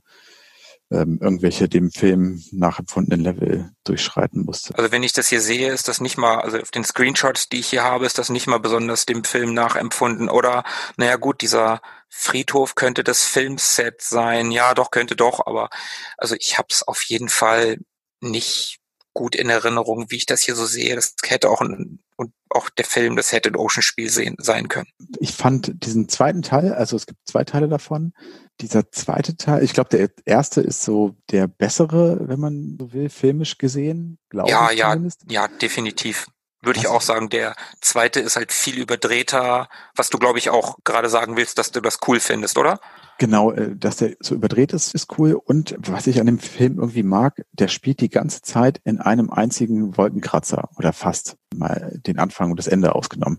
ähm, 0.91 1.19
irgendwelche 1.21 1.69
dem 1.69 1.91
Film 1.91 2.43
nachempfundenen 2.51 3.25
Level 3.25 3.71
durchschreiten 3.85 4.45
musste. 4.45 4.77
Also 4.77 4.91
wenn 4.91 5.03
ich 5.03 5.13
das 5.13 5.29
hier 5.29 5.41
sehe, 5.41 5.73
ist 5.73 5.89
das 5.89 6.01
nicht 6.01 6.19
mal, 6.19 6.41
also 6.41 6.59
auf 6.59 6.71
den 6.71 6.85
Screenshots, 6.85 7.49
die 7.49 7.61
ich 7.61 7.69
hier 7.69 7.85
habe, 7.85 8.07
ist 8.07 8.19
das 8.19 8.29
nicht 8.29 8.47
mal 8.47 8.59
besonders 8.59 9.07
dem 9.07 9.25
Film 9.25 9.55
nachempfunden. 9.55 10.29
Oder, 10.29 10.65
naja 10.97 11.17
gut, 11.17 11.43
dieser 11.43 11.81
Friedhof 12.09 12.75
könnte 12.75 13.05
das 13.05 13.23
Filmset 13.23 14.03
sein. 14.03 14.51
Ja, 14.51 14.75
doch, 14.75 14.91
könnte 14.91 15.15
doch, 15.15 15.47
aber 15.47 15.71
also 16.17 16.35
ich 16.39 16.59
habe 16.59 16.69
es 16.71 16.83
auf 16.83 17.03
jeden 17.03 17.29
Fall 17.29 17.79
nicht 18.21 18.80
gut 19.13 19.35
in 19.35 19.51
Erinnerung, 19.51 20.07
wie 20.11 20.17
ich 20.17 20.27
das 20.27 20.43
hier 20.43 20.55
so 20.55 20.67
sehe. 20.67 20.95
Das 20.95 21.15
hätte 21.25 21.51
auch 21.51 21.61
ein, 21.61 22.01
und 22.17 22.33
auch 22.49 22.71
der 22.71 22.85
Film, 22.85 23.17
das 23.17 23.33
hätte 23.33 23.51
ein 23.51 23.57
Ocean-Spiel 23.57 24.11
sein 24.11 24.69
können. 24.69 24.89
Ich 25.19 25.33
fand 25.33 25.85
diesen 25.85 26.09
zweiten 26.09 26.43
Teil, 26.43 26.73
also 26.75 26.97
es 26.97 27.07
gibt 27.07 27.21
zwei 27.27 27.45
Teile 27.45 27.69
davon, 27.69 28.13
dieser 28.61 28.91
zweite 28.91 29.37
Teil, 29.37 29.63
ich 29.63 29.73
glaube, 29.73 29.91
der 29.91 30.11
erste 30.25 30.61
ist 30.61 30.83
so 30.83 31.17
der 31.31 31.47
bessere, 31.47 32.29
wenn 32.29 32.41
man 32.41 32.77
so 32.79 32.93
will, 32.93 33.09
filmisch 33.09 33.59
gesehen, 33.59 34.19
glaube 34.29 34.51
ja, 34.51 34.71
ich. 34.71 34.79
Ja, 34.79 34.93
zumindest. 34.93 35.23
ja, 35.29 35.49
definitiv. 35.49 36.27
Würde 36.63 36.79
ich 36.79 36.89
auch 36.89 37.01
sagen, 37.01 37.31
der 37.31 37.57
zweite 37.81 38.21
ist 38.21 38.37
halt 38.37 38.53
viel 38.53 38.79
überdrehter, 38.79 39.71
was 39.97 40.11
du, 40.11 40.19
glaube 40.19 40.39
ich, 40.39 40.51
auch 40.51 40.77
gerade 40.85 41.09
sagen 41.09 41.37
willst, 41.39 41.57
dass 41.57 41.71
du 41.71 41.81
das 41.81 42.01
cool 42.07 42.21
findest, 42.21 42.59
oder? 42.59 42.81
Genau, 43.21 43.53
äh, 43.53 43.77
dass 43.77 43.99
der 43.99 44.17
so 44.21 44.35
überdreht 44.35 44.73
ist, 44.73 44.95
ist 44.95 45.19
cool. 45.19 45.35
Und 45.35 45.77
was 45.79 46.07
ich 46.07 46.21
an 46.21 46.27
dem 46.27 46.39
Film 46.39 46.79
irgendwie 46.79 47.03
mag, 47.03 47.45
der 47.53 47.69
spielt 47.69 48.01
die 48.01 48.09
ganze 48.09 48.41
Zeit 48.41 48.81
in 48.85 48.99
einem 48.99 49.29
einzigen 49.29 49.99
Wolkenkratzer 49.99 50.71
oder 50.79 50.95
fast 50.95 51.37
mal 51.55 52.01
den 52.07 52.19
Anfang 52.19 52.51
und 52.51 52.57
das 52.57 52.67
Ende 52.67 52.95
ausgenommen. 52.95 53.39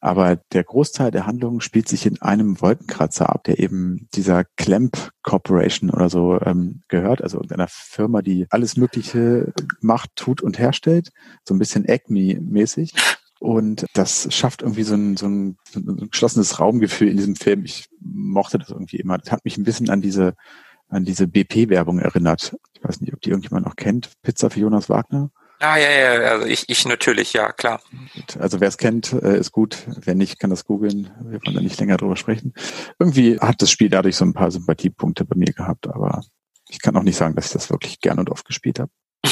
Aber 0.00 0.34
der 0.34 0.64
Großteil 0.64 1.12
der 1.12 1.28
Handlung 1.28 1.60
spielt 1.60 1.88
sich 1.88 2.06
in 2.06 2.20
einem 2.20 2.60
Wolkenkratzer 2.60 3.30
ab, 3.30 3.44
der 3.44 3.60
eben 3.60 4.08
dieser 4.14 4.42
Clamp 4.56 5.12
Corporation 5.22 5.90
oder 5.90 6.10
so 6.10 6.40
ähm, 6.40 6.80
gehört, 6.88 7.22
also 7.22 7.40
einer 7.50 7.68
Firma, 7.68 8.22
die 8.22 8.48
alles 8.50 8.76
Mögliche 8.76 9.52
macht, 9.80 10.10
tut 10.16 10.42
und 10.42 10.58
herstellt, 10.58 11.10
so 11.44 11.54
ein 11.54 11.60
bisschen 11.60 11.86
Acme-mäßig. 11.86 12.94
Und 13.40 13.86
das 13.94 14.28
schafft 14.34 14.60
irgendwie 14.60 14.82
so 14.82 14.94
ein, 14.94 15.16
so 15.16 15.26
ein, 15.26 15.56
so 15.72 15.80
ein 15.80 16.10
geschlossenes 16.10 16.60
Raumgefühl 16.60 17.08
in 17.08 17.16
diesem 17.16 17.36
Film. 17.36 17.64
Ich 17.64 17.88
mochte 17.98 18.58
das 18.58 18.68
irgendwie 18.68 18.98
immer. 18.98 19.16
Das 19.16 19.32
hat 19.32 19.46
mich 19.46 19.56
ein 19.56 19.64
bisschen 19.64 19.88
an 19.88 20.02
diese, 20.02 20.34
an 20.88 21.04
diese 21.04 21.26
BP-Werbung 21.26 22.00
erinnert. 22.00 22.54
Ich 22.74 22.84
weiß 22.84 23.00
nicht, 23.00 23.14
ob 23.14 23.20
die 23.22 23.30
irgendjemand 23.30 23.64
noch 23.64 23.76
kennt. 23.76 24.12
Pizza 24.22 24.50
für 24.50 24.60
Jonas 24.60 24.90
Wagner. 24.90 25.30
Ah, 25.58 25.78
ja, 25.78 25.90
ja, 25.90 26.30
also 26.30 26.46
ich, 26.46 26.68
ich 26.68 26.86
natürlich, 26.86 27.32
ja, 27.32 27.52
klar. 27.52 27.80
Also 28.38 28.60
wer 28.60 28.68
es 28.68 28.76
kennt, 28.76 29.14
äh, 29.14 29.38
ist 29.38 29.52
gut. 29.52 29.86
Wer 29.86 30.14
nicht, 30.14 30.38
kann 30.38 30.50
das 30.50 30.66
googeln. 30.66 31.10
Wir 31.22 31.40
wollen 31.44 31.54
da 31.54 31.62
nicht 31.62 31.80
länger 31.80 31.96
drüber 31.96 32.16
sprechen. 32.16 32.52
Irgendwie 32.98 33.38
hat 33.40 33.62
das 33.62 33.70
Spiel 33.70 33.88
dadurch 33.88 34.16
so 34.16 34.24
ein 34.26 34.34
paar 34.34 34.50
Sympathiepunkte 34.50 35.24
bei 35.24 35.36
mir 35.36 35.52
gehabt, 35.52 35.86
aber 35.86 36.22
ich 36.68 36.80
kann 36.80 36.96
auch 36.96 37.02
nicht 37.02 37.16
sagen, 37.16 37.34
dass 37.36 37.46
ich 37.46 37.52
das 37.52 37.70
wirklich 37.70 38.00
gern 38.00 38.18
und 38.18 38.28
oft 38.30 38.44
gespielt 38.44 38.80
habe. 38.80 38.90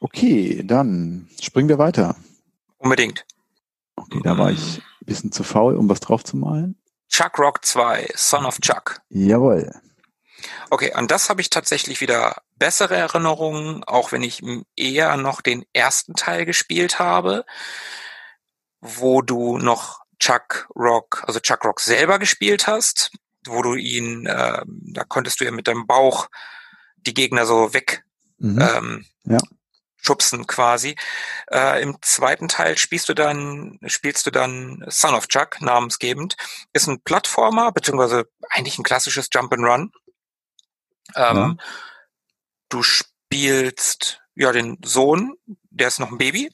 Okay, 0.00 0.62
dann 0.64 1.28
springen 1.40 1.68
wir 1.68 1.78
weiter. 1.78 2.14
Unbedingt. 2.76 3.26
Okay, 3.98 4.20
da 4.22 4.38
war 4.38 4.50
ich 4.50 4.78
ein 4.78 5.06
bisschen 5.06 5.32
zu 5.32 5.42
faul, 5.42 5.76
um 5.76 5.88
was 5.88 6.00
drauf 6.00 6.24
zu 6.24 6.36
malen. 6.36 6.80
Chuck 7.08 7.38
Rock 7.38 7.64
2, 7.64 8.10
Son 8.14 8.44
of 8.44 8.60
Chuck. 8.60 9.00
Jawohl. 9.08 9.72
Okay, 10.70 10.92
an 10.92 11.08
das 11.08 11.30
habe 11.30 11.40
ich 11.40 11.50
tatsächlich 11.50 12.00
wieder 12.00 12.42
bessere 12.56 12.96
Erinnerungen, 12.96 13.82
auch 13.84 14.12
wenn 14.12 14.22
ich 14.22 14.42
eher 14.76 15.16
noch 15.16 15.40
den 15.40 15.64
ersten 15.72 16.14
Teil 16.14 16.44
gespielt 16.44 16.98
habe, 16.98 17.44
wo 18.80 19.22
du 19.22 19.58
noch 19.58 20.00
Chuck 20.20 20.68
Rock, 20.76 21.24
also 21.26 21.40
Chuck 21.40 21.64
Rock 21.64 21.80
selber 21.80 22.18
gespielt 22.18 22.66
hast, 22.66 23.10
wo 23.46 23.62
du 23.62 23.74
ihn, 23.74 24.26
äh, 24.26 24.62
da 24.66 25.04
konntest 25.04 25.40
du 25.40 25.44
ja 25.44 25.50
mit 25.50 25.66
deinem 25.66 25.86
Bauch 25.86 26.28
die 26.96 27.14
Gegner 27.14 27.46
so 27.46 27.72
weg 27.72 28.04
mhm. 28.38 28.60
ähm, 28.60 29.06
ja 29.24 29.38
schubsen 30.08 30.46
quasi. 30.46 30.96
Äh, 31.50 31.82
Im 31.82 31.98
zweiten 32.00 32.48
Teil 32.48 32.78
spielst 32.78 33.08
du 33.10 33.14
dann, 33.14 33.78
spielst 33.86 34.26
du 34.26 34.30
dann 34.30 34.84
Son 34.88 35.14
of 35.14 35.28
Chuck, 35.28 35.60
namensgebend. 35.60 36.36
Ist 36.72 36.86
ein 36.86 37.02
Plattformer, 37.02 37.72
beziehungsweise 37.72 38.26
eigentlich 38.50 38.78
ein 38.78 38.84
klassisches 38.84 39.28
Jump 39.32 39.52
and 39.52 39.64
Run. 39.64 39.92
Ähm, 41.14 41.36
ja. 41.36 41.56
Du 42.70 42.82
spielst 42.82 44.22
ja 44.34 44.52
den 44.52 44.78
Sohn, 44.82 45.34
der 45.70 45.88
ist 45.88 46.00
noch 46.00 46.10
ein 46.10 46.18
Baby 46.18 46.50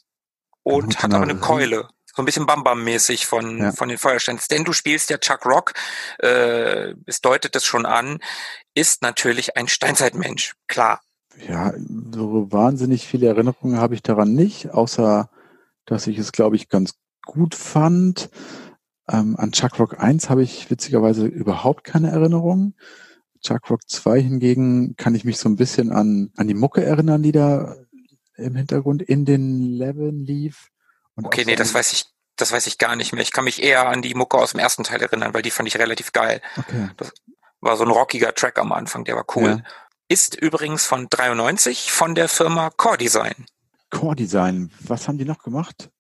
und 0.65 1.01
hat 1.03 1.15
aber 1.15 1.23
eine 1.23 1.39
Keule. 1.39 1.89
So 2.07 2.23
ein 2.23 2.27
bisschen 2.27 2.47
Bam-Bam-mäßig 2.47 3.27
von, 3.27 3.59
ja. 3.59 3.73
von 3.73 3.89
den 3.89 3.99
Feuersteins. 3.99 4.47
Denn 4.47 4.65
du 4.65 4.73
spielst 4.73 5.11
ja 5.11 5.19
Chuck 5.19 5.47
Rock, 5.47 5.75
äh, 6.19 6.95
es 7.07 7.21
deutet 7.21 7.57
es 7.57 7.65
schon 7.65 7.87
an, 7.87 8.21
ist 8.75 9.03
natürlich 9.03 9.57
ein 9.57 9.67
Steinzeitmensch, 9.67 10.55
klar. 10.69 11.04
Ja, 11.49 11.73
so 12.13 12.53
wahnsinnig 12.53 13.07
viele 13.07 13.27
Erinnerungen 13.27 13.79
habe 13.79 13.95
ich 13.95 14.03
daran 14.03 14.35
nicht, 14.35 14.71
außer 14.71 15.29
dass 15.85 16.07
ich 16.07 16.19
es, 16.19 16.33
glaube 16.33 16.57
ich, 16.57 16.69
ganz 16.69 16.95
gut 17.25 17.55
fand. 17.55 18.31
Ähm, 19.09 19.37
an 19.37 19.53
Chuck 19.53 19.79
Rock 19.79 20.01
1 20.01 20.31
habe 20.31 20.43
ich 20.43 20.71
witzigerweise 20.71 21.27
überhaupt 21.27 21.85
keine 21.85 22.11
Erinnerungen. 22.11 22.75
Chuck 23.43 23.69
Rock 23.69 23.81
2 23.87 24.21
hingegen 24.21 24.97
kann 24.97 25.15
ich 25.15 25.25
mich 25.25 25.39
so 25.39 25.49
ein 25.49 25.57
bisschen 25.57 25.93
an, 25.93 26.31
an 26.37 26.49
die 26.49 26.55
Mucke 26.55 26.83
erinnern, 26.83 27.23
die 27.23 27.33
da 27.33 27.77
im 28.37 28.57
Hintergrund 28.57 29.03
in 29.03 29.25
den 29.25 29.61
Leveln 29.61 30.25
lief. 30.25 30.71
okay, 31.23 31.45
nee, 31.45 31.55
das 31.55 31.75
weiß 31.75 31.93
ich, 31.93 32.07
das 32.37 32.53
weiß 32.53 32.67
ich 32.67 32.79
gar 32.79 32.97
nicht 32.97 33.13
mehr. 33.13 33.23
Ich 33.23 33.33
kann 33.33 33.45
mich 33.45 33.63
eher 33.63 33.89
an 33.89 34.03
die 34.03 34.15
Mucke 34.15 34.39
aus 34.39 34.53
dem 34.53 34.61
ersten 34.61 34.85
Teil 34.85 35.03
erinnern, 35.03 35.35
weil 35.35 35.43
die 35.43 35.51
fand 35.51 35.69
ich 35.69 35.79
relativ 35.79 36.13
geil. 36.13 36.41
Okay. 36.57 36.89
Das 36.97 37.13
war 37.61 37.77
so 37.77 37.85
ein 37.85 37.91
rockiger 37.91 38.35
Track 38.35 38.59
am 38.59 38.73
Anfang, 38.73 39.05
der 39.05 39.17
war 39.17 39.25
cool. 39.37 39.51
Ja. 39.51 39.63
Ist 40.09 40.35
übrigens 40.35 40.87
von 40.87 41.09
93 41.09 41.91
von 41.91 42.15
der 42.15 42.29
Firma 42.29 42.71
Core 42.71 42.99
Design. 42.99 43.47
Core 43.91 44.17
Design, 44.17 44.71
was 44.81 45.09
haben 45.09 45.19
die 45.19 45.25
noch 45.25 45.43
gemacht? 45.43 45.91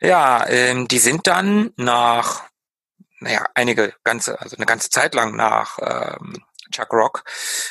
Ja, 0.00 0.46
ähm, 0.48 0.86
die 0.86 0.98
sind 0.98 1.26
dann 1.26 1.72
nach, 1.76 2.44
naja, 3.20 3.46
einige 3.54 3.94
ganze, 4.04 4.40
also 4.40 4.56
eine 4.56 4.66
ganze 4.66 4.90
Zeit 4.90 5.14
lang 5.14 5.34
nach 5.34 5.78
ähm, 5.80 6.44
Chuck 6.70 6.92
Rock, 6.92 7.24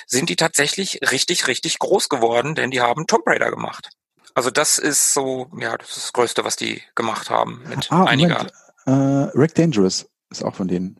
sind 0.07 0.29
die 0.29 0.35
tatsächlich 0.35 0.99
richtig, 1.11 1.47
richtig 1.47 1.79
groß 1.79 2.09
geworden, 2.09 2.55
denn 2.55 2.71
die 2.71 2.81
haben 2.81 3.07
Tomb 3.07 3.25
Raider 3.27 3.51
gemacht. 3.51 3.89
Also 4.35 4.49
das 4.49 4.77
ist 4.77 5.13
so, 5.13 5.47
ja, 5.57 5.77
das 5.77 5.89
ist 5.89 5.97
das 5.97 6.13
Größte, 6.13 6.43
was 6.43 6.55
die 6.55 6.81
gemacht 6.95 7.29
haben 7.29 7.63
mit 7.67 7.91
ah, 7.91 8.05
einiger. 8.05 8.47
Äh, 8.85 8.91
Rick 8.91 9.55
Dangerous 9.55 10.09
ist 10.29 10.43
auch 10.43 10.55
von 10.55 10.67
denen. 10.67 10.99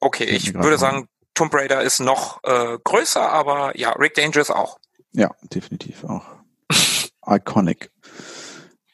Okay, 0.00 0.24
ich 0.24 0.54
würde 0.54 0.78
sagen, 0.78 1.08
Tomb 1.34 1.54
Raider 1.54 1.82
ist 1.82 2.00
noch 2.00 2.42
äh, 2.44 2.78
größer, 2.82 3.30
aber 3.30 3.76
ja, 3.76 3.92
Rick 3.92 4.14
Dangerous 4.14 4.50
auch. 4.50 4.78
Ja, 5.12 5.30
definitiv 5.42 6.04
auch. 6.04 6.24
Iconic. 7.26 7.90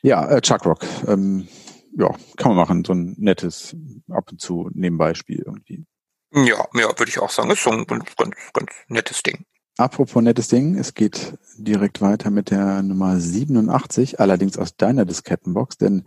Ja, 0.02 0.28
äh, 0.28 0.40
Chuck 0.40 0.64
Rock. 0.64 0.84
Ähm, 1.06 1.48
ja, 1.96 2.08
kann 2.36 2.54
man 2.54 2.56
machen. 2.56 2.84
So 2.84 2.92
ein 2.92 3.14
nettes 3.18 3.74
ab 4.08 4.30
und 4.30 4.40
zu 4.40 4.70
nebenbei 4.72 5.14
Spiel 5.14 5.42
irgendwie. 5.44 5.84
Ja, 6.32 6.66
ja, 6.74 6.98
würde 6.98 7.08
ich 7.08 7.18
auch 7.18 7.30
sagen. 7.30 7.50
Ist 7.50 7.62
so 7.62 7.70
ein 7.70 7.86
ganz, 7.86 8.14
ganz, 8.16 8.34
ganz 8.52 8.70
nettes 8.88 9.22
Ding. 9.22 9.44
Apropos 9.76 10.22
nettes 10.22 10.48
Ding, 10.48 10.76
es 10.76 10.94
geht 10.94 11.38
direkt 11.56 12.00
weiter 12.00 12.30
mit 12.30 12.50
der 12.50 12.82
Nummer 12.82 13.20
87, 13.20 14.18
allerdings 14.18 14.58
aus 14.58 14.76
deiner 14.76 15.04
Diskettenbox, 15.04 15.76
denn 15.78 16.02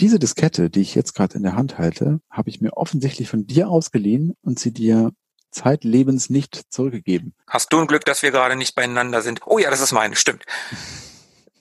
diese 0.00 0.20
Diskette, 0.20 0.70
die 0.70 0.82
ich 0.82 0.94
jetzt 0.94 1.14
gerade 1.14 1.36
in 1.36 1.42
der 1.42 1.56
Hand 1.56 1.78
halte, 1.78 2.20
habe 2.30 2.48
ich 2.48 2.60
mir 2.60 2.76
offensichtlich 2.76 3.28
von 3.28 3.46
dir 3.46 3.68
ausgeliehen 3.68 4.34
und 4.42 4.60
sie 4.60 4.72
dir 4.72 5.10
zeitlebens 5.52 6.30
nicht 6.30 6.72
zurückgegeben. 6.72 7.34
Hast 7.48 7.72
du 7.72 7.80
ein 7.80 7.86
Glück, 7.86 8.04
dass 8.04 8.22
wir 8.22 8.30
gerade 8.30 8.56
nicht 8.56 8.74
beieinander 8.74 9.22
sind? 9.22 9.40
Oh 9.46 9.58
ja, 9.58 9.70
das 9.70 9.80
ist 9.80 9.92
meine, 9.92 10.16
stimmt. 10.16 10.44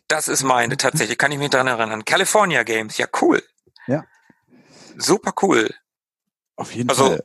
Das 0.08 0.28
ist 0.28 0.44
meine, 0.44 0.78
tatsächlich, 0.78 1.18
kann 1.18 1.32
ich 1.32 1.38
mich 1.38 1.50
daran 1.50 1.68
erinnern. 1.68 2.04
California 2.04 2.64
Games, 2.64 2.98
ja 2.98 3.08
cool. 3.22 3.44
Ja. 3.88 4.04
Super 4.98 5.34
cool. 5.42 5.70
Auf 6.56 6.74
jeden 6.74 6.90
also, 6.90 7.06
Fall. 7.06 7.24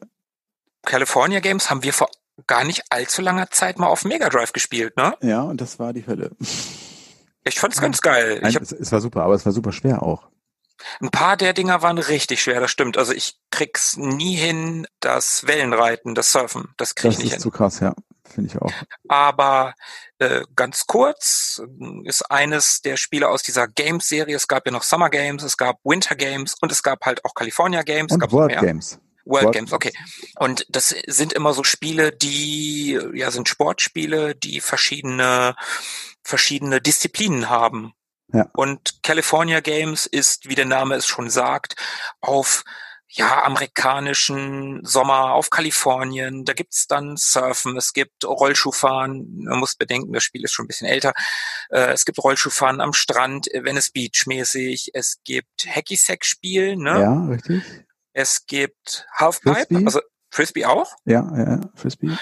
California 0.85 1.40
Games 1.40 1.70
haben 1.70 1.83
wir 1.83 1.92
vor 1.92 2.09
gar 2.46 2.64
nicht 2.64 2.85
allzu 2.90 3.22
langer 3.22 3.50
Zeit 3.50 3.79
mal 3.79 3.87
auf 3.87 4.05
Mega 4.05 4.29
Drive 4.29 4.52
gespielt, 4.52 4.96
ne? 4.96 5.16
Ja, 5.22 5.42
und 5.42 5.61
das 5.61 5.79
war 5.79 5.92
die 5.92 6.07
Hölle. 6.07 6.31
Ich 7.44 7.59
fand's 7.59 7.81
ganz 7.81 8.00
geil. 8.00 8.40
Nein, 8.42 8.55
hab, 8.55 8.62
es, 8.62 8.72
es 8.72 8.92
war 8.92 9.00
super, 9.00 9.22
aber 9.22 9.35
es 9.35 9.46
war 9.46 9.52
super 9.52 9.72
schwer 9.72 10.02
auch. 10.02 10.29
Ein 11.01 11.11
paar 11.11 11.37
der 11.37 11.53
Dinger 11.53 11.83
waren 11.83 11.99
richtig 11.99 12.43
schwer, 12.43 12.61
das 12.61 12.71
stimmt. 12.71 12.99
Also 12.99 13.12
ich 13.12 13.39
krieg's 13.51 13.97
nie 13.97 14.35
hin, 14.35 14.87
das 15.01 15.47
Wellenreiten, 15.47 16.15
das 16.15 16.33
Surfen, 16.33 16.75
das 16.77 16.95
krieg 16.95 17.12
ich 17.12 17.19
nicht 17.19 17.25
hin. 17.25 17.31
Das 17.31 17.39
ist 17.39 17.43
zu 17.43 17.51
krass, 17.51 17.81
ja. 17.81 17.95
Finde 18.29 18.51
ich 18.51 18.61
auch. 18.61 18.73
Aber 19.09 19.75
äh, 20.19 20.43
ganz 20.57 20.87
kurz 20.87 21.62
ist 22.05 22.31
eines 22.31 22.81
der 22.83 22.97
Spiele 22.97 23.29
aus 23.29 23.43
dieser 23.43 23.69
Games-Serie. 23.69 24.35
Es 24.35 24.49
gab 24.49 24.67
ja 24.67 24.73
noch 24.73 24.83
Summer 24.83 25.11
Games, 25.11 25.43
es 25.43 25.57
gab 25.57 25.79
Winter 25.85 26.17
Games 26.17 26.55
und 26.61 26.73
es 26.73 26.83
gab 26.83 27.05
halt 27.07 27.25
auch 27.25 27.35
California 27.35 27.83
Games. 27.83 28.12
Und 28.12 28.33
World 28.33 28.59
Games. 28.59 28.99
World, 29.25 29.45
World 29.45 29.55
Games, 29.55 29.73
okay. 29.73 29.93
Und 30.39 30.67
das 30.69 30.95
sind 31.07 31.33
immer 31.33 31.53
so 31.53 31.65
Spiele, 31.65 32.12
die, 32.12 32.99
ja, 33.15 33.31
sind 33.31 33.49
Sportspiele, 33.49 34.35
die 34.35 34.61
verschiedene, 34.61 35.57
verschiedene 36.23 36.81
Disziplinen 36.81 37.51
haben. 37.51 37.93
Ja. 38.33 38.49
Und 38.55 39.03
California 39.03 39.61
Games 39.61 40.07
ist, 40.07 40.49
wie 40.49 40.55
der 40.55 40.65
Name 40.65 40.97
es 40.97 41.07
schon 41.07 41.31
sagt, 41.31 41.77
auf 42.21 42.65
ja, 43.09 43.45
amerikanischen 43.45 44.85
Sommer 44.85 45.33
auf 45.33 45.51
Kalifornien. 45.51 46.45
Da 46.45 46.53
gibt's 46.53 46.87
dann 46.87 47.17
Surfen, 47.17 47.77
es 47.77 47.93
gibt 47.93 48.25
Rollschuhfahren. 48.25 49.45
Man 49.45 49.59
muss 49.59 49.77
bedenken, 49.77 50.12
das 50.12 50.25
Spiel 50.25 50.45
ist 50.45 50.53
schon 50.53 50.65
ein 50.65 50.69
bisschen 50.69 50.89
älter. 50.89 51.15
Äh, 51.71 51.93
es 51.93 52.05
gibt 52.05 52.19
Rollschuhfahren 52.19 52.81
am 52.81 52.93
Strand, 52.93 53.47
Venice 53.53 53.91
Beach 53.91 54.25
mäßig. 54.27 54.91
Es 54.93 55.21
gibt 55.25 55.67
Hacky-Sack-Spiel. 55.67 56.77
Ne? 56.77 57.01
Ja, 57.01 57.25
richtig. 57.27 57.62
Es 58.12 58.47
gibt 58.47 59.07
Halfpipe, 59.12 59.55
Frisbee? 59.55 59.85
also 59.85 60.01
Frisbee 60.31 60.65
auch. 60.67 60.93
Ja, 61.05 61.31
ja, 61.37 61.61
Frisbee. 61.75 62.17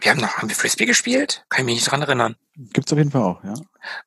Wir 0.00 0.10
haben 0.10 0.20
noch, 0.20 0.38
haben 0.38 0.48
wir 0.48 0.56
Frisbee 0.56 0.86
gespielt? 0.86 1.44
Kann 1.48 1.60
ich 1.60 1.66
mich 1.66 1.74
nicht 1.76 1.90
dran 1.90 2.02
erinnern. 2.02 2.36
Gibt's 2.56 2.92
auf 2.92 2.98
jeden 2.98 3.10
Fall 3.10 3.22
auch, 3.22 3.44
ja. 3.44 3.54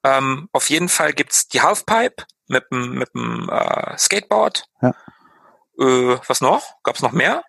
Ähm, 0.04 0.50
auf 0.52 0.70
jeden 0.70 0.90
Fall 0.90 1.14
gibt's 1.14 1.48
die 1.48 1.62
Halfpipe 1.62 2.26
mit 2.48 2.66
dem 2.72 2.96
mit 2.96 3.10
dem 3.14 3.50
äh, 3.50 3.98
Skateboard. 3.98 4.66
Ja. 4.82 4.94
Äh, 5.80 6.20
was 6.28 6.42
noch? 6.42 6.82
Gab's 6.84 7.02
noch 7.02 7.14
mehr? 7.14 7.44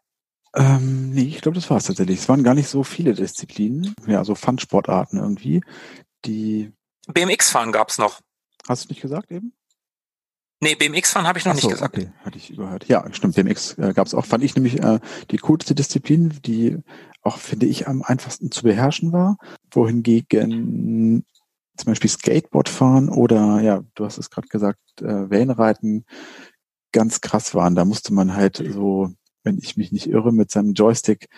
Ähm, 0.55 1.11
nee, 1.11 1.23
ich 1.23 1.41
glaube, 1.41 1.57
das 1.57 1.71
war's 1.71 1.85
tatsächlich. 1.85 2.21
Es 2.21 2.29
waren 2.29 2.45
gar 2.45 2.55
nicht 2.55 2.69
so 2.69 2.83
viele 2.83 3.15
Disziplinen, 3.15 3.95
ja, 4.07 4.25
so 4.25 4.35
Fun-Sportarten 4.35 5.19
irgendwie, 5.19 5.63
die. 6.25 6.73
BMX-Fahren 7.09 7.73
gab's 7.73 7.99
noch. 7.99 8.21
Hast 8.69 8.85
du 8.85 8.89
nicht 8.89 9.01
gesagt 9.01 9.31
eben? 9.31 9.53
Nee, 10.61 10.75
BMX-Fahren 10.75 11.27
habe 11.27 11.39
ich 11.39 11.45
noch 11.47 11.55
so, 11.55 11.69
nicht 11.69 11.75
gesagt. 11.75 11.97
Okay, 11.97 12.13
hatte 12.25 12.37
ich 12.37 12.51
überhört. 12.51 12.87
Ja, 12.87 13.05
stimmt, 13.13 13.35
BMX 13.35 13.79
äh, 13.79 13.95
gab 13.95 14.07
es 14.07 14.15
auch. 14.15 14.27
Fand 14.27 14.45
ich 14.45 14.55
nämlich 14.55 14.83
äh, 14.83 15.01
die 15.31 15.39
coolste 15.39 15.75
Disziplin, 15.75 16.39
die 16.45 16.79
auch, 17.23 17.39
finde 17.39 17.67
ich, 17.67 17.87
am 17.89 18.03
einfachsten 18.03 18.51
zu 18.51 18.63
beherrschen 18.63 19.13
war. 19.13 19.37
Wohingegen 19.71 21.25
zum 21.77 21.87
Beispiel 21.87 22.11
Skateboard 22.11 22.69
fahren 22.69 23.09
oder, 23.09 23.61
ja, 23.61 23.83
du 23.95 24.05
hast 24.05 24.19
es 24.19 24.31
gerade 24.31 24.49
gesagt, 24.49 24.79
äh, 25.01 25.31
Wellenreiten 25.31 26.05
ganz 26.93 27.21
krass 27.21 27.55
waren. 27.55 27.75
Da 27.75 27.85
musste 27.85 28.13
man 28.13 28.35
halt 28.35 28.63
so, 28.73 29.11
wenn 29.45 29.59
ich 29.59 29.77
mich 29.77 29.93
nicht 29.93 30.09
irre, 30.09 30.33
mit 30.33 30.51
seinem 30.51 30.75
Joystick 30.75 31.29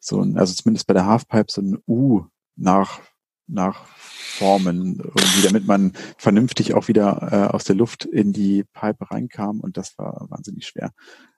so 0.00 0.20
ein, 0.20 0.36
also 0.36 0.54
zumindest 0.54 0.86
bei 0.86 0.94
der 0.94 1.06
Halfpipe 1.06 1.50
so 1.50 1.62
ein 1.62 1.78
U 1.86 2.24
nach, 2.56 3.00
nach 3.46 3.86
formen, 3.86 4.98
irgendwie, 4.98 5.42
damit 5.42 5.66
man 5.66 5.92
vernünftig 6.18 6.74
auch 6.74 6.88
wieder 6.88 7.28
äh, 7.30 7.54
aus 7.54 7.64
der 7.64 7.76
Luft 7.76 8.04
in 8.04 8.32
die 8.32 8.64
Pipe 8.72 9.10
reinkam 9.10 9.60
und 9.60 9.76
das 9.76 9.96
war 9.98 10.26
wahnsinnig 10.28 10.66
schwer. 10.66 10.90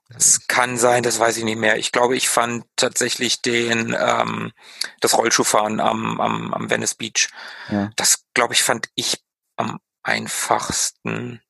Das 0.09 0.47
kann 0.47 0.77
sein, 0.77 1.03
das 1.03 1.19
weiß 1.19 1.37
ich 1.37 1.45
nicht 1.45 1.59
mehr. 1.59 1.79
Ich 1.79 1.91
glaube, 1.91 2.17
ich 2.17 2.29
fand 2.29 2.65
tatsächlich 2.77 3.43
den 3.43 3.97
ähm, 3.99 4.53
das 5.01 5.19
Rollschuhfahren 5.19 5.81
am, 5.81 6.21
am, 6.21 6.55
am 6.55 6.71
Venice 6.71 6.95
Beach. 6.95 7.29
Ja. 7.71 7.91
Das 7.97 8.25
glaube 8.33 8.55
ich 8.55 8.63
fand 8.63 8.89
ich 8.95 9.25
am 9.57 9.79
einfachsten 10.03 11.41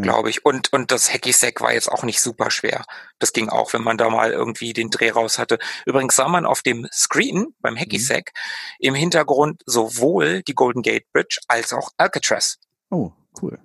glaube 0.00 0.30
ich. 0.30 0.44
Und, 0.44 0.72
und 0.72 0.90
das 0.90 1.12
Hacky 1.12 1.32
Sack 1.32 1.60
war 1.60 1.72
jetzt 1.72 1.90
auch 1.90 2.02
nicht 2.02 2.20
super 2.20 2.50
schwer. 2.50 2.84
Das 3.18 3.32
ging 3.32 3.48
auch, 3.48 3.72
wenn 3.72 3.82
man 3.82 3.98
da 3.98 4.08
mal 4.10 4.32
irgendwie 4.32 4.72
den 4.72 4.90
Dreh 4.90 5.10
raus 5.10 5.38
hatte. 5.38 5.58
Übrigens 5.86 6.16
sah 6.16 6.28
man 6.28 6.46
auf 6.46 6.62
dem 6.62 6.86
Screen 6.92 7.54
beim 7.60 7.76
Hacky 7.76 7.98
Sack 7.98 8.32
mhm. 8.34 8.88
im 8.88 8.94
Hintergrund 8.94 9.62
sowohl 9.66 10.42
die 10.42 10.54
Golden 10.54 10.82
Gate 10.82 11.06
Bridge 11.12 11.40
als 11.48 11.72
auch 11.72 11.90
Alcatraz. 11.96 12.58
Oh, 12.90 13.12
cool. 13.42 13.58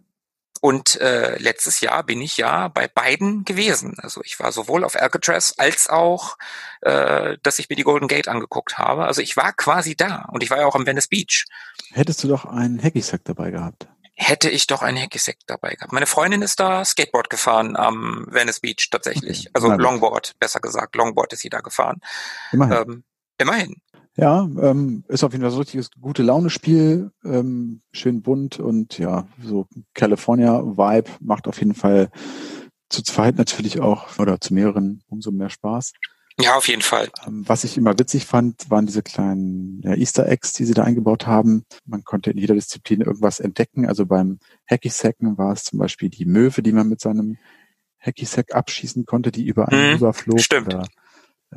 Und 0.64 1.02
äh, 1.02 1.38
letztes 1.40 1.82
Jahr 1.82 2.04
bin 2.04 2.22
ich 2.22 2.38
ja 2.38 2.70
bei 2.70 2.88
beiden 2.88 3.44
gewesen. 3.44 3.98
Also 3.98 4.22
ich 4.24 4.40
war 4.40 4.54
sowohl 4.54 4.86
auf 4.86 4.96
Alcatraz 4.96 5.56
als 5.58 5.90
auch, 5.90 6.38
äh, 6.80 7.38
dass 7.44 7.60
ich 7.60 7.68
mir 7.68 7.76
die 7.76 7.84
Golden 7.84 8.08
Gate 8.08 8.30
angeguckt 8.30 8.78
habe. 8.78 9.04
Also 9.04 9.22
ich 9.22 9.36
war 9.36 9.52
quasi 9.52 9.98
da 9.98 10.30
und 10.32 10.42
ich 10.42 10.50
war 10.50 10.60
ja 10.60 10.66
auch 10.66 10.76
am 10.76 10.86
Venice 10.86 11.10
Beach. 11.10 11.48
Hättest 11.92 12.24
du 12.24 12.30
doch 12.30 12.46
einen 12.46 12.82
Hacky 12.82 13.02
Sack 13.02 13.26
dabei 13.26 13.52
gehabt? 13.52 13.90
hätte 14.16 14.50
ich 14.50 14.68
doch 14.68 14.84
ein 14.84 14.96
Hacky-Sack 14.96 15.38
dabei 15.48 15.74
gehabt. 15.74 15.92
Meine 15.92 16.06
Freundin 16.06 16.44
ist 16.44 16.60
da 16.60 16.86
Skateboard 16.86 17.32
gefahren 17.32 17.76
am 17.76 18.28
Venice 18.30 18.60
Beach 18.60 18.90
tatsächlich. 18.92 19.40
Okay. 19.40 19.50
Also 19.54 19.72
Longboard, 19.72 20.36
besser 20.40 20.60
gesagt. 20.60 20.96
Longboard 20.96 21.34
ist 21.34 21.40
sie 21.40 21.50
da 21.50 21.62
gefahren. 21.62 22.00
Immerhin. 22.52 22.78
Ähm, 22.78 23.04
immerhin. 23.40 23.82
Ja, 24.16 24.48
ähm, 24.62 25.04
ist 25.08 25.24
auf 25.24 25.32
jeden 25.32 25.42
Fall 25.42 25.52
so 25.52 25.58
ein 25.58 25.62
richtiges 25.64 25.90
gute 26.00 26.22
Laune-Spiel, 26.22 27.12
ähm, 27.26 27.82
schön 27.92 28.22
bunt 28.22 28.60
und 28.60 29.00
ja, 29.00 29.28
so 29.42 29.66
California-Vibe 29.96 31.10
macht 31.20 31.48
auf 31.48 31.60
jeden 31.60 31.74
Fall 31.74 32.10
zu 32.90 33.02
zweit 33.02 33.38
natürlich 33.38 33.80
auch 33.82 34.20
oder 34.20 34.40
zu 34.40 34.54
mehreren 34.54 35.02
umso 35.10 35.32
mehr 35.32 35.50
Spaß. 35.50 35.94
Ja, 36.40 36.56
auf 36.56 36.68
jeden 36.68 36.82
Fall. 36.82 37.10
Ähm, 37.26 37.44
was 37.48 37.64
ich 37.64 37.78
immer 37.78 37.98
witzig 37.98 38.26
fand, 38.26 38.70
waren 38.70 38.86
diese 38.86 39.04
kleinen 39.04 39.82
ja, 39.84 39.96
Easter 39.96 40.28
Eggs, 40.28 40.54
die 40.54 40.66
sie 40.66 40.74
da 40.74 40.84
eingebaut 40.84 41.26
haben. 41.28 41.64
Man 41.86 42.04
konnte 42.04 42.32
in 42.32 42.38
jeder 42.38 42.56
Disziplin 42.56 43.02
irgendwas 43.02 43.40
entdecken. 43.40 43.88
Also 43.88 44.06
beim 44.06 44.40
Hacky 44.70 44.90
Sacken 44.90 45.38
war 45.38 45.54
es 45.54 45.64
zum 45.64 45.80
Beispiel 45.80 46.10
die 46.10 46.26
Möwe, 46.26 46.62
die 46.64 46.72
man 46.72 46.88
mit 46.88 47.02
seinem 47.02 47.38
Hacky 48.00 48.26
Sack 48.26 48.54
abschießen 48.54 49.06
konnte, 49.06 49.32
die 49.32 49.46
über 49.46 49.70
einen 49.70 49.88
Mhm, 49.88 49.94
rüberflog. 49.94 50.40
stimmt. 50.40 50.68
Oder 50.68 50.88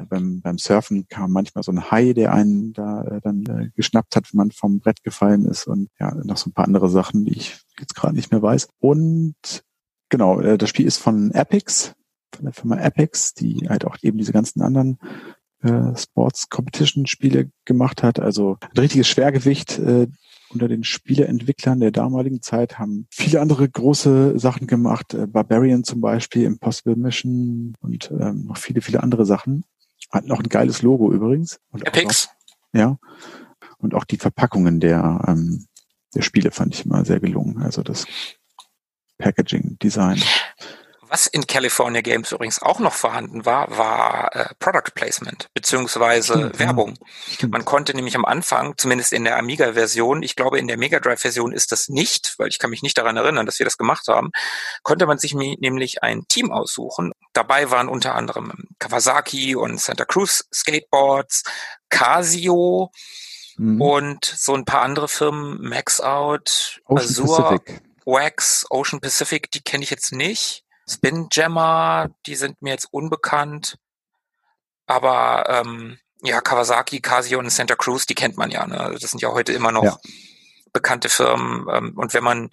beim, 0.08 0.40
beim 0.40 0.58
Surfen 0.58 1.06
kam 1.08 1.32
manchmal 1.32 1.64
so 1.64 1.72
ein 1.72 1.90
Hai, 1.90 2.12
der 2.12 2.32
einen 2.32 2.72
da 2.72 3.02
äh, 3.02 3.20
dann 3.22 3.46
äh, 3.46 3.70
geschnappt 3.74 4.16
hat, 4.16 4.32
wenn 4.32 4.38
man 4.38 4.50
vom 4.50 4.80
Brett 4.80 5.02
gefallen 5.02 5.44
ist 5.46 5.66
und 5.66 5.88
ja, 5.98 6.14
noch 6.14 6.36
so 6.36 6.50
ein 6.50 6.52
paar 6.52 6.66
andere 6.66 6.88
Sachen, 6.88 7.24
die 7.24 7.36
ich 7.36 7.58
jetzt 7.78 7.94
gerade 7.94 8.14
nicht 8.14 8.30
mehr 8.30 8.42
weiß. 8.42 8.68
Und 8.78 9.34
genau, 10.08 10.40
äh, 10.40 10.58
das 10.58 10.70
Spiel 10.70 10.86
ist 10.86 10.98
von 10.98 11.30
Epix, 11.32 11.94
von 12.34 12.44
der 12.44 12.54
Firma 12.54 12.76
Epix, 12.78 13.34
die 13.34 13.68
halt 13.68 13.84
auch 13.84 13.96
eben 14.02 14.18
diese 14.18 14.32
ganzen 14.32 14.62
anderen 14.62 14.98
äh, 15.62 15.96
Sports 15.96 16.48
Competition 16.48 17.06
Spiele 17.06 17.50
gemacht 17.64 18.02
hat. 18.02 18.20
Also 18.20 18.58
ein 18.60 18.78
richtiges 18.78 19.08
Schwergewicht 19.08 19.78
äh, 19.78 20.06
unter 20.50 20.68
den 20.68 20.84
Spieleentwicklern 20.84 21.80
der 21.80 21.90
damaligen 21.90 22.40
Zeit 22.40 22.78
haben 22.78 23.06
viele 23.10 23.40
andere 23.40 23.68
große 23.68 24.38
Sachen 24.38 24.66
gemacht, 24.66 25.14
äh, 25.14 25.26
Barbarian 25.26 25.84
zum 25.84 26.00
Beispiel, 26.00 26.44
Impossible 26.44 26.96
Mission 26.96 27.74
und 27.80 28.10
ähm, 28.18 28.46
noch 28.46 28.56
viele, 28.56 28.80
viele 28.80 29.02
andere 29.02 29.26
Sachen. 29.26 29.64
Hat 30.12 30.24
noch 30.26 30.38
ein 30.40 30.48
geiles 30.48 30.82
Logo 30.82 31.12
übrigens. 31.12 31.58
Und 31.70 31.82
auch 31.82 31.86
Epics. 31.88 32.28
noch- 32.72 32.80
ja. 32.80 32.98
Und 33.78 33.94
auch 33.94 34.04
die 34.04 34.16
Verpackungen 34.18 34.80
der, 34.80 35.24
ähm, 35.26 35.66
der 36.14 36.22
Spiele 36.22 36.50
fand 36.50 36.74
ich 36.74 36.84
immer 36.86 37.04
sehr 37.04 37.20
gelungen. 37.20 37.62
Also 37.62 37.82
das 37.82 38.06
Packaging, 39.18 39.78
Design. 39.82 40.22
Was 41.08 41.28
in 41.28 41.46
California 41.46 42.00
Games 42.00 42.32
übrigens 42.32 42.60
auch 42.60 42.80
noch 42.80 42.92
vorhanden 42.92 43.44
war, 43.46 43.78
war 43.78 44.34
äh, 44.34 44.48
Product 44.58 44.90
Placement 44.92 45.48
beziehungsweise 45.54 46.32
Stimmt, 46.34 46.54
ja. 46.54 46.58
Werbung. 46.58 46.98
Stimmt. 47.30 47.52
Man 47.52 47.64
konnte 47.64 47.94
nämlich 47.94 48.16
am 48.16 48.24
Anfang, 48.24 48.74
zumindest 48.76 49.12
in 49.12 49.22
der 49.22 49.38
Amiga-Version, 49.38 50.24
ich 50.24 50.34
glaube 50.34 50.58
in 50.58 50.66
der 50.66 50.76
Mega 50.76 50.98
Drive-Version 50.98 51.52
ist 51.52 51.70
das 51.70 51.88
nicht, 51.88 52.34
weil 52.38 52.48
ich 52.48 52.58
kann 52.58 52.70
mich 52.70 52.82
nicht 52.82 52.98
daran 52.98 53.16
erinnern, 53.16 53.46
dass 53.46 53.60
wir 53.60 53.64
das 53.64 53.78
gemacht 53.78 54.08
haben, 54.08 54.30
konnte 54.82 55.06
man 55.06 55.18
sich 55.18 55.32
nämlich 55.34 56.02
ein 56.02 56.22
Team 56.26 56.50
aussuchen. 56.50 57.12
Dabei 57.36 57.70
waren 57.70 57.88
unter 57.88 58.14
anderem 58.14 58.52
Kawasaki 58.78 59.54
und 59.56 59.80
Santa 59.80 60.04
Cruz 60.04 60.44
Skateboards, 60.52 61.42
Casio 61.90 62.90
Mhm. 63.58 63.80
und 63.80 64.24
so 64.24 64.54
ein 64.54 64.64
paar 64.66 64.82
andere 64.82 65.08
Firmen, 65.08 65.58
Max 65.62 66.00
Out, 66.00 66.80
Ocean 66.84 67.08
Azure. 67.08 67.60
Wax, 68.04 68.66
Ocean 68.70 69.00
Pacific, 69.00 69.50
die 69.50 69.62
kenne 69.62 69.82
ich 69.82 69.90
jetzt 69.90 70.12
nicht. 70.12 70.64
Spin 70.88 71.28
Jammer, 71.32 72.10
die 72.26 72.36
sind 72.36 72.60
mir 72.62 72.70
jetzt 72.70 72.88
unbekannt. 72.92 73.78
Aber 74.86 75.46
ähm, 75.48 75.98
ja, 76.22 76.40
Kawasaki, 76.40 77.00
Casio 77.00 77.38
und 77.38 77.50
Santa 77.50 77.74
Cruz, 77.76 78.06
die 78.06 78.14
kennt 78.14 78.36
man 78.36 78.50
ja. 78.50 78.66
Ne? 78.66 78.96
Das 79.00 79.10
sind 79.10 79.20
ja 79.22 79.32
heute 79.32 79.52
immer 79.52 79.72
noch 79.72 79.84
Ja. 79.84 79.98
Bekannte 80.76 81.08
Firmen. 81.08 81.66
Ähm, 81.72 81.92
und 81.96 82.12
wenn 82.14 82.22
man 82.24 82.50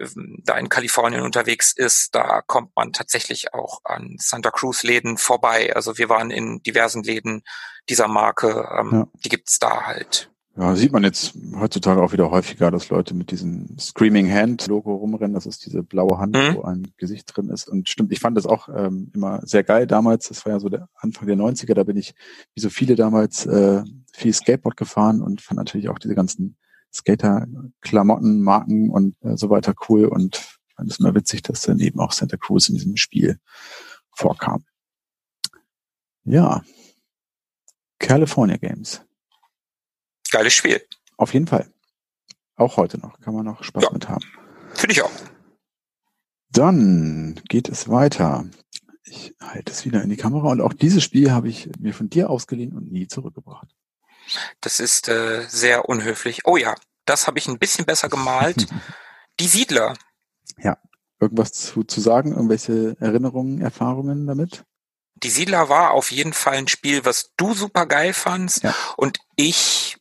ähm, 0.00 0.38
da 0.44 0.56
in 0.56 0.68
Kalifornien 0.70 1.22
unterwegs 1.22 1.72
ist, 1.76 2.14
da 2.14 2.40
kommt 2.42 2.74
man 2.76 2.92
tatsächlich 2.92 3.52
auch 3.54 3.80
an 3.84 4.16
Santa 4.18 4.50
Cruz 4.50 4.82
Läden 4.82 5.18
vorbei. 5.18 5.74
Also 5.76 5.98
wir 5.98 6.08
waren 6.08 6.30
in 6.30 6.62
diversen 6.62 7.02
Läden 7.02 7.42
dieser 7.88 8.08
Marke. 8.08 8.68
Ähm, 8.78 8.90
Ja. 8.92 9.06
Die 9.24 9.28
gibt's 9.28 9.58
da 9.58 9.82
halt. 9.86 10.30
Ja, 10.56 10.74
sieht 10.74 10.90
man 10.90 11.04
jetzt 11.04 11.34
heutzutage 11.54 12.02
auch 12.02 12.10
wieder 12.12 12.32
häufiger, 12.32 12.72
dass 12.72 12.88
Leute 12.88 13.14
mit 13.14 13.30
diesem 13.30 13.78
Screaming 13.78 14.28
Hand 14.28 14.66
Logo 14.66 14.92
rumrennen. 14.96 15.34
Das 15.34 15.46
ist 15.46 15.64
diese 15.64 15.84
blaue 15.84 16.18
Hand, 16.18 16.34
Mhm. 16.34 16.56
wo 16.56 16.62
ein 16.62 16.92
Gesicht 16.96 17.26
drin 17.36 17.48
ist. 17.50 17.68
Und 17.68 17.88
stimmt, 17.88 18.10
ich 18.12 18.18
fand 18.18 18.36
das 18.36 18.44
auch 18.44 18.68
ähm, 18.68 19.12
immer 19.14 19.40
sehr 19.46 19.62
geil 19.62 19.86
damals. 19.86 20.26
Das 20.28 20.44
war 20.44 20.54
ja 20.54 20.58
so 20.58 20.68
der 20.68 20.88
Anfang 20.96 21.28
der 21.28 21.36
90er. 21.36 21.74
Da 21.74 21.84
bin 21.84 21.96
ich, 21.96 22.12
wie 22.54 22.60
so 22.60 22.70
viele 22.70 22.96
damals, 22.96 23.46
äh, 23.46 23.84
viel 24.12 24.32
Skateboard 24.32 24.76
gefahren 24.76 25.22
und 25.22 25.40
fand 25.42 25.58
natürlich 25.58 25.88
auch 25.90 25.98
diese 26.00 26.16
ganzen 26.16 26.56
Skater-Klamotten, 26.92 28.40
Marken 28.42 28.90
und 28.90 29.16
äh, 29.22 29.36
so 29.36 29.50
weiter 29.50 29.74
cool. 29.88 30.06
Und 30.06 30.36
fand 30.74 30.90
es 30.90 30.98
immer 30.98 31.14
witzig, 31.14 31.42
dass 31.42 31.62
dann 31.62 31.78
eben 31.80 32.00
auch 32.00 32.12
Santa 32.12 32.36
Cruz 32.36 32.68
in 32.68 32.74
diesem 32.76 32.96
Spiel 32.96 33.38
vorkam. 34.14 34.64
Ja. 36.24 36.62
California 37.98 38.56
Games. 38.56 39.02
Geiles 40.30 40.54
Spiel. 40.54 40.80
Auf 41.16 41.32
jeden 41.34 41.46
Fall. 41.46 41.72
Auch 42.56 42.76
heute 42.76 42.98
noch. 42.98 43.20
Kann 43.20 43.34
man 43.34 43.44
noch 43.44 43.62
Spaß 43.62 43.84
Ja. 43.84 43.90
mit 43.92 44.08
haben. 44.08 44.24
Finde 44.74 44.92
ich 44.92 45.02
auch. 45.02 45.10
Dann 46.50 47.40
geht 47.48 47.68
es 47.68 47.88
weiter. 47.88 48.46
Ich 49.04 49.34
halte 49.40 49.72
es 49.72 49.84
wieder 49.84 50.02
in 50.02 50.10
die 50.10 50.16
Kamera 50.16 50.48
und 50.50 50.60
auch 50.60 50.72
dieses 50.72 51.02
Spiel 51.02 51.30
habe 51.32 51.48
ich 51.48 51.70
mir 51.78 51.94
von 51.94 52.10
dir 52.10 52.28
ausgeliehen 52.30 52.74
und 52.76 52.92
nie 52.92 53.06
zurückgebracht. 53.06 53.74
Das 54.60 54.80
ist 54.80 55.08
äh, 55.08 55.46
sehr 55.48 55.88
unhöflich. 55.88 56.42
Oh 56.44 56.56
ja, 56.56 56.74
das 57.04 57.26
habe 57.26 57.38
ich 57.38 57.48
ein 57.48 57.58
bisschen 57.58 57.84
besser 57.84 58.08
gemalt. 58.08 58.66
Die 59.40 59.48
Siedler. 59.48 59.94
Irgendwas 61.20 61.52
zu, 61.52 61.82
zu 61.82 62.00
sagen? 62.00 62.32
Irgendwelche 62.32 62.96
Erinnerungen, 63.00 63.60
Erfahrungen 63.60 64.26
damit? 64.26 64.64
Die 65.22 65.30
Siedler 65.30 65.68
war 65.68 65.90
auf 65.90 66.12
jeden 66.12 66.32
Fall 66.32 66.54
ein 66.58 66.68
Spiel, 66.68 67.04
was 67.04 67.32
du 67.36 67.54
super 67.54 67.86
geil 67.86 68.12
fandst 68.12 68.62
Ja. 68.62 68.72
und 68.96 69.18
ich 69.34 69.96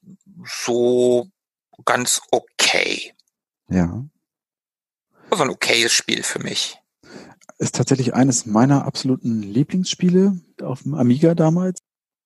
so 0.45 1.27
ganz 1.85 2.21
okay. 2.29 3.13
Ja. 3.67 4.05
Also 5.31 5.43
ein 5.43 5.49
okayes 5.49 5.91
Spiel 5.91 6.21
für 6.21 6.39
mich. 6.39 6.77
Ist 7.57 7.75
tatsächlich 7.75 8.13
eines 8.13 8.45
meiner 8.45 8.85
absoluten 8.85 9.41
Lieblingsspiele 9.41 10.39
auf 10.61 10.83
dem 10.83 10.93
Amiga 10.93 11.33
damals. 11.33 11.79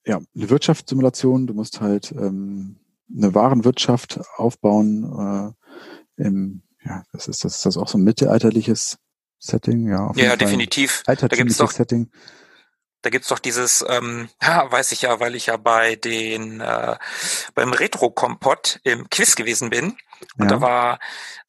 Ja, 0.06 0.20
eine 0.36 0.50
Wirtschaftssimulation. 0.50 1.48
Du 1.48 1.54
musst 1.54 1.82
halt 1.82 2.12
ähm, 2.12 2.80
eine 3.16 3.34
Warenwirtschaft 3.36 4.20
aufbauen. 4.38 5.56
Äh, 6.18 6.24
im, 6.24 6.64
ja, 6.84 7.04
das 7.14 7.28
ist 7.28 7.44
das, 7.44 7.56
ist 7.58 7.66
das 7.66 7.78
auch 7.78 7.88
so 7.88 7.98
ein 7.98 8.04
mittelalterliches 8.04 8.98
Setting. 9.40 9.88
Ja, 9.88 10.08
auf 10.08 10.16
jeden 10.16 10.26
Ja, 10.26 10.32
Fall. 10.32 10.38
definitiv. 10.38 11.04
Da 11.06 11.14
gibt's 11.14 11.24
Altertümliches 11.24 11.58
doch, 11.58 11.72
Setting. 11.72 12.10
da 13.02 13.10
gibt's 13.10 13.28
doch 13.28 13.40
dieses, 13.40 13.84
ähm, 13.88 14.30
ja, 14.42 14.72
weiß 14.72 14.92
ich 14.92 15.04
ja, 15.04 15.20
weil 15.20 15.36
ich 15.36 15.48
ja 15.48 15.58
bei 15.58 15.96
den 15.96 16.62
äh, 16.62 16.98
beim 17.56 17.74
Retro-Kompott 17.74 18.80
im 18.84 19.10
Quiz 19.10 19.36
gewesen 19.36 19.70
bin. 19.70 19.98
Und 20.38 20.46
Ja. 20.46 20.58
da 20.58 20.62
war 20.62 21.00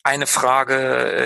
eine 0.02 0.26
Frage, 0.26 0.74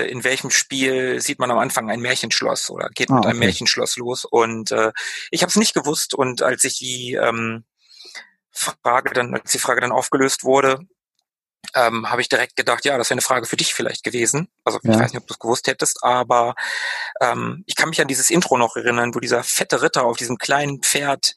äh, 0.05 0.11
in 0.11 0.23
welchem 0.23 0.49
Spiel 0.51 1.19
sieht 1.21 1.39
man 1.39 1.51
am 1.51 1.57
Anfang 1.57 1.89
ein 1.89 1.99
Märchenschloss 2.01 2.69
oder 2.69 2.89
geht 2.89 3.09
Ah, 3.09 3.15
mit 3.15 3.25
einem 3.25 3.37
okay. 3.37 3.47
Märchenschloss 3.47 3.97
los? 3.97 4.25
Und 4.25 4.71
äh, 4.71 4.91
ich 5.31 5.41
habe 5.41 5.49
es 5.49 5.55
nicht 5.55 5.73
gewusst 5.73 6.13
und 6.13 6.41
als 6.41 6.63
ich 6.63 6.77
die 6.79 7.13
ähm, 7.13 7.65
Frage 8.51 9.13
dann, 9.13 9.33
als 9.33 9.51
die 9.51 9.59
Frage 9.59 9.81
dann 9.81 9.91
aufgelöst 9.91 10.43
wurde, 10.43 10.79
ähm, 11.73 12.09
habe 12.09 12.21
ich 12.21 12.29
direkt 12.29 12.55
gedacht, 12.55 12.85
ja, 12.85 12.97
das 12.97 13.09
wäre 13.09 13.15
eine 13.15 13.21
Frage 13.21 13.45
für 13.45 13.57
dich 13.57 13.73
vielleicht 13.73 14.03
gewesen. 14.03 14.47
Also 14.63 14.79
ich 14.83 14.89
Ja. 14.89 14.99
weiß 14.99 15.11
nicht, 15.13 15.21
ob 15.21 15.27
du 15.27 15.33
es 15.33 15.39
gewusst 15.39 15.67
hättest, 15.67 16.03
aber 16.03 16.55
ähm, 17.19 17.63
ich 17.67 17.75
kann 17.75 17.89
mich 17.89 17.99
an 18.01 18.07
dieses 18.07 18.29
Intro 18.29 18.57
noch 18.57 18.75
erinnern, 18.75 19.13
wo 19.15 19.19
dieser 19.19 19.43
fette 19.43 19.81
Ritter 19.81 20.05
auf 20.05 20.17
diesem 20.17 20.37
kleinen 20.37 20.81
Pferd 20.81 21.35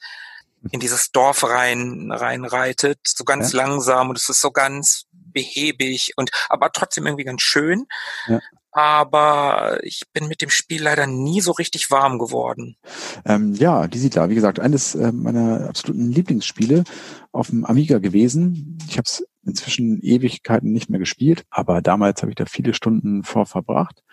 in 0.71 0.79
dieses 0.81 1.11
Dorf 1.11 1.43
rein 1.45 2.13
reinreitet, 2.13 3.01
so 3.07 3.25
ganz 3.25 3.53
langsam 3.55 4.11
und 4.11 4.19
es 4.19 4.29
ist 4.29 4.41
so 4.43 4.51
ganz 4.51 5.07
behäbig 5.33 6.13
und 6.17 6.31
aber 6.49 6.71
trotzdem 6.73 7.07
irgendwie 7.07 7.25
ganz 7.25 7.43
schön. 7.43 7.87
Ja. 8.29 8.41
Aber 8.73 9.81
ich 9.83 10.03
bin 10.13 10.29
mit 10.29 10.43
dem 10.43 10.51
Spiel 10.51 10.83
leider 10.83 11.09
nie 11.09 11.41
so 11.41 11.51
richtig 11.51 11.91
warm 11.91 12.19
geworden. 12.19 12.77
Ähm, 13.25 13.55
ja, 13.55 13.89
die 13.89 13.99
Siedler, 13.99 14.31
wie 14.31 14.37
gesagt, 14.37 14.61
eines 14.61 14.95
äh, 14.95 15.11
meiner 15.11 15.69
absoluten 15.69 16.13
Lieblingsspiele 16.13 16.85
auf 17.33 17.49
dem 17.49 17.65
Amiga 17.65 17.99
gewesen. 17.99 18.79
Ich 18.89 18.97
habe 18.97 19.07
es 19.07 19.27
inzwischen 19.45 20.01
Ewigkeiten 20.03 20.73
nicht 20.73 20.89
mehr 20.89 21.01
gespielt, 21.01 21.45
aber 21.51 21.83
damals 21.83 22.23
habe 22.23 22.31
ich 22.31 22.37
da 22.37 22.45
viele 22.47 22.75
Stunden 22.75 23.25
vor 23.25 23.47
verbracht. 23.47 24.05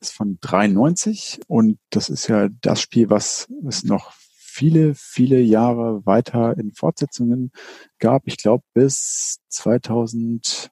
Ist 0.00 0.14
von 0.14 0.38
93 0.40 1.40
und 1.46 1.78
das 1.90 2.08
ist 2.08 2.28
ja 2.28 2.48
das 2.62 2.80
Spiel, 2.80 3.10
was 3.10 3.48
es 3.66 3.84
noch 3.84 4.14
viele, 4.56 4.94
viele 4.94 5.38
Jahre 5.40 6.04
weiter 6.06 6.56
in 6.56 6.72
Fortsetzungen 6.72 7.52
gab. 7.98 8.22
Ich 8.26 8.38
glaube 8.38 8.64
bis 8.72 9.38
2010 9.50 10.70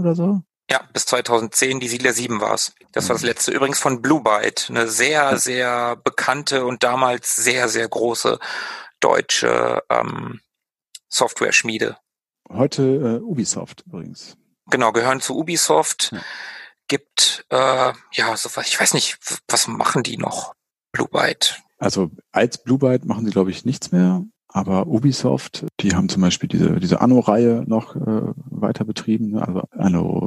oder 0.00 0.14
so. 0.16 0.42
Ja, 0.70 0.82
bis 0.92 1.06
2010, 1.06 1.78
die 1.80 1.88
Siedler 1.88 2.12
7 2.12 2.40
war's. 2.40 2.74
Das 2.92 3.08
war 3.08 3.14
das 3.14 3.22
Mhm. 3.22 3.28
letzte. 3.28 3.52
Übrigens 3.52 3.78
von 3.78 4.02
Blue 4.02 4.22
Byte, 4.22 4.66
eine 4.68 4.88
sehr, 4.88 5.38
sehr 5.38 5.96
bekannte 5.96 6.66
und 6.66 6.82
damals 6.82 7.36
sehr, 7.36 7.68
sehr 7.68 7.88
große 7.88 8.38
deutsche 9.00 9.82
ähm, 9.88 10.40
Software-Schmiede. 11.08 11.96
Heute 12.50 12.82
äh, 12.82 13.22
Ubisoft 13.22 13.84
übrigens. 13.86 14.36
Genau, 14.66 14.92
gehören 14.92 15.20
zu 15.20 15.38
Ubisoft. 15.38 16.10
Ja. 16.12 16.20
Gibt, 16.88 17.46
äh, 17.50 17.92
ja, 18.12 18.36
so 18.36 18.50
was, 18.54 18.66
ich 18.66 18.80
weiß 18.80 18.92
nicht, 18.94 19.18
was 19.46 19.68
machen 19.68 20.02
die 20.02 20.16
noch? 20.18 20.54
Blue 20.92 21.08
Byte. 21.08 21.62
Also 21.78 22.10
als 22.32 22.62
Blue 22.62 22.78
Byte 22.78 23.04
machen 23.04 23.24
sie, 23.24 23.30
glaube 23.30 23.50
ich, 23.50 23.64
nichts 23.64 23.92
mehr. 23.92 24.24
Aber 24.50 24.86
Ubisoft, 24.86 25.66
die 25.80 25.94
haben 25.94 26.08
zum 26.08 26.22
Beispiel 26.22 26.48
diese, 26.48 26.80
diese 26.80 27.02
Anno-Reihe 27.02 27.64
noch 27.66 27.94
äh, 27.94 28.32
weiter 28.50 28.84
betrieben, 28.86 29.32
ne? 29.32 29.46
also 29.46 29.62
Anno 29.70 30.26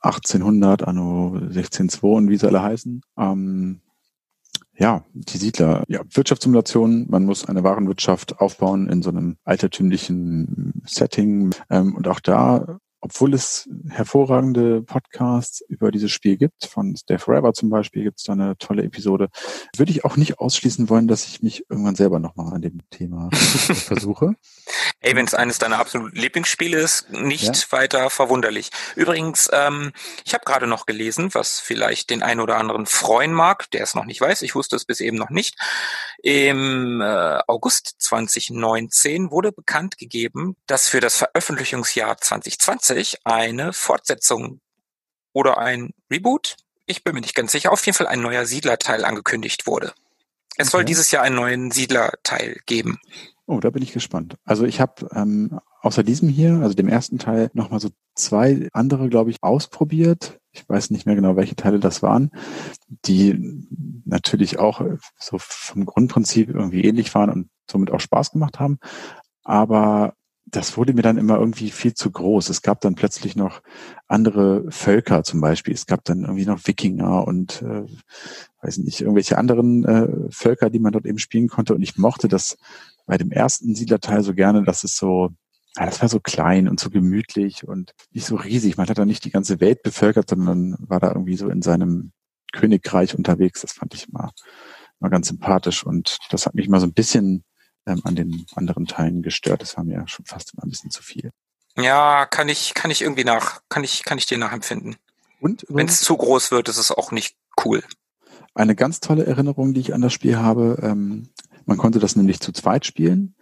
1800, 0.00 0.80
äh, 0.80 0.84
Anno 0.86 1.36
16.2 1.36 2.00
und 2.00 2.30
wie 2.30 2.38
sie 2.38 2.46
alle 2.46 2.62
heißen. 2.62 3.02
Ähm, 3.18 3.80
ja, 4.78 5.04
die 5.12 5.38
Siedler, 5.38 5.84
ja, 5.88 6.00
Wirtschaftssimulation, 6.10 7.08
man 7.10 7.24
muss 7.24 7.44
eine 7.44 7.62
Warenwirtschaft 7.62 8.40
aufbauen 8.40 8.88
in 8.88 9.02
so 9.02 9.10
einem 9.10 9.36
altertümlichen 9.44 10.82
Setting. 10.86 11.50
Ähm, 11.68 11.94
und 11.94 12.08
auch 12.08 12.20
da 12.20 12.78
obwohl 13.00 13.34
es 13.34 13.68
hervorragende 13.88 14.82
Podcasts 14.82 15.60
über 15.68 15.90
dieses 15.90 16.10
Spiel 16.10 16.36
gibt, 16.36 16.64
von 16.64 16.96
Stay 16.96 17.18
Forever 17.18 17.52
zum 17.52 17.70
Beispiel 17.70 18.04
gibt 18.04 18.18
es 18.18 18.24
da 18.24 18.32
eine 18.32 18.56
tolle 18.58 18.82
Episode, 18.82 19.28
würde 19.76 19.92
ich 19.92 20.04
auch 20.04 20.16
nicht 20.16 20.38
ausschließen 20.38 20.88
wollen, 20.88 21.08
dass 21.08 21.26
ich 21.26 21.42
mich 21.42 21.64
irgendwann 21.68 21.94
selber 21.94 22.18
nochmal 22.18 22.54
an 22.54 22.62
dem 22.62 22.78
Thema 22.90 23.28
versuche. 23.32 24.34
Ey, 25.00 25.14
wenn 25.14 25.26
es 25.26 25.34
eines 25.34 25.58
deiner 25.58 25.78
absoluten 25.78 26.16
Lieblingsspiele 26.16 26.76
ist, 26.76 27.10
nicht 27.10 27.44
ja? 27.44 27.72
weiter 27.72 28.10
verwunderlich. 28.10 28.70
Übrigens, 28.96 29.48
ähm, 29.52 29.92
ich 30.24 30.34
habe 30.34 30.44
gerade 30.44 30.66
noch 30.66 30.86
gelesen, 30.86 31.32
was 31.34 31.60
vielleicht 31.60 32.10
den 32.10 32.24
einen 32.24 32.40
oder 32.40 32.56
anderen 32.56 32.84
freuen 32.84 33.32
mag, 33.32 33.70
der 33.70 33.84
es 33.84 33.94
noch 33.94 34.06
nicht 34.06 34.20
weiß, 34.20 34.42
ich 34.42 34.56
wusste 34.56 34.74
es 34.74 34.84
bis 34.84 35.00
eben 35.00 35.16
noch 35.16 35.30
nicht. 35.30 35.56
Im 36.20 37.00
äh, 37.00 37.38
August 37.46 37.94
2019 37.98 39.30
wurde 39.30 39.52
bekannt 39.52 39.98
gegeben, 39.98 40.56
dass 40.66 40.88
für 40.88 41.00
das 41.00 41.16
Veröffentlichungsjahr 41.16 42.16
2020 42.16 43.20
eine 43.24 43.72
Fortsetzung 43.72 44.60
oder 45.32 45.58
ein 45.58 45.94
Reboot, 46.10 46.56
ich 46.86 47.04
bin 47.04 47.14
mir 47.14 47.20
nicht 47.20 47.36
ganz 47.36 47.52
sicher, 47.52 47.70
auf 47.70 47.86
jeden 47.86 47.96
Fall 47.96 48.08
ein 48.08 48.20
neuer 48.20 48.46
Siedlerteil 48.46 49.04
angekündigt 49.04 49.68
wurde. 49.68 49.92
Es 50.56 50.66
okay. 50.66 50.70
soll 50.70 50.84
dieses 50.84 51.12
Jahr 51.12 51.22
einen 51.22 51.36
neuen 51.36 51.70
Siedlerteil 51.70 52.60
geben. 52.66 52.98
Oh, 53.50 53.60
da 53.60 53.70
bin 53.70 53.82
ich 53.82 53.92
gespannt. 53.92 54.36
Also 54.44 54.66
ich 54.66 54.78
habe 54.78 55.08
ähm, 55.14 55.58
außer 55.80 56.02
diesem 56.02 56.28
hier, 56.28 56.60
also 56.60 56.74
dem 56.74 56.86
ersten 56.86 57.18
Teil, 57.18 57.48
nochmal 57.54 57.80
so 57.80 57.88
zwei 58.14 58.68
andere, 58.74 59.08
glaube 59.08 59.30
ich, 59.30 59.38
ausprobiert. 59.40 60.38
Ich 60.52 60.68
weiß 60.68 60.90
nicht 60.90 61.06
mehr 61.06 61.14
genau, 61.14 61.34
welche 61.34 61.56
Teile 61.56 61.80
das 61.80 62.02
waren, 62.02 62.30
die 63.06 63.64
natürlich 64.04 64.58
auch 64.58 64.82
so 65.18 65.38
vom 65.38 65.86
Grundprinzip 65.86 66.50
irgendwie 66.50 66.84
ähnlich 66.84 67.14
waren 67.14 67.30
und 67.30 67.48
somit 67.70 67.90
auch 67.90 68.00
Spaß 68.00 68.32
gemacht 68.32 68.60
haben. 68.60 68.80
Aber 69.44 70.12
das 70.44 70.76
wurde 70.76 70.92
mir 70.92 71.02
dann 71.02 71.16
immer 71.16 71.38
irgendwie 71.38 71.70
viel 71.70 71.94
zu 71.94 72.10
groß. 72.10 72.50
Es 72.50 72.60
gab 72.60 72.82
dann 72.82 72.96
plötzlich 72.96 73.34
noch 73.34 73.62
andere 74.08 74.70
Völker 74.70 75.22
zum 75.22 75.40
Beispiel. 75.40 75.72
Es 75.72 75.86
gab 75.86 76.04
dann 76.04 76.22
irgendwie 76.24 76.44
noch 76.44 76.66
Wikinger 76.66 77.26
und 77.26 77.62
äh, 77.62 77.86
weiß 78.60 78.76
nicht, 78.78 79.00
irgendwelche 79.00 79.38
anderen 79.38 79.84
äh, 79.86 80.08
Völker, 80.30 80.68
die 80.68 80.80
man 80.80 80.92
dort 80.92 81.06
eben 81.06 81.18
spielen 81.18 81.48
konnte. 81.48 81.74
Und 81.74 81.80
ich 81.80 81.96
mochte 81.96 82.28
das 82.28 82.58
bei 83.08 83.16
dem 83.18 83.32
ersten 83.32 83.74
Siedlerteil 83.74 84.22
so 84.22 84.34
gerne, 84.34 84.62
dass 84.62 84.84
es 84.84 84.96
so, 84.96 85.30
ja, 85.76 85.86
das 85.86 86.00
war 86.02 86.08
so 86.08 86.20
klein 86.20 86.68
und 86.68 86.78
so 86.78 86.90
gemütlich 86.90 87.66
und 87.66 87.92
nicht 88.12 88.26
so 88.26 88.36
riesig. 88.36 88.76
Man 88.76 88.86
hat 88.86 88.98
da 88.98 89.06
nicht 89.06 89.24
die 89.24 89.30
ganze 89.30 89.60
Welt 89.60 89.82
bevölkert, 89.82 90.28
sondern 90.30 90.76
war 90.78 91.00
da 91.00 91.08
irgendwie 91.08 91.36
so 91.36 91.48
in 91.48 91.62
seinem 91.62 92.12
Königreich 92.52 93.16
unterwegs. 93.16 93.62
Das 93.62 93.72
fand 93.72 93.94
ich 93.94 94.08
immer, 94.08 94.30
immer 95.00 95.10
ganz 95.10 95.28
sympathisch 95.28 95.84
und 95.84 96.18
das 96.30 96.44
hat 96.44 96.54
mich 96.54 96.66
immer 96.66 96.80
so 96.80 96.86
ein 96.86 96.92
bisschen 96.92 97.44
ähm, 97.86 98.02
an 98.04 98.14
den 98.14 98.44
anderen 98.54 98.86
Teilen 98.86 99.22
gestört. 99.22 99.62
Das 99.62 99.76
war 99.78 99.84
mir 99.84 100.04
schon 100.06 100.26
fast 100.26 100.52
immer 100.52 100.64
ein 100.64 100.70
bisschen 100.70 100.90
zu 100.90 101.02
viel. 101.02 101.30
Ja, 101.78 102.26
kann 102.26 102.50
ich, 102.50 102.74
kann 102.74 102.90
ich 102.90 103.00
irgendwie 103.00 103.24
nach, 103.24 103.62
kann 103.70 103.84
ich, 103.84 104.04
kann 104.04 104.18
ich 104.18 104.26
dir 104.26 104.36
nachempfinden. 104.36 104.96
Und 105.40 105.64
wenn 105.70 105.88
es 105.88 106.00
zu 106.00 106.14
groß 106.14 106.50
wird, 106.50 106.68
ist 106.68 106.78
es 106.78 106.90
auch 106.90 107.10
nicht 107.10 107.36
cool. 107.64 107.82
Eine 108.54 108.74
ganz 108.74 109.00
tolle 109.00 109.24
Erinnerung, 109.24 109.72
die 109.72 109.80
ich 109.80 109.94
an 109.94 110.02
das 110.02 110.12
Spiel 110.12 110.36
habe, 110.36 110.78
ähm, 110.82 111.28
man 111.68 111.76
konnte 111.76 111.98
das 111.98 112.16
nämlich 112.16 112.40
zu 112.40 112.50
zweit 112.52 112.86
spielen, 112.86 113.34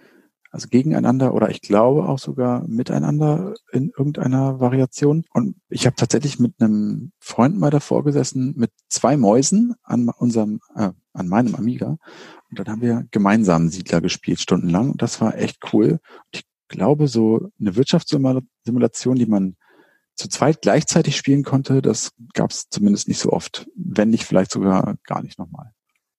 also 0.51 0.67
gegeneinander 0.69 1.33
oder 1.33 1.49
ich 1.49 1.61
glaube 1.61 2.09
auch 2.09 2.19
sogar 2.19 2.67
miteinander 2.67 3.55
in 3.71 3.91
irgendeiner 3.97 4.59
Variation. 4.59 5.25
Und 5.33 5.57
ich 5.69 5.87
habe 5.87 5.95
tatsächlich 5.95 6.41
mit 6.41 6.55
einem 6.59 7.13
Freund 7.21 7.57
mal 7.57 7.71
davor 7.71 8.03
gesessen, 8.03 8.55
mit 8.57 8.73
zwei 8.89 9.17
Mäusen 9.17 9.75
an 9.85 10.09
unserem, 10.09 10.59
äh, 10.75 10.91
an 11.13 11.29
meinem 11.29 11.55
Amiga. 11.55 11.99
Und 12.51 12.59
dann 12.59 12.67
haben 12.67 12.81
wir 12.81 13.07
gemeinsam 13.13 13.69
Siedler 13.69 14.01
gespielt, 14.01 14.41
stundenlang. 14.41 14.91
Und 14.91 15.03
das 15.03 15.21
war 15.21 15.37
echt 15.37 15.59
cool. 15.73 15.93
Und 15.93 16.01
ich 16.33 16.43
glaube, 16.67 17.07
so 17.07 17.49
eine 17.61 17.77
Wirtschaftssimulation, 17.77 19.17
die 19.17 19.27
man 19.27 19.57
zu 20.17 20.29
zweit 20.29 20.63
gleichzeitig 20.63 21.17
spielen 21.17 21.45
konnte, 21.45 21.81
das 21.81 22.11
gab 22.35 22.51
es 22.51 22.69
zumindest 22.71 23.07
nicht 23.07 23.21
so 23.21 23.31
oft, 23.31 23.69
wenn 23.77 24.11
nicht 24.11 24.25
vielleicht 24.25 24.51
sogar 24.51 24.97
gar 25.05 25.23
nicht 25.23 25.39
nochmal. 25.39 25.76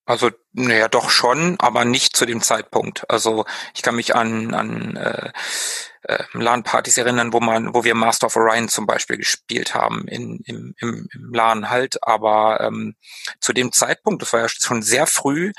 Also, 0.08 0.32
naja, 0.54 0.88
doch 0.88 1.10
schon, 1.10 1.58
aber 1.60 1.84
nicht 1.84 2.16
zu 2.16 2.26
dem 2.26 2.42
Zeitpunkt. 2.42 3.04
Also 3.12 3.46
ich 3.76 3.82
kann 3.82 3.98
mich 3.98 4.16
an, 4.16 4.54
an 4.54 4.96
äh, 4.96 5.32
äh, 6.04 6.24
LAN-Partys 6.32 6.98
erinnern, 6.98 7.34
wo 7.34 7.42
man, 7.42 7.74
wo 7.74 7.84
wir 7.84 7.94
Master 7.94 8.28
of 8.28 8.38
Orion 8.38 8.70
zum 8.70 8.88
Beispiel 8.88 9.18
gespielt 9.18 9.76
haben 9.76 10.08
in, 10.08 10.40
im, 10.46 10.74
im, 10.80 11.10
im 11.14 11.34
LAN 11.34 11.70
halt, 11.70 11.98
aber 12.04 12.62
ähm, 12.62 12.96
zu 13.42 13.52
dem 13.52 13.74
Zeitpunkt, 13.74 14.22
das 14.22 14.32
war 14.32 14.40
ja 14.40 14.48
schon 14.48 14.82
sehr 14.82 15.08
früh, 15.08 15.52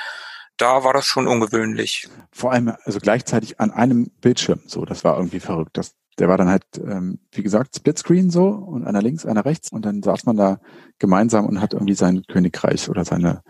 da 0.57 0.83
war 0.83 0.95
das 0.95 1.05
schon 1.05 1.29
ungewöhnlich. 1.29 2.09
Vor 2.33 2.53
allem, 2.53 2.75
also 2.85 3.01
gleichzeitig 3.01 3.61
an 3.61 3.71
einem 3.71 4.11
Bildschirm, 4.23 4.63
so, 4.65 4.87
das 4.87 5.05
war 5.05 5.19
irgendwie 5.19 5.41
verrückt. 5.41 5.77
Das, 5.77 5.95
der 6.19 6.29
war 6.29 6.39
dann 6.39 6.49
halt, 6.49 6.65
ähm, 6.79 7.21
wie 7.33 7.43
gesagt, 7.43 7.77
Splitscreen 7.77 8.31
so 8.31 8.47
und 8.47 8.87
einer 8.87 9.03
links, 9.03 9.27
einer 9.27 9.45
rechts 9.45 9.71
und 9.71 9.85
dann 9.85 10.03
saß 10.03 10.25
man 10.25 10.39
da 10.39 10.59
gemeinsam 10.99 11.45
und 11.45 11.61
hat 11.61 11.75
irgendwie 11.75 11.95
sein 11.95 12.23
Königreich 12.27 12.89
oder 12.89 13.05
seine 13.05 13.43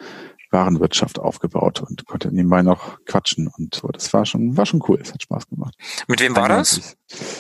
Warenwirtschaft 0.51 1.18
aufgebaut 1.18 1.82
und 1.82 2.07
konnte 2.07 2.32
nebenbei 2.32 2.62
noch 2.62 3.05
quatschen 3.05 3.49
und 3.49 3.74
so. 3.74 3.88
Das 3.88 4.12
war 4.12 4.24
schon, 4.24 4.57
war 4.57 4.66
schon 4.66 4.82
cool. 4.88 4.99
Es 5.01 5.12
hat 5.12 5.22
Spaß 5.22 5.49
gemacht. 5.49 5.74
Mit 6.07 6.20
wem 6.20 6.34
war 6.36 6.49
das? 6.49 6.96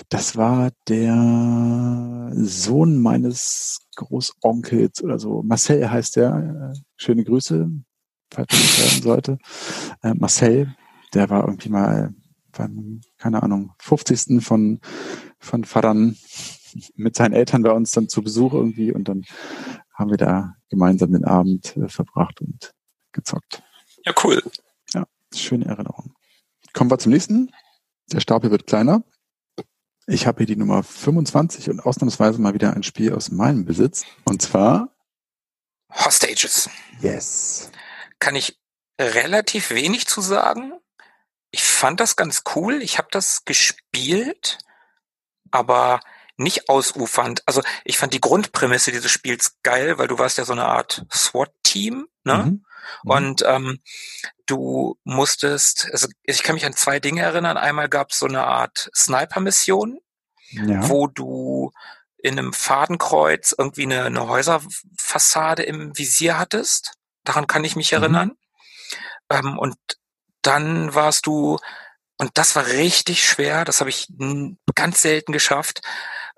Das 0.08 0.36
war 0.36 0.70
der 0.88 2.30
Sohn 2.34 3.00
meines 3.00 3.80
Großonkels 3.96 5.02
oder 5.02 5.18
so. 5.18 5.42
Marcel 5.42 5.90
heißt 5.90 6.16
der. 6.16 6.74
Schöne 6.96 7.24
Grüße, 7.24 7.70
falls 8.30 8.52
er 8.52 8.58
das 8.58 8.78
hören 8.78 9.02
sollte. 9.02 9.38
Äh, 10.02 10.14
Marcel, 10.14 10.74
der 11.14 11.30
war 11.30 11.44
irgendwie 11.44 11.68
mal 11.68 12.14
beim, 12.52 13.00
keine 13.18 13.42
Ahnung, 13.42 13.72
50. 13.78 14.42
von, 14.44 14.80
von 15.38 15.64
Vatern 15.64 16.16
mit 16.96 17.16
seinen 17.16 17.32
Eltern 17.32 17.62
bei 17.62 17.70
uns 17.70 17.92
dann 17.92 18.08
zu 18.08 18.22
Besuch 18.22 18.52
irgendwie 18.52 18.92
und 18.92 19.08
dann 19.08 19.24
haben 19.94 20.10
wir 20.10 20.16
da 20.16 20.54
gemeinsam 20.68 21.12
den 21.12 21.24
Abend 21.24 21.76
äh, 21.76 21.88
verbracht 21.88 22.40
und 22.40 22.74
gezockt. 23.18 23.62
Ja, 24.04 24.12
cool. 24.22 24.42
Ja, 24.94 25.04
schöne 25.34 25.66
Erinnerung. 25.66 26.14
Kommen 26.72 26.90
wir 26.90 26.98
zum 26.98 27.12
nächsten. 27.12 27.52
Der 28.12 28.20
Stapel 28.20 28.50
wird 28.50 28.66
kleiner. 28.66 29.02
Ich 30.06 30.26
habe 30.26 30.38
hier 30.38 30.46
die 30.46 30.56
Nummer 30.56 30.82
25 30.82 31.68
und 31.68 31.80
ausnahmsweise 31.80 32.40
mal 32.40 32.54
wieder 32.54 32.72
ein 32.72 32.82
Spiel 32.82 33.12
aus 33.12 33.30
meinem 33.30 33.64
Besitz. 33.64 34.04
Und 34.24 34.40
zwar 34.40 34.88
Hostages. 35.92 36.70
Yes. 37.00 37.70
Kann 38.18 38.36
ich 38.36 38.58
relativ 39.00 39.70
wenig 39.70 40.06
zu 40.06 40.20
sagen. 40.20 40.72
Ich 41.50 41.64
fand 41.64 42.00
das 42.00 42.16
ganz 42.16 42.42
cool. 42.54 42.82
Ich 42.82 42.98
habe 42.98 43.08
das 43.10 43.44
gespielt, 43.44 44.58
aber 45.50 46.00
nicht 46.36 46.68
ausufernd. 46.68 47.42
Also 47.46 47.62
ich 47.84 47.98
fand 47.98 48.14
die 48.14 48.20
Grundprämisse 48.20 48.92
dieses 48.92 49.10
Spiels 49.10 49.56
geil, 49.62 49.98
weil 49.98 50.08
du 50.08 50.18
warst 50.18 50.38
ja 50.38 50.44
so 50.44 50.52
eine 50.52 50.66
Art 50.66 51.04
SWAT-Team, 51.12 52.06
ne? 52.24 52.36
Mhm. 52.36 52.64
Mhm. 53.04 53.10
Und 53.10 53.44
ähm, 53.46 53.80
du 54.46 54.98
musstest, 55.04 55.88
also 55.92 56.08
ich 56.22 56.42
kann 56.42 56.54
mich 56.54 56.64
an 56.64 56.74
zwei 56.74 57.00
Dinge 57.00 57.22
erinnern. 57.22 57.56
Einmal 57.56 57.88
gab 57.88 58.10
es 58.10 58.18
so 58.18 58.26
eine 58.26 58.44
Art 58.44 58.90
Sniper-Mission, 58.94 59.98
ja. 60.50 60.88
wo 60.88 61.06
du 61.06 61.72
in 62.18 62.38
einem 62.38 62.52
Fadenkreuz 62.52 63.54
irgendwie 63.56 63.84
eine, 63.84 64.04
eine 64.04 64.28
Häuserfassade 64.28 65.62
im 65.62 65.96
Visier 65.96 66.38
hattest. 66.38 66.94
Daran 67.24 67.46
kann 67.46 67.64
ich 67.64 67.76
mich 67.76 67.92
mhm. 67.92 67.98
erinnern. 67.98 68.32
Ähm, 69.30 69.58
und 69.58 69.76
dann 70.42 70.94
warst 70.94 71.26
du, 71.26 71.58
und 72.18 72.30
das 72.34 72.56
war 72.56 72.66
richtig 72.66 73.24
schwer, 73.24 73.64
das 73.64 73.80
habe 73.80 73.90
ich 73.90 74.08
ganz 74.74 75.02
selten 75.02 75.32
geschafft, 75.32 75.82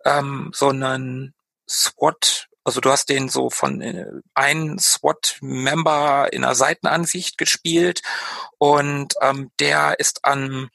ähm, 0.05 0.51
so 0.55 0.69
einen 0.69 1.35
SWAT 1.69 2.50
also 2.65 2.81
du 2.81 2.91
hast 2.91 3.09
den 3.09 3.29
so 3.29 3.51
von 3.51 3.81
äh, 3.81 4.07
einem 4.35 4.79
SWAT-Member 4.79 6.33
in 6.33 6.45
einer 6.45 6.55
Seitenansicht 6.55 7.39
gespielt 7.39 8.03
und 8.59 9.15
ähm, 9.23 9.51
der 9.59 9.99
ist 9.99 10.25
an, 10.25 10.69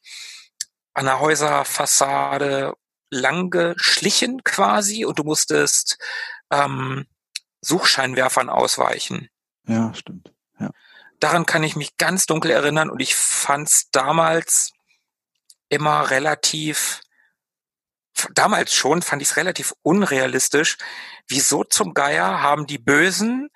an 0.93 1.07
einer 1.07 1.19
Häuserfassade 1.19 2.73
lang 3.09 3.49
geschlichen 3.49 4.43
quasi 4.43 5.05
und 5.05 5.19
du 5.19 5.23
musstest 5.23 5.97
ähm, 6.51 7.05
Suchscheinwerfern 7.61 8.49
ausweichen. 8.49 9.29
Ja, 9.67 9.93
stimmt. 9.93 10.33
Ja. 10.59 10.71
Daran 11.19 11.45
kann 11.45 11.63
ich 11.63 11.75
mich 11.75 11.97
ganz 11.97 12.25
dunkel 12.25 12.51
erinnern 12.51 12.89
und 12.89 13.01
ich 13.01 13.15
fand 13.15 13.69
es 13.69 13.89
damals 13.91 14.71
immer 15.69 16.09
relativ 16.09 17.01
damals 18.33 18.73
schon 18.73 19.01
fand 19.01 19.21
ich 19.21 19.29
es 19.29 19.37
relativ 19.37 19.73
unrealistisch. 19.81 20.77
Wieso 21.27 21.63
zum 21.63 21.93
Geier 21.93 22.41
haben 22.41 22.67
die 22.67 22.77
Bösen 22.77 23.49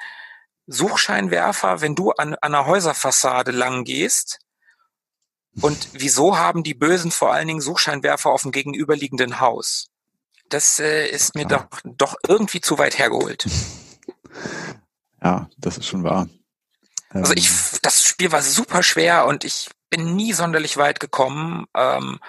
Suchscheinwerfer, 0.68 1.82
wenn 1.82 1.95
du 1.95 2.12
an, 2.12 2.36
an 2.36 2.53
einer 2.53 2.66
Häuserfassade 2.66 3.51
lang 3.51 3.86
gehst 3.86 4.39
Und 5.62 5.89
wieso 5.93 6.38
haben 6.38 6.64
die 6.64 6.76
Bösen 6.76 7.12
vor 7.12 7.34
allen 7.34 7.47
Dingen 7.47 7.62
Suchscheinwerfer 7.62 8.30
auf 8.30 8.43
dem 8.43 8.51
gegenüberliegenden 8.51 9.39
Haus? 9.39 9.88
Das 10.49 10.80
äh, 10.80 11.07
ist 11.07 11.36
mir 11.36 11.45
doch, 11.45 11.66
doch 11.84 12.16
irgendwie 12.28 12.62
zu 12.62 12.78
weit 12.78 12.97
hergeholt. 12.97 13.45
Ja, 15.22 15.49
das 15.57 15.78
ist 15.78 15.88
schon 15.88 16.05
wahr. 16.05 16.30
Also 17.10 17.34
ich, 17.34 17.49
ähm. 17.49 17.80
das 17.82 18.03
Spiel 18.05 18.32
war 18.32 18.41
super 18.41 18.84
schwer 18.84 19.26
und 19.26 19.43
ich 19.43 19.70
bin 19.89 20.15
nie 20.15 20.33
sonderlich 20.33 20.77
weit 20.77 20.99
gekommen, 20.99 21.65
ähm, 21.75 22.19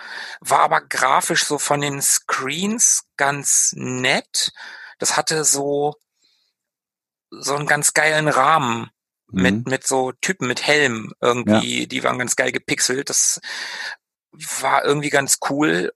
war 0.41 0.61
aber 0.61 0.81
grafisch 0.81 1.45
so 1.45 1.59
von 1.59 1.81
den 1.81 2.01
Screens 2.01 3.05
ganz 3.17 3.73
nett. 3.77 4.53
Das 4.99 5.17
hatte 5.17 5.45
so 5.45 5.95
so 7.31 7.55
einen 7.55 7.67
ganz 7.67 7.95
geilen 7.95 8.29
Rahmen 8.29 8.91
mhm. 9.29 9.43
mit 9.43 9.67
mit 9.67 9.87
so 9.87 10.13
Typen 10.13 10.49
mit 10.49 10.67
Helm 10.67 11.13
irgendwie, 11.21 11.81
ja. 11.81 11.87
die 11.87 12.03
waren 12.03 12.19
ganz 12.19 12.37
geil 12.37 12.53
gepixelt. 12.53 13.11
Das 13.11 13.41
war 14.33 14.85
irgendwie 14.85 15.11
ganz 15.11 15.39
cool 15.49 15.93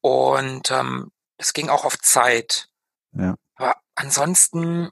und 0.00 0.70
ähm, 0.70 1.10
es 1.38 1.52
ging 1.52 1.68
auch 1.68 1.84
auf 1.84 1.98
Zeit. 1.98 2.68
Ja. 3.12 3.36
Aber 3.56 3.76
ansonsten, 3.94 4.90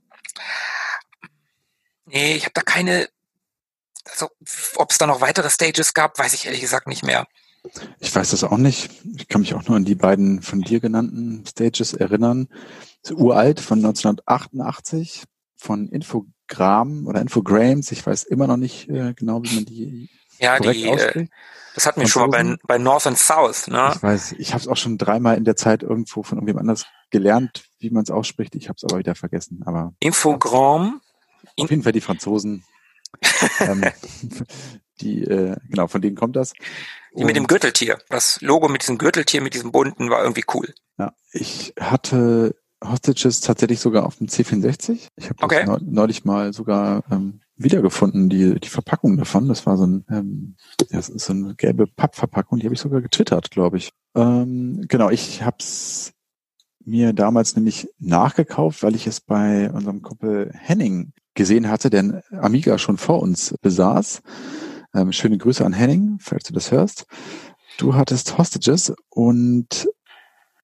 nee, 2.06 2.34
ich 2.34 2.44
habe 2.44 2.54
da 2.54 2.62
keine 2.62 3.08
also, 4.12 4.30
ob 4.76 4.90
es 4.90 4.98
da 4.98 5.06
noch 5.06 5.20
weitere 5.20 5.50
Stages 5.50 5.94
gab, 5.94 6.18
weiß 6.18 6.34
ich 6.34 6.46
ehrlich 6.46 6.60
gesagt 6.60 6.86
nicht 6.86 7.02
mehr. 7.02 7.26
Ich 8.00 8.14
weiß 8.14 8.30
das 8.30 8.44
auch 8.44 8.56
nicht. 8.56 8.90
Ich 9.16 9.28
kann 9.28 9.40
mich 9.40 9.54
auch 9.54 9.66
nur 9.68 9.76
an 9.76 9.84
die 9.84 9.94
beiden 9.94 10.42
von 10.42 10.60
dir 10.60 10.80
genannten 10.80 11.44
Stages 11.46 11.94
erinnern. 11.94 12.48
Das 13.02 13.12
ist 13.12 13.18
uralt 13.18 13.60
von 13.60 13.78
1988 13.78 15.24
von 15.56 15.88
Infogramm 15.88 17.06
oder 17.06 17.20
Infogrames. 17.20 17.92
Ich 17.92 18.04
weiß 18.04 18.24
immer 18.24 18.46
noch 18.46 18.56
nicht 18.56 18.88
äh, 18.88 19.14
genau, 19.14 19.42
wie 19.44 19.54
man 19.54 19.64
die 19.64 20.10
ja, 20.38 20.58
die, 20.58 20.84
äh, 20.84 20.88
ausspricht. 20.90 21.32
Das 21.74 21.86
hatten 21.86 22.00
wir 22.00 22.08
schon 22.08 22.28
mal 22.28 22.42
bei, 22.42 22.56
bei 22.66 22.78
North 22.78 23.06
and 23.06 23.16
South. 23.16 23.68
Ne? 23.68 23.92
Ich 23.94 24.02
weiß, 24.02 24.32
ich 24.38 24.52
habe 24.52 24.60
es 24.60 24.68
auch 24.68 24.76
schon 24.76 24.98
dreimal 24.98 25.36
in 25.36 25.44
der 25.44 25.56
Zeit 25.56 25.82
irgendwo 25.82 26.22
von 26.22 26.38
irgendjemand 26.38 26.68
anders 26.68 26.86
gelernt, 27.10 27.64
wie 27.78 27.90
man 27.90 28.02
es 28.02 28.10
ausspricht. 28.10 28.54
Ich 28.56 28.68
habe 28.68 28.76
es 28.76 28.84
aber 28.84 28.98
wieder 28.98 29.14
vergessen. 29.14 29.62
Aber 29.64 29.94
Infogramm. 30.00 31.00
Auf 31.58 31.70
jeden 31.70 31.82
Fall 31.82 31.92
die 31.92 32.00
Franzosen 32.00 32.64
ähm, 33.60 33.84
die, 35.00 35.24
äh, 35.24 35.56
genau, 35.68 35.86
von 35.88 36.02
denen 36.02 36.16
kommt 36.16 36.36
das. 36.36 36.52
Die 37.16 37.24
mit 37.24 37.36
dem 37.36 37.46
Gürteltier. 37.46 37.98
Das 38.08 38.40
Logo 38.40 38.68
mit 38.68 38.82
diesem 38.82 38.98
Gürteltier, 38.98 39.42
mit 39.42 39.54
diesem 39.54 39.72
bunten, 39.72 40.10
war 40.10 40.22
irgendwie 40.22 40.44
cool. 40.54 40.72
Ja, 40.98 41.14
ich 41.32 41.74
hatte 41.78 42.54
Hostages 42.82 43.40
tatsächlich 43.40 43.80
sogar 43.80 44.06
auf 44.06 44.16
dem 44.16 44.26
C64. 44.28 45.08
Ich 45.16 45.28
habe 45.28 45.42
okay. 45.42 45.66
neulich 45.80 46.24
mal 46.24 46.52
sogar 46.52 47.04
ähm, 47.10 47.40
wiedergefunden, 47.56 48.28
die, 48.28 48.58
die 48.58 48.68
Verpackung 48.68 49.16
davon. 49.16 49.48
Das 49.48 49.66
war 49.66 49.76
so 49.76 49.86
ein, 49.86 50.04
ähm, 50.10 50.56
das 50.90 51.08
ist 51.08 51.26
so 51.26 51.32
eine 51.32 51.54
gelbe 51.54 51.86
Pappverpackung, 51.86 52.58
die 52.58 52.66
habe 52.66 52.74
ich 52.74 52.80
sogar 52.80 53.00
getwittert, 53.00 53.50
glaube 53.50 53.76
ich. 53.76 53.92
Ähm, 54.14 54.84
genau, 54.88 55.10
ich 55.10 55.42
habe 55.42 55.56
es 55.60 56.12
mir 56.84 57.12
damals 57.12 57.54
nämlich 57.54 57.88
nachgekauft, 57.98 58.82
weil 58.82 58.96
ich 58.96 59.06
es 59.06 59.20
bei 59.20 59.70
unserem 59.70 60.02
Kumpel 60.02 60.50
Henning 60.54 61.12
gesehen 61.34 61.70
hatte, 61.70 61.90
der 61.90 62.22
Amiga 62.32 62.78
schon 62.78 62.98
vor 62.98 63.20
uns 63.20 63.54
besaß. 63.62 64.22
Ähm, 64.94 65.12
schöne 65.12 65.38
Grüße 65.38 65.64
an 65.64 65.72
Henning, 65.72 66.18
falls 66.20 66.44
du 66.44 66.52
das 66.52 66.70
hörst. 66.70 67.06
Du 67.78 67.94
hattest 67.94 68.36
Hostages 68.36 68.92
und 69.08 69.88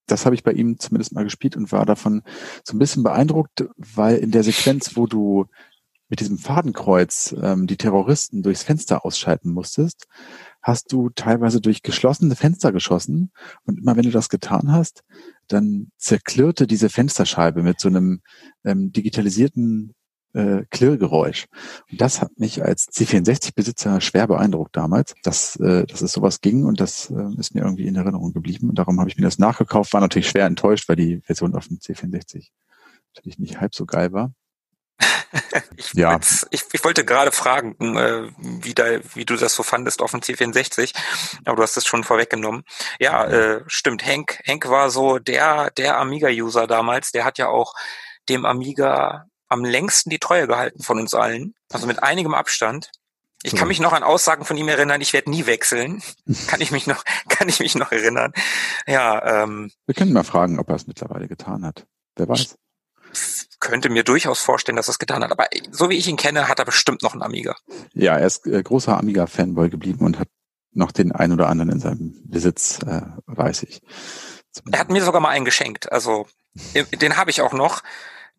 das 0.06 0.24
habe 0.24 0.34
ich 0.34 0.42
bei 0.42 0.52
ihm 0.52 0.78
zumindest 0.78 1.12
mal 1.12 1.24
gespielt 1.24 1.56
und 1.56 1.72
war 1.72 1.86
davon 1.86 2.22
so 2.64 2.74
ein 2.74 2.78
bisschen 2.78 3.02
beeindruckt, 3.02 3.66
weil 3.76 4.16
in 4.16 4.30
der 4.30 4.42
Sequenz, 4.42 4.96
wo 4.96 5.06
du 5.06 5.46
mit 6.08 6.20
diesem 6.20 6.38
Fadenkreuz 6.38 7.34
ähm, 7.40 7.66
die 7.66 7.76
Terroristen 7.76 8.42
durchs 8.42 8.62
Fenster 8.62 9.04
ausschalten 9.04 9.50
musstest, 9.52 10.06
hast 10.62 10.90
du 10.92 11.10
teilweise 11.10 11.60
durch 11.60 11.82
geschlossene 11.82 12.34
Fenster 12.34 12.72
geschossen 12.72 13.30
und 13.64 13.78
immer 13.78 13.96
wenn 13.96 14.04
du 14.04 14.10
das 14.10 14.30
getan 14.30 14.72
hast, 14.72 15.02
dann 15.48 15.90
zerklirrte 15.98 16.66
diese 16.66 16.88
Fensterscheibe 16.88 17.62
mit 17.62 17.80
so 17.80 17.88
einem 17.88 18.20
ähm, 18.64 18.90
digitalisierten 18.92 19.94
äh, 20.34 20.64
Klirrgeräusch. 20.70 21.46
Und 21.90 22.00
das 22.00 22.20
hat 22.20 22.38
mich 22.38 22.62
als 22.62 22.88
C64-Besitzer 22.88 24.00
schwer 24.00 24.26
beeindruckt 24.26 24.76
damals, 24.76 25.14
dass, 25.22 25.56
äh, 25.56 25.86
dass 25.86 26.02
es 26.02 26.12
sowas 26.12 26.40
ging 26.40 26.64
und 26.64 26.80
das 26.80 27.10
äh, 27.10 27.38
ist 27.38 27.54
mir 27.54 27.62
irgendwie 27.62 27.86
in 27.86 27.96
Erinnerung 27.96 28.32
geblieben. 28.32 28.68
Und 28.68 28.78
darum 28.78 29.00
habe 29.00 29.08
ich 29.08 29.16
mir 29.16 29.24
das 29.24 29.38
nachgekauft, 29.38 29.92
war 29.92 30.00
natürlich 30.00 30.28
schwer 30.28 30.46
enttäuscht, 30.46 30.88
weil 30.88 30.96
die 30.96 31.20
Version 31.20 31.54
auf 31.54 31.68
dem 31.68 31.78
C64 31.78 32.48
natürlich 33.14 33.38
nicht 33.38 33.60
halb 33.60 33.74
so 33.74 33.86
geil 33.86 34.12
war. 34.12 34.32
ich, 35.76 35.92
ja. 35.94 36.18
ich, 36.50 36.62
ich 36.72 36.84
wollte 36.84 37.04
gerade 37.04 37.32
fragen, 37.32 37.76
äh, 37.96 38.30
wie, 38.38 38.74
da, 38.74 38.84
wie 39.14 39.24
du 39.24 39.36
das 39.36 39.54
so 39.54 39.62
fandest 39.62 40.00
auf 40.02 40.10
dem 40.10 40.20
C64, 40.20 40.94
aber 41.44 41.56
du 41.56 41.62
hast 41.62 41.76
es 41.76 41.86
schon 41.86 42.04
vorweggenommen. 42.04 42.64
Ja, 42.98 43.24
äh, 43.26 43.64
stimmt. 43.66 44.04
Henk, 44.04 44.40
Henk 44.44 44.68
war 44.68 44.90
so 44.90 45.18
der, 45.18 45.70
der 45.72 45.98
Amiga-User 45.98 46.66
damals. 46.66 47.12
Der 47.12 47.24
hat 47.24 47.38
ja 47.38 47.48
auch 47.48 47.74
dem 48.28 48.44
Amiga 48.44 49.26
am 49.48 49.64
längsten 49.64 50.10
die 50.10 50.18
Treue 50.18 50.46
gehalten 50.46 50.82
von 50.82 50.98
uns 50.98 51.14
allen. 51.14 51.54
Also 51.72 51.86
mit 51.86 52.02
einigem 52.02 52.34
Abstand. 52.34 52.90
Ich 53.44 53.54
kann 53.54 53.68
mich 53.68 53.78
noch 53.78 53.92
an 53.92 54.02
Aussagen 54.02 54.44
von 54.44 54.56
ihm 54.56 54.66
erinnern, 54.66 55.00
ich 55.00 55.12
werde 55.12 55.30
nie 55.30 55.46
wechseln. 55.46 56.02
kann 56.48 56.60
ich 56.60 56.72
mich 56.72 56.86
noch, 56.86 57.04
kann 57.28 57.48
ich 57.48 57.60
mich 57.60 57.76
noch 57.76 57.92
erinnern. 57.92 58.32
Ja, 58.86 59.44
ähm, 59.44 59.70
Wir 59.86 59.94
können 59.94 60.12
mal 60.12 60.24
fragen, 60.24 60.58
ob 60.58 60.68
er 60.68 60.74
es 60.74 60.86
mittlerweile 60.86 61.28
getan 61.28 61.64
hat. 61.64 61.86
Wer 62.16 62.28
weiß. 62.28 62.56
Ich 63.12 63.60
könnte 63.60 63.90
mir 63.90 64.04
durchaus 64.04 64.40
vorstellen, 64.40 64.76
dass 64.76 64.88
er 64.88 64.92
es 64.92 64.98
getan 64.98 65.22
hat. 65.22 65.30
Aber 65.30 65.46
so 65.70 65.88
wie 65.88 65.96
ich 65.96 66.08
ihn 66.08 66.16
kenne, 66.16 66.48
hat 66.48 66.58
er 66.58 66.64
bestimmt 66.64 67.02
noch 67.02 67.12
einen 67.12 67.22
Amiga. 67.22 67.56
Ja, 67.94 68.16
er 68.18 68.26
ist 68.26 68.46
äh, 68.46 68.62
großer 68.62 68.98
Amiga-Fanboy 68.98 69.70
geblieben 69.70 70.04
und 70.04 70.18
hat 70.18 70.28
noch 70.72 70.92
den 70.92 71.12
ein 71.12 71.32
oder 71.32 71.48
anderen 71.48 71.70
in 71.70 71.80
seinem 71.80 72.20
Besitz, 72.24 72.80
äh, 72.82 73.02
weiß 73.26 73.62
ich. 73.64 73.80
Er 74.70 74.80
hat 74.80 74.90
mir 74.90 75.02
sogar 75.02 75.20
mal 75.20 75.30
einen 75.30 75.44
geschenkt. 75.44 75.90
Also 75.92 76.26
den 76.74 77.16
habe 77.16 77.30
ich 77.30 77.40
auch 77.40 77.52
noch 77.52 77.82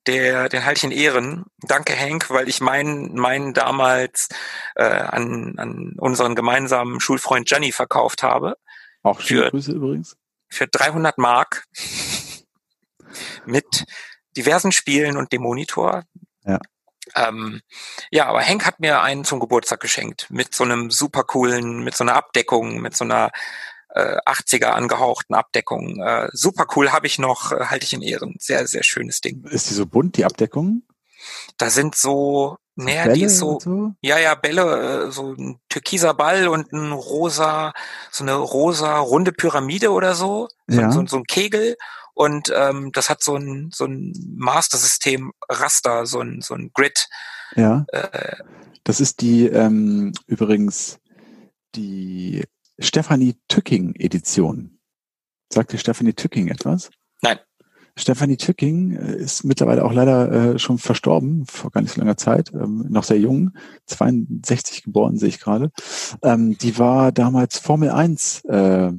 der, 0.10 0.50
den 0.50 0.66
halte 0.66 0.80
ich 0.80 0.84
in 0.84 0.92
Ehren. 0.92 1.46
Danke, 1.62 1.94
Henk, 1.94 2.30
weil 2.30 2.50
ich 2.50 2.62
meinen 2.62 3.16
meinen 3.16 3.54
damals 3.54 4.30
äh, 4.76 4.84
an, 4.84 5.54
an 5.58 5.94
unseren 5.98 6.36
gemeinsamen 6.36 7.00
Schulfreund 7.00 7.48
Gianni 7.48 7.72
verkauft 7.72 8.24
habe. 8.24 8.58
Auch 9.04 9.22
für, 9.22 9.50
Grüße 9.50 9.72
übrigens. 9.72 10.18
Für 10.50 10.68
300 10.68 11.18
Mark 11.18 11.66
mit 13.46 13.86
diversen 14.36 14.72
Spielen 14.72 15.16
und 15.16 15.32
dem 15.32 15.44
Monitor. 15.44 16.04
Ja. 16.44 16.60
Ähm, 17.16 17.62
ja, 18.12 18.28
aber 18.28 18.42
Henk 18.42 18.66
hat 18.66 18.80
mir 18.80 19.02
einen 19.02 19.26
zum 19.26 19.40
Geburtstag 19.40 19.80
geschenkt 19.80 20.28
mit 20.30 20.54
so 20.54 20.64
einem 20.64 20.92
super 20.92 21.24
coolen, 21.24 21.84
mit 21.84 21.96
so 21.96 22.04
einer 22.04 22.16
Abdeckung, 22.16 22.82
mit 22.82 22.96
so 22.96 23.04
einer 23.04 23.32
äh, 23.90 24.18
80er 24.26 24.68
angehauchten 24.68 25.36
Abdeckung. 25.36 26.02
Äh, 26.02 26.30
super 26.32 26.68
cool, 26.76 26.92
habe 26.92 27.08
ich 27.08 27.20
noch, 27.20 27.52
äh, 27.52 27.66
halte 27.66 27.86
ich 27.86 27.94
in 27.94 28.02
Ehren. 28.02 28.36
Sehr, 28.40 28.68
sehr 28.68 28.84
schönes 28.84 29.22
Ding. 29.22 29.44
Ist 29.46 29.70
die 29.70 29.74
so 29.74 29.86
bunt, 29.86 30.18
die 30.18 30.26
Abdeckung? 30.26 30.84
Da 31.58 31.70
sind 31.70 31.96
so, 31.96 32.58
naja, 32.76 33.04
Bälle 33.04 33.14
die 33.16 33.24
ist 33.24 33.38
so, 33.38 33.60
so, 33.60 33.92
ja, 34.02 34.18
ja, 34.18 34.36
Bälle, 34.36 35.08
äh, 35.08 35.12
so 35.12 35.34
ein 35.34 35.60
türkiser 35.68 36.14
Ball 36.14 36.48
und 36.48 36.72
ein 36.72 36.92
rosa, 36.92 37.74
so 38.12 38.24
eine 38.24 38.36
rosa 38.36 39.00
runde 39.00 39.34
Pyramide 39.34 39.92
oder 39.92 40.16
so, 40.16 40.48
so, 40.68 40.82
ja. 40.82 40.92
so, 40.92 41.06
so 41.06 41.18
ein 41.18 41.26
Kegel 41.26 41.76
und 42.14 42.52
ähm, 42.56 42.92
das 42.94 43.10
hat 43.10 43.24
so 43.24 43.36
ein 43.36 43.70
so 43.74 43.86
ein 43.86 44.14
Master-System 44.36 45.32
Raster, 45.48 46.06
so 46.06 46.20
ein 46.20 46.42
so 46.42 46.54
ein 46.54 46.72
Grid. 46.74 47.08
Ja. 47.56 47.86
Äh, 47.94 48.36
das 48.84 49.00
ist 49.00 49.22
die 49.22 49.48
ähm, 49.48 50.14
übrigens 50.28 51.00
die 51.76 52.44
Stefanie 52.80 53.36
Tücking 53.48 53.96
Edition. 53.96 54.80
Sagt 55.52 55.74
dir 55.74 55.78
Stefanie 55.78 56.14
Tücking 56.14 56.48
etwas? 56.48 56.90
Nein. 57.22 57.40
Stefanie 57.98 58.38
Tücking 58.38 58.96
äh, 58.96 59.16
ist 59.16 59.44
mittlerweile 59.44 59.84
auch 59.84 59.92
leider 59.92 60.32
äh, 60.32 60.60
schon 60.60 60.78
verstorben, 60.78 61.46
vor 61.46 61.72
gar 61.72 61.82
nicht 61.82 61.94
so 61.94 62.00
langer 62.00 62.18
Zeit, 62.18 62.52
ähm, 62.54 62.86
noch 62.90 63.04
sehr 63.04 63.20
jung, 63.20 63.52
62 63.88 64.84
geboren, 64.84 65.18
sehe 65.18 65.30
ich 65.30 65.40
gerade. 65.40 65.72
Ähm, 66.24 66.58
die 66.58 66.78
war 66.78 67.12
damals 67.12 67.60
Formel 67.60 67.90
1 67.90 68.46
äh, 68.46 68.92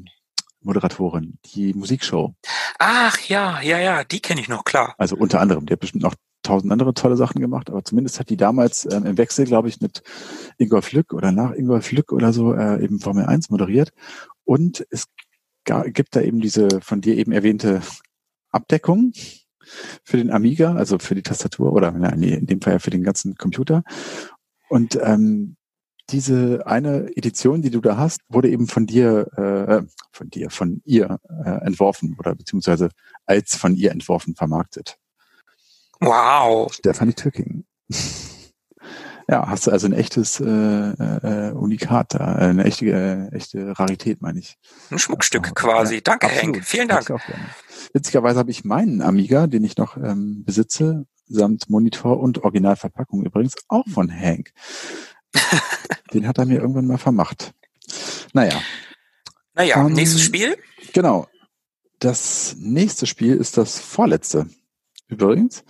Moderatorin, 0.62 1.38
die 1.46 1.72
Musikshow. 1.72 2.34
Ach 2.78 3.18
ja, 3.20 3.60
ja, 3.62 3.78
ja, 3.78 4.04
die 4.04 4.20
kenne 4.20 4.42
ich 4.42 4.48
noch, 4.48 4.64
klar. 4.64 4.94
Also 4.98 5.16
unter 5.16 5.40
anderem, 5.40 5.64
die 5.64 5.72
hat 5.72 5.80
bestimmt 5.80 6.02
noch 6.02 6.14
tausend 6.42 6.72
andere 6.72 6.94
tolle 6.94 7.16
Sachen 7.16 7.40
gemacht, 7.40 7.70
aber 7.70 7.84
zumindest 7.84 8.18
hat 8.18 8.30
die 8.30 8.36
damals 8.36 8.86
ähm, 8.90 9.04
im 9.04 9.18
Wechsel, 9.18 9.44
glaube 9.44 9.68
ich, 9.68 9.80
mit 9.80 10.02
Ingolf 10.58 10.92
Lück 10.92 11.12
oder 11.12 11.32
nach 11.32 11.52
Ingolf 11.52 11.92
Lück 11.92 12.12
oder 12.12 12.32
so 12.32 12.54
äh, 12.54 12.82
eben 12.82 13.00
Formel 13.00 13.26
1 13.26 13.50
moderiert. 13.50 13.92
Und 14.44 14.86
es 14.90 15.06
gibt 15.64 16.16
da 16.16 16.20
eben 16.22 16.40
diese 16.40 16.80
von 16.80 17.00
dir 17.00 17.16
eben 17.16 17.32
erwähnte 17.32 17.82
Abdeckung 18.50 19.12
für 20.02 20.16
den 20.16 20.30
Amiga, 20.30 20.74
also 20.74 20.98
für 20.98 21.14
die 21.14 21.22
Tastatur 21.22 21.72
oder 21.72 21.92
nee, 21.92 22.34
in 22.34 22.46
dem 22.46 22.60
Fall 22.60 22.74
ja 22.74 22.78
für 22.78 22.90
den 22.90 23.02
ganzen 23.02 23.36
Computer. 23.36 23.84
Und 24.68 24.98
ähm, 25.02 25.56
diese 26.10 26.66
eine 26.66 27.16
Edition, 27.16 27.62
die 27.62 27.70
du 27.70 27.80
da 27.80 27.96
hast, 27.96 28.20
wurde 28.28 28.50
eben 28.50 28.66
von 28.66 28.86
dir, 28.86 29.28
äh, 29.36 29.86
von 30.12 30.30
dir, 30.30 30.50
von 30.50 30.82
ihr 30.84 31.20
äh, 31.44 31.64
entworfen 31.64 32.16
oder 32.18 32.34
beziehungsweise 32.34 32.90
als 33.26 33.56
von 33.56 33.76
ihr 33.76 33.92
entworfen 33.92 34.34
vermarktet. 34.34 34.98
Wow. 36.00 36.72
Stephanie 36.72 37.14
Tücking. 37.14 37.64
Ja, 39.30 39.48
hast 39.48 39.66
du 39.66 39.70
also 39.70 39.86
ein 39.86 39.92
echtes 39.92 40.40
äh, 40.40 40.44
äh, 40.44 41.52
Unikat 41.52 42.14
da, 42.14 42.36
äh, 42.36 42.44
eine 42.46 42.64
echte, 42.64 42.86
äh, 42.86 43.36
echte 43.36 43.78
Rarität, 43.78 44.20
meine 44.22 44.40
ich. 44.40 44.56
Ein 44.90 44.98
Schmuckstück 44.98 45.54
quasi. 45.54 45.96
Ja, 45.96 46.00
Danke, 46.00 46.26
absolut. 46.26 46.56
Henk. 46.56 46.64
Vielen 46.64 46.88
Dank. 46.88 47.12
Witzigerweise 47.92 48.40
habe 48.40 48.50
ich 48.50 48.64
meinen 48.64 49.02
Amiga, 49.02 49.46
den 49.46 49.62
ich 49.62 49.76
noch 49.76 49.96
ähm, 49.96 50.42
besitze, 50.44 51.06
samt 51.28 51.70
Monitor 51.70 52.18
und 52.18 52.42
Originalverpackung 52.42 53.24
übrigens, 53.24 53.54
auch 53.68 53.86
von 53.86 54.10
Hank. 54.10 54.50
den 56.12 56.26
hat 56.26 56.38
er 56.38 56.46
mir 56.46 56.60
irgendwann 56.60 56.86
mal 56.86 56.98
vermacht. 56.98 57.52
Naja. 58.32 58.60
Naja, 59.54 59.86
ähm, 59.86 59.92
nächstes 59.92 60.22
Spiel? 60.22 60.56
Genau. 60.92 61.28
Das 62.00 62.56
nächste 62.58 63.06
Spiel 63.06 63.36
ist 63.36 63.56
das 63.58 63.78
vorletzte 63.78 64.48
übrigens. 65.10 65.64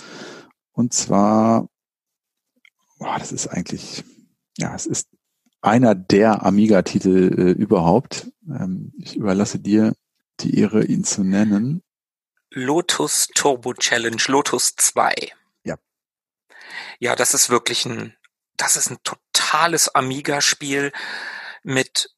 Und 0.72 0.94
zwar, 0.94 1.68
boah, 2.98 3.18
das 3.18 3.32
ist 3.32 3.48
eigentlich, 3.48 4.04
ja, 4.58 4.74
es 4.74 4.86
ist 4.86 5.08
einer 5.62 5.94
der 5.94 6.44
Amiga-Titel 6.44 7.34
äh, 7.38 7.50
überhaupt. 7.52 8.30
Ähm, 8.48 8.92
ich 8.98 9.16
überlasse 9.16 9.58
dir 9.58 9.94
die 10.40 10.58
Ehre, 10.58 10.84
ihn 10.84 11.04
zu 11.04 11.22
nennen. 11.22 11.82
Lotus 12.50 13.28
Turbo 13.34 13.74
Challenge, 13.74 14.22
Lotus 14.26 14.74
2. 14.76 15.14
Ja. 15.64 15.76
Ja, 16.98 17.14
das 17.14 17.34
ist 17.34 17.50
wirklich 17.50 17.84
ein, 17.84 18.16
das 18.56 18.76
ist 18.76 18.90
ein 18.90 18.98
totales 19.04 19.94
Amiga-Spiel 19.94 20.92
mit 21.62 22.14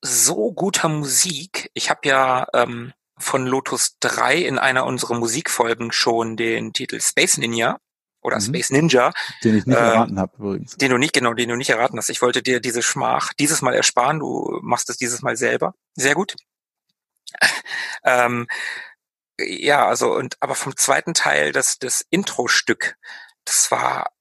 so 0.00 0.52
guter 0.52 0.88
Musik. 0.88 1.70
Ich 1.74 1.90
habe 1.90 2.08
ja 2.08 2.46
ähm, 2.52 2.92
von 3.24 3.46
Lotus 3.46 3.96
3 4.00 4.36
in 4.36 4.58
einer 4.58 4.84
unserer 4.84 5.14
Musikfolgen 5.14 5.92
schon 5.92 6.36
den 6.36 6.72
Titel 6.72 7.00
Space 7.00 7.38
Ninja 7.38 7.78
oder 8.20 8.36
mhm. 8.36 8.42
Space 8.42 8.70
Ninja. 8.70 9.12
Den 9.42 9.56
ich 9.56 9.66
nicht 9.66 9.76
äh, 9.76 9.80
erraten 9.80 10.18
habe 10.18 10.36
übrigens. 10.38 10.76
Den 10.76 10.90
du 10.90 10.98
nicht, 10.98 11.12
genau, 11.12 11.34
den 11.34 11.48
du 11.48 11.56
nicht 11.56 11.70
erraten 11.70 11.98
hast. 11.98 12.10
Ich 12.10 12.22
wollte 12.22 12.42
dir 12.42 12.60
diese 12.60 12.82
Schmach 12.82 13.32
dieses 13.32 13.62
Mal 13.62 13.74
ersparen. 13.74 14.20
Du 14.20 14.58
machst 14.62 14.90
es 14.90 14.96
dieses 14.96 15.22
Mal 15.22 15.36
selber. 15.36 15.74
Sehr 15.94 16.14
gut. 16.14 16.36
ähm, 18.04 18.46
ja, 19.38 19.86
also, 19.86 20.14
und 20.14 20.36
aber 20.40 20.54
vom 20.54 20.76
zweiten 20.76 21.14
Teil, 21.14 21.52
das, 21.52 21.78
das 21.78 22.04
Intro-Stück, 22.10 22.96
das 23.44 23.70
war, 23.70 24.12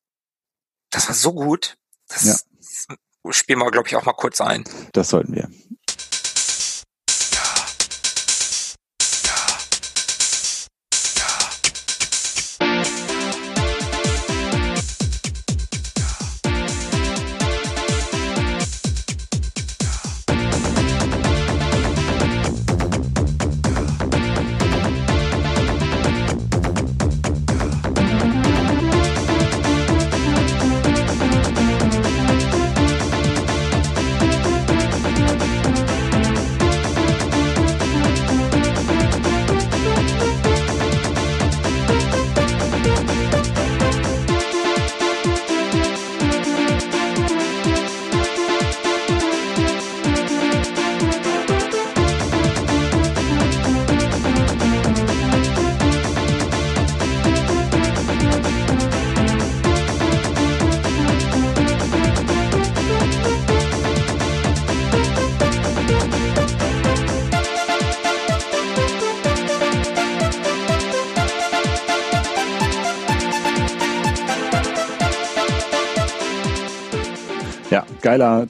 das 0.90 1.08
war 1.08 1.16
so 1.16 1.34
gut. 1.34 1.78
Das, 2.08 2.26
ja. 2.26 2.36
das 2.58 3.38
spielen 3.38 3.60
wir, 3.60 3.72
glaube 3.72 3.88
ich, 3.88 3.96
auch 3.96 4.06
mal 4.06 4.14
kurz 4.14 4.42
ein. 4.42 4.64
Das 4.94 5.10
sollten 5.10 5.36
wir. 5.36 5.50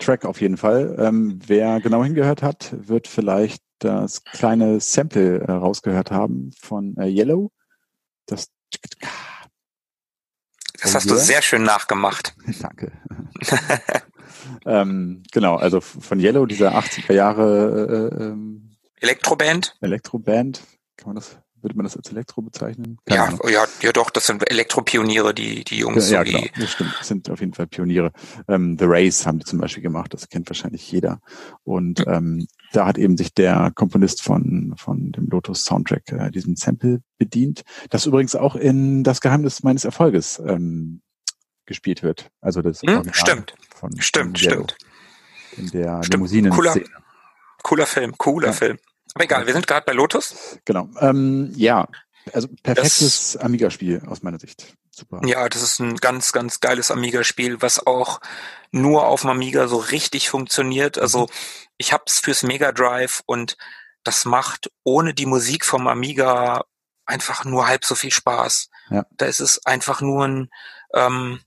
Track 0.03 0.25
auf 0.25 0.41
jeden 0.41 0.57
Fall. 0.57 0.95
Ähm, 0.99 1.39
wer 1.45 1.79
genau 1.79 2.03
hingehört 2.03 2.43
hat, 2.43 2.73
wird 2.73 3.07
vielleicht 3.07 3.63
das 3.79 4.23
kleine 4.23 4.79
Sample 4.79 5.39
äh, 5.39 5.51
rausgehört 5.51 6.11
haben 6.11 6.51
von 6.59 6.95
äh, 6.97 7.07
Yellow. 7.07 7.51
Das, 8.25 8.49
das 10.81 10.95
hast 10.95 11.09
du 11.09 11.15
sehr 11.15 11.41
schön 11.41 11.63
nachgemacht. 11.63 12.35
Danke. 12.61 12.91
ähm, 14.65 15.23
genau, 15.31 15.55
also 15.55 15.81
von 15.81 16.19
Yellow, 16.19 16.45
dieser 16.45 16.77
80er 16.77 17.13
Jahre 17.13 18.11
äh, 18.19 18.23
ähm, 18.23 18.77
Elektroband. 18.99 19.75
Elektroband, 19.81 20.61
kann 20.95 21.07
man 21.07 21.15
das 21.15 21.37
würde 21.63 21.75
man 21.75 21.85
das 21.85 21.97
als 21.97 22.11
Elektro 22.11 22.41
bezeichnen? 22.41 22.97
ja, 23.07 23.33
ja, 23.49 23.65
ja, 23.81 23.91
doch, 23.91 24.09
das 24.09 24.27
sind 24.27 24.49
Elektropioniere, 24.49 25.33
die, 25.33 25.63
die 25.63 25.77
Jungs. 25.77 26.09
Ja, 26.09 26.23
ja 26.23 26.39
genau, 26.39 26.47
das 26.59 26.71
stimmt, 26.71 26.93
das 26.99 27.07
sind 27.07 27.29
auf 27.29 27.39
jeden 27.39 27.53
Fall 27.53 27.67
Pioniere. 27.67 28.11
Ähm, 28.47 28.77
The 28.77 28.85
Race 28.87 29.25
haben 29.25 29.39
die 29.39 29.45
zum 29.45 29.59
Beispiel 29.59 29.83
gemacht, 29.83 30.13
das 30.13 30.29
kennt 30.29 30.49
wahrscheinlich 30.49 30.91
jeder. 30.91 31.19
Und 31.63 32.05
mhm. 32.05 32.13
ähm, 32.13 32.47
da 32.73 32.85
hat 32.85 32.97
eben 32.97 33.17
sich 33.17 33.33
der 33.33 33.71
Komponist 33.73 34.21
von, 34.21 34.73
von 34.77 35.11
dem 35.11 35.27
Lotus 35.27 35.63
Soundtrack 35.63 36.11
äh, 36.11 36.31
diesen 36.31 36.55
Sample 36.55 37.01
bedient, 37.17 37.63
das 37.89 38.05
übrigens 38.05 38.35
auch 38.35 38.55
in 38.55 39.03
Das 39.03 39.21
Geheimnis 39.21 39.63
meines 39.63 39.85
Erfolges 39.85 40.41
ähm, 40.45 41.01
gespielt 41.65 42.03
wird. 42.03 42.29
Also 42.41 42.61
das 42.61 42.81
hm, 42.81 43.09
stimmt. 43.13 43.55
Von, 43.75 44.01
stimmt, 44.01 44.39
von 44.39 44.51
stimmt. 44.51 44.77
In 45.57 45.69
der 45.69 46.01
Limousinen. 46.09 46.51
Cooler, 46.51 46.75
cooler 47.61 47.85
Film, 47.85 48.17
cooler 48.17 48.47
ja. 48.47 48.53
Film. 48.53 48.79
Aber 49.13 49.23
egal, 49.23 49.45
wir 49.45 49.53
sind 49.53 49.67
gerade 49.67 49.85
bei 49.85 49.93
Lotus. 49.93 50.57
Genau. 50.65 50.89
Ähm, 50.99 51.51
ja, 51.55 51.87
also 52.31 52.47
perfektes 52.63 53.37
Amiga-Spiel 53.37 54.03
aus 54.07 54.23
meiner 54.23 54.39
Sicht. 54.39 54.75
Super. 54.91 55.21
Ja, 55.25 55.49
das 55.49 55.61
ist 55.61 55.79
ein 55.79 55.95
ganz, 55.97 56.31
ganz 56.31 56.59
geiles 56.59 56.91
Amiga-Spiel, 56.91 57.61
was 57.61 57.85
auch 57.85 58.21
nur 58.71 59.07
auf 59.07 59.21
dem 59.21 59.31
Amiga 59.31 59.67
so 59.67 59.77
richtig 59.77 60.29
funktioniert. 60.29 60.97
Also 60.97 61.21
mhm. 61.21 61.27
ich 61.77 61.93
hab's 61.93 62.19
fürs 62.19 62.43
Mega 62.43 62.71
Drive 62.71 63.21
und 63.25 63.57
das 64.03 64.25
macht 64.25 64.71
ohne 64.83 65.13
die 65.13 65.25
Musik 65.25 65.65
vom 65.65 65.87
Amiga 65.87 66.65
einfach 67.05 67.45
nur 67.45 67.67
halb 67.67 67.85
so 67.85 67.95
viel 67.95 68.11
Spaß. 68.11 68.69
Ja. 68.89 69.05
Da 69.11 69.25
ist 69.25 69.39
es 69.39 69.65
einfach 69.65 70.01
nur 70.01 70.25
ein, 70.27 70.49
ähm, 70.93 71.41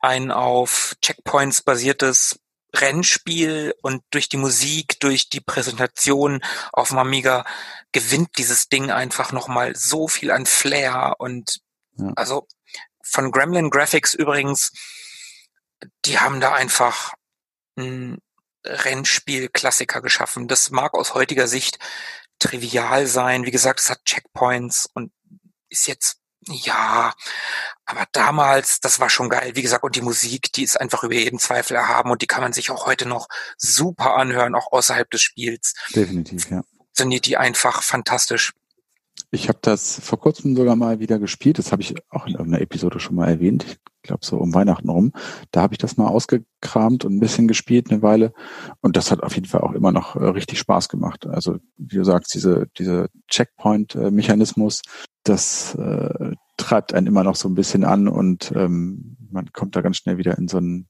ein 0.00 0.30
auf 0.30 0.94
Checkpoints 1.02 1.62
basiertes 1.62 2.38
Rennspiel 2.80 3.74
und 3.82 4.02
durch 4.10 4.28
die 4.28 4.36
Musik, 4.36 4.98
durch 5.00 5.28
die 5.28 5.40
Präsentation 5.40 6.42
auf 6.72 6.88
dem 6.88 6.98
Amiga 6.98 7.44
gewinnt 7.92 8.36
dieses 8.38 8.68
Ding 8.68 8.90
einfach 8.90 9.32
nochmal 9.32 9.76
so 9.76 10.08
viel 10.08 10.30
an 10.30 10.46
Flair 10.46 11.14
und 11.18 11.60
ja. 11.96 12.12
also 12.16 12.46
von 13.02 13.30
Gremlin 13.30 13.70
Graphics 13.70 14.14
übrigens, 14.14 14.72
die 16.04 16.18
haben 16.18 16.40
da 16.40 16.54
einfach 16.54 17.14
ein 17.76 18.18
Rennspiel-Klassiker 18.64 20.00
geschaffen. 20.00 20.48
Das 20.48 20.70
mag 20.70 20.94
aus 20.94 21.14
heutiger 21.14 21.46
Sicht 21.46 21.78
trivial 22.38 23.06
sein. 23.06 23.44
Wie 23.44 23.50
gesagt, 23.50 23.80
es 23.80 23.90
hat 23.90 24.04
Checkpoints 24.04 24.88
und 24.94 25.12
ist 25.68 25.86
jetzt 25.86 26.18
ja, 26.48 27.12
aber 27.86 28.06
damals, 28.12 28.80
das 28.80 29.00
war 29.00 29.10
schon 29.10 29.28
geil. 29.28 29.52
Wie 29.54 29.62
gesagt, 29.62 29.84
und 29.84 29.96
die 29.96 30.02
Musik, 30.02 30.52
die 30.52 30.62
ist 30.62 30.80
einfach 30.80 31.02
über 31.04 31.14
jeden 31.14 31.38
Zweifel 31.38 31.76
erhaben 31.76 32.10
und 32.10 32.22
die 32.22 32.26
kann 32.26 32.42
man 32.42 32.52
sich 32.52 32.70
auch 32.70 32.86
heute 32.86 33.06
noch 33.06 33.28
super 33.56 34.14
anhören, 34.16 34.54
auch 34.54 34.72
außerhalb 34.72 35.10
des 35.10 35.22
Spiels. 35.22 35.74
Definitiv, 35.94 36.50
ja. 36.50 36.62
Funktioniert 36.78 37.26
die 37.26 37.36
einfach 37.36 37.82
fantastisch. 37.82 38.52
Ich 39.30 39.48
habe 39.48 39.58
das 39.62 40.00
vor 40.00 40.20
kurzem 40.20 40.56
sogar 40.56 40.76
mal 40.76 41.00
wieder 41.00 41.18
gespielt. 41.18 41.58
Das 41.58 41.72
habe 41.72 41.82
ich 41.82 41.94
auch 42.10 42.26
in 42.26 42.34
irgendeiner 42.34 42.62
Episode 42.62 43.00
schon 43.00 43.16
mal 43.16 43.28
erwähnt. 43.28 43.64
Ich 43.68 43.78
glaube 44.04 44.24
so 44.24 44.36
um 44.36 44.54
Weihnachten 44.54 44.88
rum. 44.88 45.12
Da 45.50 45.62
habe 45.62 45.74
ich 45.74 45.78
das 45.78 45.96
mal 45.96 46.06
ausgekramt 46.06 47.04
und 47.04 47.16
ein 47.16 47.20
bisschen 47.20 47.48
gespielt 47.48 47.90
eine 47.90 48.02
Weile. 48.02 48.32
Und 48.80 48.96
das 48.96 49.10
hat 49.10 49.22
auf 49.22 49.34
jeden 49.34 49.48
Fall 49.48 49.62
auch 49.62 49.72
immer 49.72 49.90
noch 49.90 50.14
äh, 50.14 50.24
richtig 50.26 50.60
Spaß 50.60 50.88
gemacht. 50.88 51.26
Also 51.26 51.56
wie 51.76 51.96
du 51.96 52.04
sagst, 52.04 52.34
diese 52.34 52.66
diese 52.78 53.08
Checkpoint-Mechanismus, 53.28 54.82
das 55.24 55.74
äh, 55.74 56.34
treibt 56.56 56.94
einen 56.94 57.08
immer 57.08 57.24
noch 57.24 57.36
so 57.36 57.48
ein 57.48 57.54
bisschen 57.54 57.84
an 57.84 58.06
und 58.06 58.52
ähm, 58.54 59.16
man 59.30 59.52
kommt 59.52 59.74
da 59.74 59.80
ganz 59.80 59.96
schnell 59.96 60.18
wieder 60.18 60.38
in 60.38 60.46
so 60.46 60.58
einen, 60.58 60.88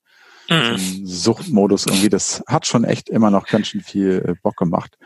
mhm. 0.51 0.77
so 0.77 0.85
einen 0.85 1.07
Suchtmodus 1.07 1.87
irgendwie. 1.87 2.11
Das 2.11 2.43
hat 2.47 2.67
schon 2.67 2.85
echt 2.85 3.09
immer 3.09 3.31
noch 3.31 3.47
ganz 3.47 3.69
schön 3.69 3.81
viel 3.81 4.23
äh, 4.27 4.35
Bock 4.43 4.57
gemacht. 4.57 4.99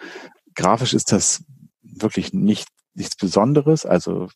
Grafisch 0.55 0.95
ist 0.95 1.13
das 1.13 1.45
wirklich 1.83 2.33
nicht 2.33 2.67
nichts 2.95 3.17
Besonderes, 3.17 3.87
also 3.87 4.29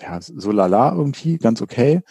ja, 0.00 0.20
so 0.20 0.52
lala 0.52 0.92
irgendwie, 0.92 1.38
ganz 1.38 1.60
okay. 1.62 2.02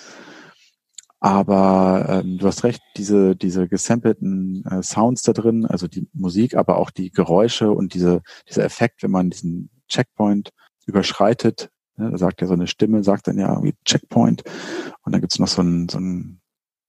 Aber 1.20 2.06
ähm, 2.24 2.38
du 2.38 2.48
hast 2.48 2.64
recht, 2.64 2.82
diese, 2.96 3.36
diese 3.36 3.68
gesampelten 3.68 4.66
äh, 4.66 4.82
Sounds 4.82 5.22
da 5.24 5.34
drin, 5.34 5.66
also 5.66 5.88
die 5.88 6.08
Musik, 6.14 6.56
aber 6.56 6.78
auch 6.78 6.92
die 6.92 7.12
Geräusche 7.12 7.72
und 7.72 7.94
diese, 7.94 8.22
dieser 8.48 8.64
Effekt, 8.64 9.04
wenn 9.04 9.12
man 9.12 9.30
diesen 9.30 9.70
Checkpoint 9.90 10.52
überschreitet, 10.86 11.70
ne, 11.98 12.10
da 12.12 12.18
sagt 12.18 12.40
ja 12.42 12.48
so 12.48 12.54
eine 12.54 12.68
Stimme, 12.68 13.04
sagt 13.04 13.28
dann 13.28 13.38
ja 13.38 13.50
irgendwie 13.50 13.76
Checkpoint 13.84 14.44
und 15.04 15.12
dann 15.12 15.20
gibt's 15.20 15.40
noch 15.40 15.48
so 15.48 15.62
ein, 15.62 15.90
so 15.90 16.00
ein 16.00 16.40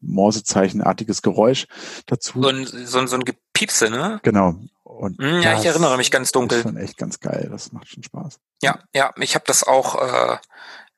Morsezeichenartiges 0.01 1.23
Geräusch 1.23 1.67
dazu. 2.07 2.41
So 2.41 2.49
ein, 2.49 2.67
so 2.67 2.99
ein, 2.99 3.09
so 3.09 3.17
ein 3.17 3.25
Gepiepse, 3.25 3.91
ne? 3.91 4.21
Genau. 4.23 4.55
Und 4.83 5.19
hm, 5.19 5.43
ja, 5.43 5.59
ich 5.59 5.67
erinnere 5.67 5.97
mich 5.97 6.11
ganz 6.11 6.33
dunkel. 6.33 6.59
Das 6.59 6.67
ist 6.67 6.73
schon 6.73 6.83
echt 6.83 6.97
ganz 6.97 7.21
geil. 7.21 7.49
Das 7.51 7.73
macht 7.73 7.89
schon 7.89 8.03
Spaß. 8.03 8.39
Ja, 8.63 8.81
ja, 8.95 9.13
ich 9.19 9.35
habe 9.35 9.45
das 9.47 9.63
auch 9.63 10.01
äh, 10.01 10.39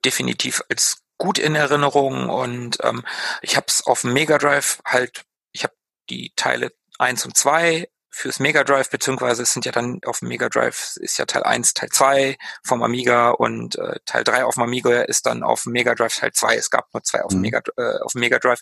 definitiv 0.05 0.62
als 0.68 1.01
gut 1.18 1.38
in 1.38 1.54
Erinnerung 1.54 2.28
und 2.28 2.78
ähm, 2.82 3.04
ich 3.42 3.56
habe 3.56 3.66
es 3.68 3.86
auf 3.86 4.02
dem 4.02 4.12
Mega 4.12 4.38
Drive 4.38 4.80
halt, 4.84 5.24
ich 5.52 5.64
habe 5.64 5.74
die 6.10 6.32
Teile 6.36 6.72
eins 6.98 7.24
und 7.24 7.36
zwei 7.36 7.88
fürs 8.12 8.40
Mega 8.40 8.62
Drive, 8.62 8.90
beziehungsweise 8.90 9.42
es 9.42 9.52
sind 9.52 9.64
ja 9.64 9.72
dann 9.72 10.00
auf 10.04 10.18
dem 10.18 10.28
Mega 10.28 10.48
Drive 10.50 10.96
ist 10.96 11.18
ja 11.18 11.24
Teil 11.24 11.42
1, 11.44 11.72
Teil 11.72 11.88
2 11.88 12.36
vom 12.62 12.82
Amiga 12.82 13.30
und 13.30 13.76
äh, 13.76 13.98
Teil 14.04 14.22
3 14.22 14.44
auf 14.44 14.54
dem 14.54 14.64
Amiga 14.64 15.02
ist 15.02 15.24
dann 15.24 15.42
auf 15.42 15.62
dem 15.62 15.72
Mega 15.72 15.94
Drive 15.94 16.16
Teil 16.16 16.32
2. 16.32 16.56
Es 16.56 16.70
gab 16.70 16.92
nur 16.92 17.02
zwei 17.02 17.22
auf, 17.22 17.32
mhm. 17.32 17.36
dem, 17.36 17.40
Mega, 17.40 17.62
äh, 17.78 17.98
auf 18.00 18.12
dem 18.12 18.20
Mega 18.20 18.38
Drive. 18.38 18.60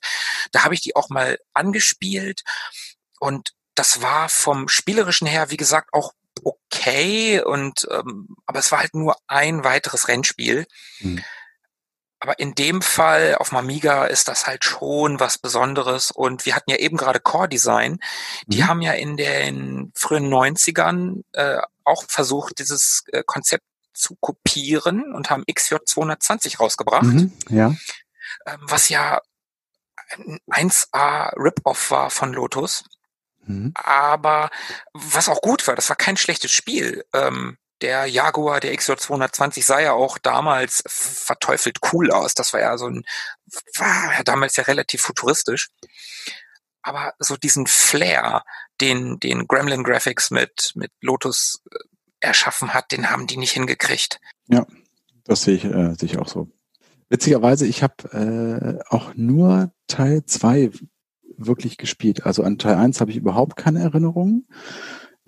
Da 0.53 0.63
habe 0.63 0.75
ich 0.75 0.81
die 0.81 0.95
auch 0.95 1.09
mal 1.09 1.37
angespielt 1.53 2.43
und 3.19 3.51
das 3.75 4.03
war 4.03 4.29
vom 4.29 4.69
spielerischen 4.69 5.27
her, 5.27 5.51
wie 5.51 5.57
gesagt, 5.57 5.89
auch 5.93 6.13
okay 6.45 7.43
und 7.43 7.89
ähm, 7.91 8.37
aber 8.47 8.61
es 8.61 8.71
war 8.71 8.79
halt 8.79 8.95
nur 8.95 9.17
ein 9.27 9.65
weiteres 9.65 10.07
Rennspiel. 10.07 10.67
Mhm. 11.01 11.25
Aber 12.21 12.39
in 12.39 12.55
dem 12.55 12.83
Fall 12.83 13.37
auf 13.37 13.51
Mamiga 13.51 14.05
ist 14.05 14.29
das 14.29 14.47
halt 14.47 14.63
schon 14.65 15.19
was 15.21 15.39
Besonderes. 15.39 16.11
Und 16.11 16.45
wir 16.45 16.55
hatten 16.55 16.71
ja 16.71 16.77
eben 16.77 16.99
gerade 16.99 17.19
Core 17.19 17.49
Design. 17.49 17.99
Die 18.47 18.63
mhm. 18.63 18.69
haben 18.69 18.83
ja 18.83 18.93
in 18.93 19.17
den 19.17 19.91
frühen 19.95 20.33
90ern 20.33 21.23
äh, 21.33 21.61
auch 21.85 22.05
versucht, 22.07 22.59
dieses 22.59 23.05
äh, 23.13 23.23
Konzept 23.25 23.65
zu 23.95 24.17
kopieren 24.21 25.15
und 25.15 25.31
haben 25.31 25.45
XJ220 25.45 26.59
rausgebracht. 26.59 27.05
Mhm, 27.05 27.33
ja. 27.49 27.75
Ähm, 28.47 28.61
was 28.61 28.91
ja 28.91 29.21
ein 30.11 30.69
1A 30.71 31.33
Rip-Off 31.37 31.91
war 31.91 32.11
von 32.11 32.33
Lotus. 32.35 32.85
Mhm. 33.47 33.73
Aber 33.75 34.51
was 34.93 35.29
auch 35.29 35.41
gut 35.41 35.67
war, 35.67 35.75
das 35.75 35.89
war 35.89 35.97
kein 35.97 36.17
schlechtes 36.17 36.51
Spiel. 36.51 37.05
Ähm, 37.15 37.57
der 37.83 38.07
Jaguar, 38.07 38.61
der 38.61 38.75
XJ220 38.75 39.65
sah 39.65 39.81
ja 39.81 39.93
auch 39.93 40.19
damals 40.19 40.83
verteufelt 40.87 41.79
cool 41.93 42.11
aus. 42.11 42.35
Das 42.35 42.53
war 42.53 42.61
ja 42.61 42.77
so 42.79 42.87
ein, 42.87 43.05
war 43.77 44.13
ja 44.15 44.23
damals 44.23 44.57
ja 44.57 44.65
relativ 44.65 45.03
futuristisch. 45.03 45.69
Aber 46.83 47.15
so 47.19 47.37
diesen 47.37 47.67
Flair, 47.67 48.45
den, 48.81 49.19
den 49.21 49.47
Gremlin 49.47 49.85
Graphics 49.85 50.31
mit, 50.31 50.73
mit 50.75 50.91
Lotus 51.01 51.63
äh, 51.71 51.79
erschaffen 52.21 52.73
hat, 52.73 52.93
den 52.93 53.11
haben 53.11 53.27
die 53.27 53.37
nicht 53.37 53.53
hingekriegt. 53.53 54.21
Ja, 54.49 54.67
das 55.25 55.43
sehe 55.43 55.57
ich, 55.57 55.65
äh, 55.65 55.95
sehe 55.95 56.09
ich 56.09 56.19
auch 56.19 56.29
so. 56.29 56.49
Witzigerweise, 57.09 57.67
ich 57.67 57.83
habe 57.83 58.81
äh, 58.89 58.95
auch 58.95 59.15
nur 59.15 59.73
Teil 59.89 60.25
zwei 60.25 60.71
wirklich 61.37 61.77
gespielt. 61.77 62.25
Also 62.25 62.43
an 62.45 62.59
Teil 62.59 62.77
eins 62.77 63.01
habe 63.01 63.11
ich 63.11 63.17
überhaupt 63.17 63.57
keine 63.57 63.81
Erinnerungen. 63.81 64.47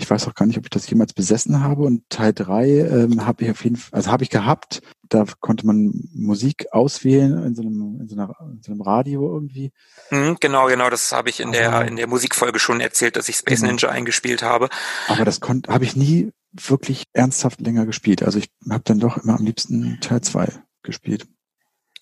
Ich 0.03 0.11
weiß 0.11 0.27
auch 0.27 0.35
gar 0.35 0.47
nicht, 0.47 0.59
ob 0.59 0.65
ich 0.65 0.71
das 0.71 0.89
jemals 0.91 1.13
besessen 1.13 1.63
habe. 1.63 1.83
Und 1.83 2.09
Teil 2.11 2.33
drei 2.33 2.69
ähm, 2.69 3.25
habe 3.25 3.45
ich 3.45 3.51
auf 3.51 3.63
jeden 3.65 3.77
Fall, 3.77 3.97
also 3.97 4.11
habe 4.11 4.25
ich 4.25 4.31
gehabt. 4.31 4.83
Da 5.09 5.25
konnte 5.41 5.67
man 5.67 5.93
Musik 6.15 6.67
auswählen 6.73 7.43
in 7.45 7.55
so 7.55 7.63
einem, 7.63 8.01
in 8.01 8.09
so, 8.09 8.17
einer, 8.17 8.35
in 8.41 8.63
so 8.63 8.73
einem 8.73 8.81
Radio 8.81 9.33
irgendwie. 9.33 9.73
Mhm, 10.11 10.39
genau, 10.41 10.67
genau. 10.67 10.91
Das 10.91 11.13
habe 11.13 11.29
ich 11.31 11.41
in 11.41 11.53
der 11.53 11.73
also 11.73 11.89
in 11.89 11.97
der 11.97 12.09
Musikfolge 12.09 12.59
schon 12.59 12.81
erzählt, 12.81 13.17
dass 13.17 13.29
ich 13.29 13.37
Space 13.37 13.61
genau. 13.61 13.73
Ninja 13.73 13.91
eingespielt 13.91 14.43
habe. 14.43 14.69
Aber 15.09 15.25
das 15.25 15.41
konnte, 15.41 15.73
habe 15.73 15.85
ich 15.85 15.97
nie 15.97 16.33
wirklich 16.53 17.05
ernsthaft 17.13 17.61
länger 17.61 17.87
gespielt. 17.87 18.23
Also 18.23 18.39
ich 18.39 18.51
habe 18.69 18.83
dann 18.85 19.01
doch 19.01 19.19
immer 19.19 19.39
am 19.39 19.45
liebsten 19.45 20.01
Teil 20.01 20.21
zwei 20.23 20.49
gespielt. 20.83 21.27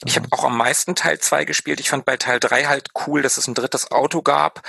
Ich 0.07 0.17
habe 0.17 0.29
auch 0.31 0.45
am 0.45 0.57
meisten 0.57 0.95
Teil 0.95 1.19
zwei 1.19 1.45
gespielt. 1.45 1.81
Ich 1.81 1.91
fand 1.91 2.07
bei 2.07 2.17
Teil 2.17 2.41
drei 2.41 2.65
halt 2.65 2.89
cool, 3.07 3.21
dass 3.21 3.37
es 3.37 3.47
ein 3.47 3.55
drittes 3.55 3.91
Auto 3.91 4.23
gab. 4.23 4.63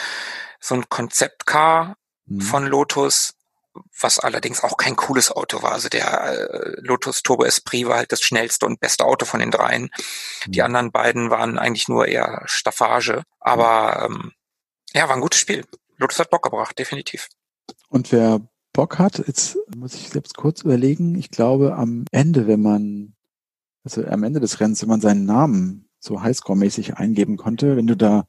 So 0.59 0.75
ein 0.75 0.89
Konzeptcar, 0.89 1.95
mhm. 2.35 2.41
von 2.41 2.65
Lotus, 2.65 3.33
was 3.99 4.19
allerdings 4.19 4.63
auch 4.63 4.77
kein 4.77 4.95
cooles 4.95 5.31
Auto 5.31 5.61
war. 5.61 5.71
Also 5.73 5.89
der 5.89 6.23
äh, 6.23 6.81
Lotus 6.81 7.23
Turbo 7.23 7.45
Esprit 7.45 7.87
war 7.87 7.97
halt 7.97 8.11
das 8.11 8.21
schnellste 8.21 8.65
und 8.65 8.79
beste 8.79 9.05
Auto 9.05 9.25
von 9.25 9.39
den 9.39 9.51
dreien. 9.51 9.89
Mhm. 10.45 10.51
Die 10.51 10.61
anderen 10.61 10.91
beiden 10.91 11.29
waren 11.29 11.57
eigentlich 11.57 11.87
nur 11.87 12.07
eher 12.07 12.43
Staffage. 12.45 13.23
Aber 13.39 14.09
ähm, 14.09 14.31
ja, 14.93 15.07
war 15.07 15.15
ein 15.15 15.21
gutes 15.21 15.39
Spiel. 15.39 15.65
Lotus 15.97 16.19
hat 16.19 16.29
Bock 16.29 16.43
gebracht, 16.43 16.77
definitiv. 16.77 17.29
Und 17.87 18.11
wer 18.11 18.41
Bock 18.73 18.99
hat, 18.99 19.23
jetzt 19.27 19.57
muss 19.75 19.95
ich 19.95 20.09
selbst 20.09 20.35
kurz 20.35 20.61
überlegen, 20.61 21.15
ich 21.15 21.29
glaube 21.29 21.75
am 21.75 22.05
Ende, 22.11 22.47
wenn 22.47 22.61
man, 22.61 23.15
also 23.83 24.03
am 24.05 24.23
Ende 24.23 24.39
des 24.39 24.59
Rennens, 24.59 24.81
wenn 24.81 24.89
man 24.89 25.01
seinen 25.01 25.25
Namen 25.25 25.89
so 25.99 26.21
Highscore-mäßig 26.21 26.95
eingeben 26.95 27.37
konnte, 27.37 27.77
wenn 27.77 27.87
du 27.87 27.95
da 27.95 28.25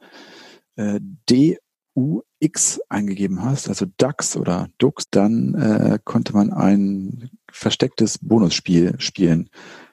äh, 0.77 1.01
D 1.01 1.59
UX 1.95 2.81
eingegeben 2.89 3.43
hast, 3.43 3.69
also 3.69 3.87
DAX 3.97 4.37
oder 4.37 4.69
DUX, 4.79 5.05
dann 5.11 5.55
äh, 5.55 5.99
konnte 6.05 6.33
man 6.33 6.53
ein 6.53 7.31
verstecktes 7.51 8.19
Bonusspiel 8.19 8.99
spielen. 8.99 9.51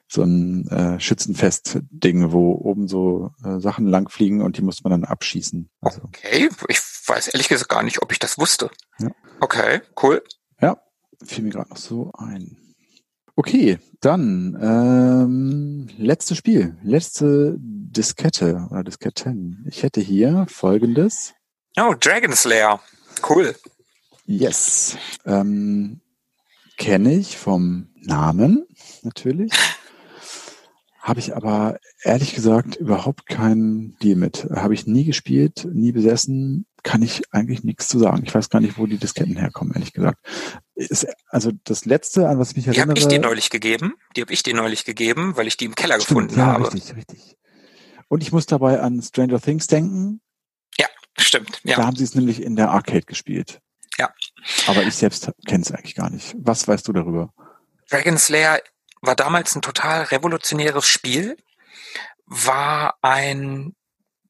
So 0.08 0.22
ein 0.22 0.66
äh, 0.68 0.98
Schützenfest-Ding, 0.98 2.32
wo 2.32 2.52
oben 2.52 2.88
so 2.88 3.30
äh, 3.44 3.60
Sachen 3.60 3.86
langfliegen 3.86 4.42
und 4.42 4.56
die 4.56 4.62
musste 4.62 4.82
man 4.82 5.00
dann 5.00 5.04
abschießen. 5.04 5.70
Also. 5.80 6.00
Okay, 6.02 6.48
ich 6.68 6.80
weiß 7.06 7.28
ehrlich 7.28 7.48
gesagt 7.48 7.70
gar 7.70 7.84
nicht, 7.84 8.02
ob 8.02 8.10
ich 8.10 8.18
das 8.18 8.36
wusste. 8.36 8.70
Ja. 8.98 9.10
Okay, 9.40 9.82
cool. 10.02 10.22
Ja, 10.60 10.80
fiel 11.24 11.44
mir 11.44 11.50
gerade 11.50 11.70
noch 11.70 11.76
so 11.76 12.10
ein. 12.18 12.56
Okay, 13.36 13.78
dann 14.00 14.58
ähm, 14.60 15.88
letztes 15.96 16.36
Spiel, 16.36 16.76
letzte 16.82 17.56
Diskette 17.58 18.66
oder 18.70 18.82
Disketten. 18.82 19.64
Ich 19.68 19.82
hätte 19.82 20.00
hier 20.00 20.46
folgendes. 20.48 21.34
Oh, 21.76 21.94
Dragon 21.98 22.32
Slayer. 22.32 22.80
Cool. 23.28 23.54
Yes. 24.26 24.96
Ähm, 25.24 26.00
Kenne 26.76 27.14
ich 27.14 27.36
vom 27.36 27.88
Namen 27.96 28.66
natürlich. 29.02 29.52
Habe 31.00 31.20
ich 31.20 31.34
aber 31.34 31.78
ehrlich 32.02 32.34
gesagt 32.34 32.76
überhaupt 32.76 33.26
keinen 33.26 33.96
Deal 33.98 34.16
mit. 34.16 34.48
Habe 34.54 34.74
ich 34.74 34.86
nie 34.86 35.04
gespielt, 35.04 35.66
nie 35.72 35.92
besessen, 35.92 36.66
kann 36.82 37.02
ich 37.02 37.22
eigentlich 37.32 37.64
nichts 37.64 37.88
zu 37.88 37.98
sagen. 37.98 38.22
Ich 38.24 38.34
weiß 38.34 38.50
gar 38.50 38.60
nicht, 38.60 38.78
wo 38.78 38.86
die 38.86 38.98
Disketten 38.98 39.36
herkommen, 39.36 39.72
ehrlich 39.74 39.92
gesagt. 39.92 40.18
Ist, 40.74 41.06
also 41.28 41.52
das 41.64 41.84
letzte, 41.84 42.28
an 42.28 42.38
was 42.38 42.50
ich 42.50 42.56
mich 42.56 42.66
erinnere. 42.66 42.86
Die 42.86 42.90
habe 42.90 42.98
ich 43.00 43.08
dir 43.08 43.20
neulich 43.20 43.50
gegeben. 43.50 43.94
Die 44.16 44.20
habe 44.20 44.32
ich 44.32 44.42
dir 44.42 44.54
neulich 44.54 44.84
gegeben, 44.84 45.36
weil 45.36 45.46
ich 45.46 45.56
die 45.56 45.64
im 45.66 45.74
Keller 45.74 46.00
Stimmt, 46.00 46.08
gefunden 46.08 46.38
ja, 46.38 46.46
habe. 46.46 46.72
Richtig, 46.72 46.96
richtig. 46.96 47.36
Und 48.08 48.22
ich 48.22 48.32
muss 48.32 48.46
dabei 48.46 48.80
an 48.80 49.00
Stranger 49.02 49.40
Things 49.40 49.66
denken. 49.66 50.20
Stimmt, 51.20 51.60
ja. 51.64 51.76
Da 51.76 51.86
haben 51.86 51.96
sie 51.96 52.04
es 52.04 52.14
nämlich 52.14 52.42
in 52.42 52.56
der 52.56 52.70
Arcade 52.70 53.02
gespielt. 53.02 53.60
Ja. 53.98 54.12
Aber 54.66 54.82
ich 54.82 54.94
selbst 54.94 55.30
kenne 55.46 55.62
es 55.62 55.72
eigentlich 55.72 55.94
gar 55.94 56.10
nicht. 56.10 56.34
Was 56.38 56.66
weißt 56.66 56.88
du 56.88 56.92
darüber? 56.92 57.32
Dragon 57.90 58.18
Slayer 58.18 58.60
war 59.02 59.16
damals 59.16 59.54
ein 59.54 59.62
total 59.62 60.04
revolutionäres 60.04 60.86
Spiel, 60.86 61.36
war 62.26 62.94
ein, 63.02 63.74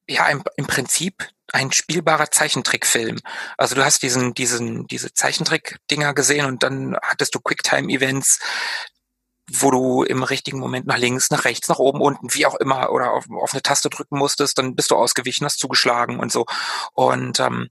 ja, 0.08 0.26
im, 0.28 0.42
im 0.56 0.66
Prinzip 0.66 1.28
ein 1.52 1.72
spielbarer 1.72 2.30
Zeichentrickfilm. 2.30 3.18
Also 3.56 3.74
du 3.74 3.84
hast 3.84 4.02
diesen, 4.02 4.34
diesen, 4.34 4.86
diese 4.86 5.12
Zeichentrick-Dinger 5.12 6.14
gesehen 6.14 6.46
und 6.46 6.62
dann 6.62 6.96
hattest 7.02 7.34
du 7.34 7.40
Quicktime-Events, 7.40 8.40
wo 9.52 9.70
du 9.70 10.02
im 10.02 10.22
richtigen 10.22 10.58
Moment 10.58 10.86
nach 10.86 10.98
links, 10.98 11.30
nach 11.30 11.44
rechts, 11.44 11.68
nach 11.68 11.78
oben, 11.78 12.00
unten, 12.00 12.32
wie 12.34 12.46
auch 12.46 12.54
immer, 12.54 12.90
oder 12.92 13.12
auf, 13.12 13.28
auf 13.30 13.52
eine 13.52 13.62
Taste 13.62 13.90
drücken 13.90 14.18
musstest, 14.18 14.58
dann 14.58 14.76
bist 14.76 14.90
du 14.90 14.96
ausgewichen, 14.96 15.44
hast 15.44 15.58
zugeschlagen 15.58 16.20
und 16.20 16.30
so. 16.30 16.46
Und 16.92 17.40
ähm, 17.40 17.70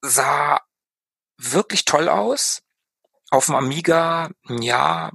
sah 0.00 0.60
wirklich 1.38 1.84
toll 1.84 2.08
aus. 2.08 2.62
Auf 3.30 3.46
dem 3.46 3.54
Amiga, 3.54 4.30
ja, 4.48 5.10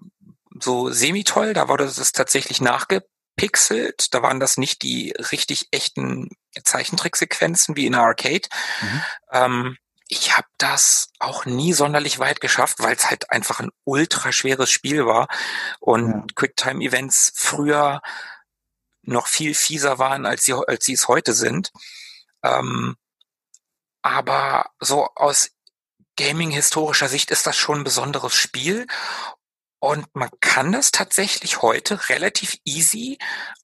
so 0.60 0.92
semi-toll, 0.92 1.54
da 1.54 1.68
wurde 1.68 1.86
es 1.86 2.12
tatsächlich 2.12 2.62
nachgepixelt. 2.62 4.14
Da 4.14 4.22
waren 4.22 4.40
das 4.40 4.58
nicht 4.58 4.84
die 4.84 5.14
richtig 5.32 5.68
echten 5.72 6.30
Zeichentricksequenzen 6.64 7.76
wie 7.76 7.86
in 7.86 7.94
der 7.94 8.02
Arcade. 8.02 8.48
Mhm. 8.82 9.02
Ähm, 9.32 9.78
ich 10.14 10.38
habe 10.38 10.48
das 10.60 11.10
auch 11.20 11.46
nie 11.46 11.74
sonderlich 11.74 12.20
weit 12.20 12.40
geschafft, 12.40 12.80
weil 12.80 12.96
es 12.96 13.10
halt 13.10 13.32
einfach 13.32 13.60
ein 13.60 13.72
ultra 13.84 14.32
schweres 14.32 14.70
Spiel 14.70 15.06
war 15.06 15.28
und 15.80 16.12
ja. 16.12 16.26
Quicktime-Events 16.36 17.34
früher 17.36 18.02
noch 19.02 19.28
viel 19.28 19.56
fieser 19.56 19.98
waren, 19.98 20.26
als 20.26 20.46
sie, 20.46 20.54
als 20.54 20.86
sie 20.86 20.94
es 20.94 21.08
heute 21.08 21.34
sind. 21.34 21.72
Ähm, 22.44 22.96
aber 24.04 24.70
so 24.80 25.10
aus 25.16 25.50
Gaming-historischer 26.16 27.10
Sicht 27.10 27.32
ist 27.32 27.48
das 27.48 27.58
schon 27.58 27.80
ein 27.80 27.84
besonderes 27.84 28.36
Spiel. 28.36 28.86
Und 29.84 30.08
man 30.16 30.30
kann 30.40 30.72
das 30.72 30.92
tatsächlich 30.92 31.62
heute 31.62 32.08
relativ 32.08 32.56
easy 32.64 33.18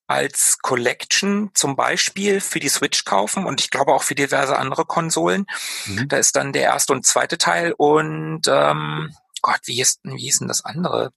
als 0.06 0.58
Collection 0.62 1.52
zum 1.54 1.78
Beispiel 1.78 2.42
für 2.42 2.60
die 2.60 2.68
Switch 2.68 3.06
kaufen 3.06 3.46
und 3.46 3.62
ich 3.62 3.70
glaube 3.70 3.94
auch 3.94 4.04
für 4.04 4.16
diverse 4.16 4.58
andere 4.58 4.84
Konsolen. 4.84 5.46
Mhm. 5.86 6.10
Da 6.10 6.18
ist 6.18 6.36
dann 6.36 6.52
der 6.52 6.64
erste 6.64 6.92
und 6.92 7.06
zweite 7.06 7.38
Teil 7.38 7.72
und 7.72 8.42
ähm, 8.50 9.16
Gott, 9.42 9.62
wie 9.64 9.76
hieß, 9.76 10.02
wie 10.04 10.20
hieß 10.20 10.40
denn 10.40 10.50
das 10.50 10.66
andere? 10.66 11.14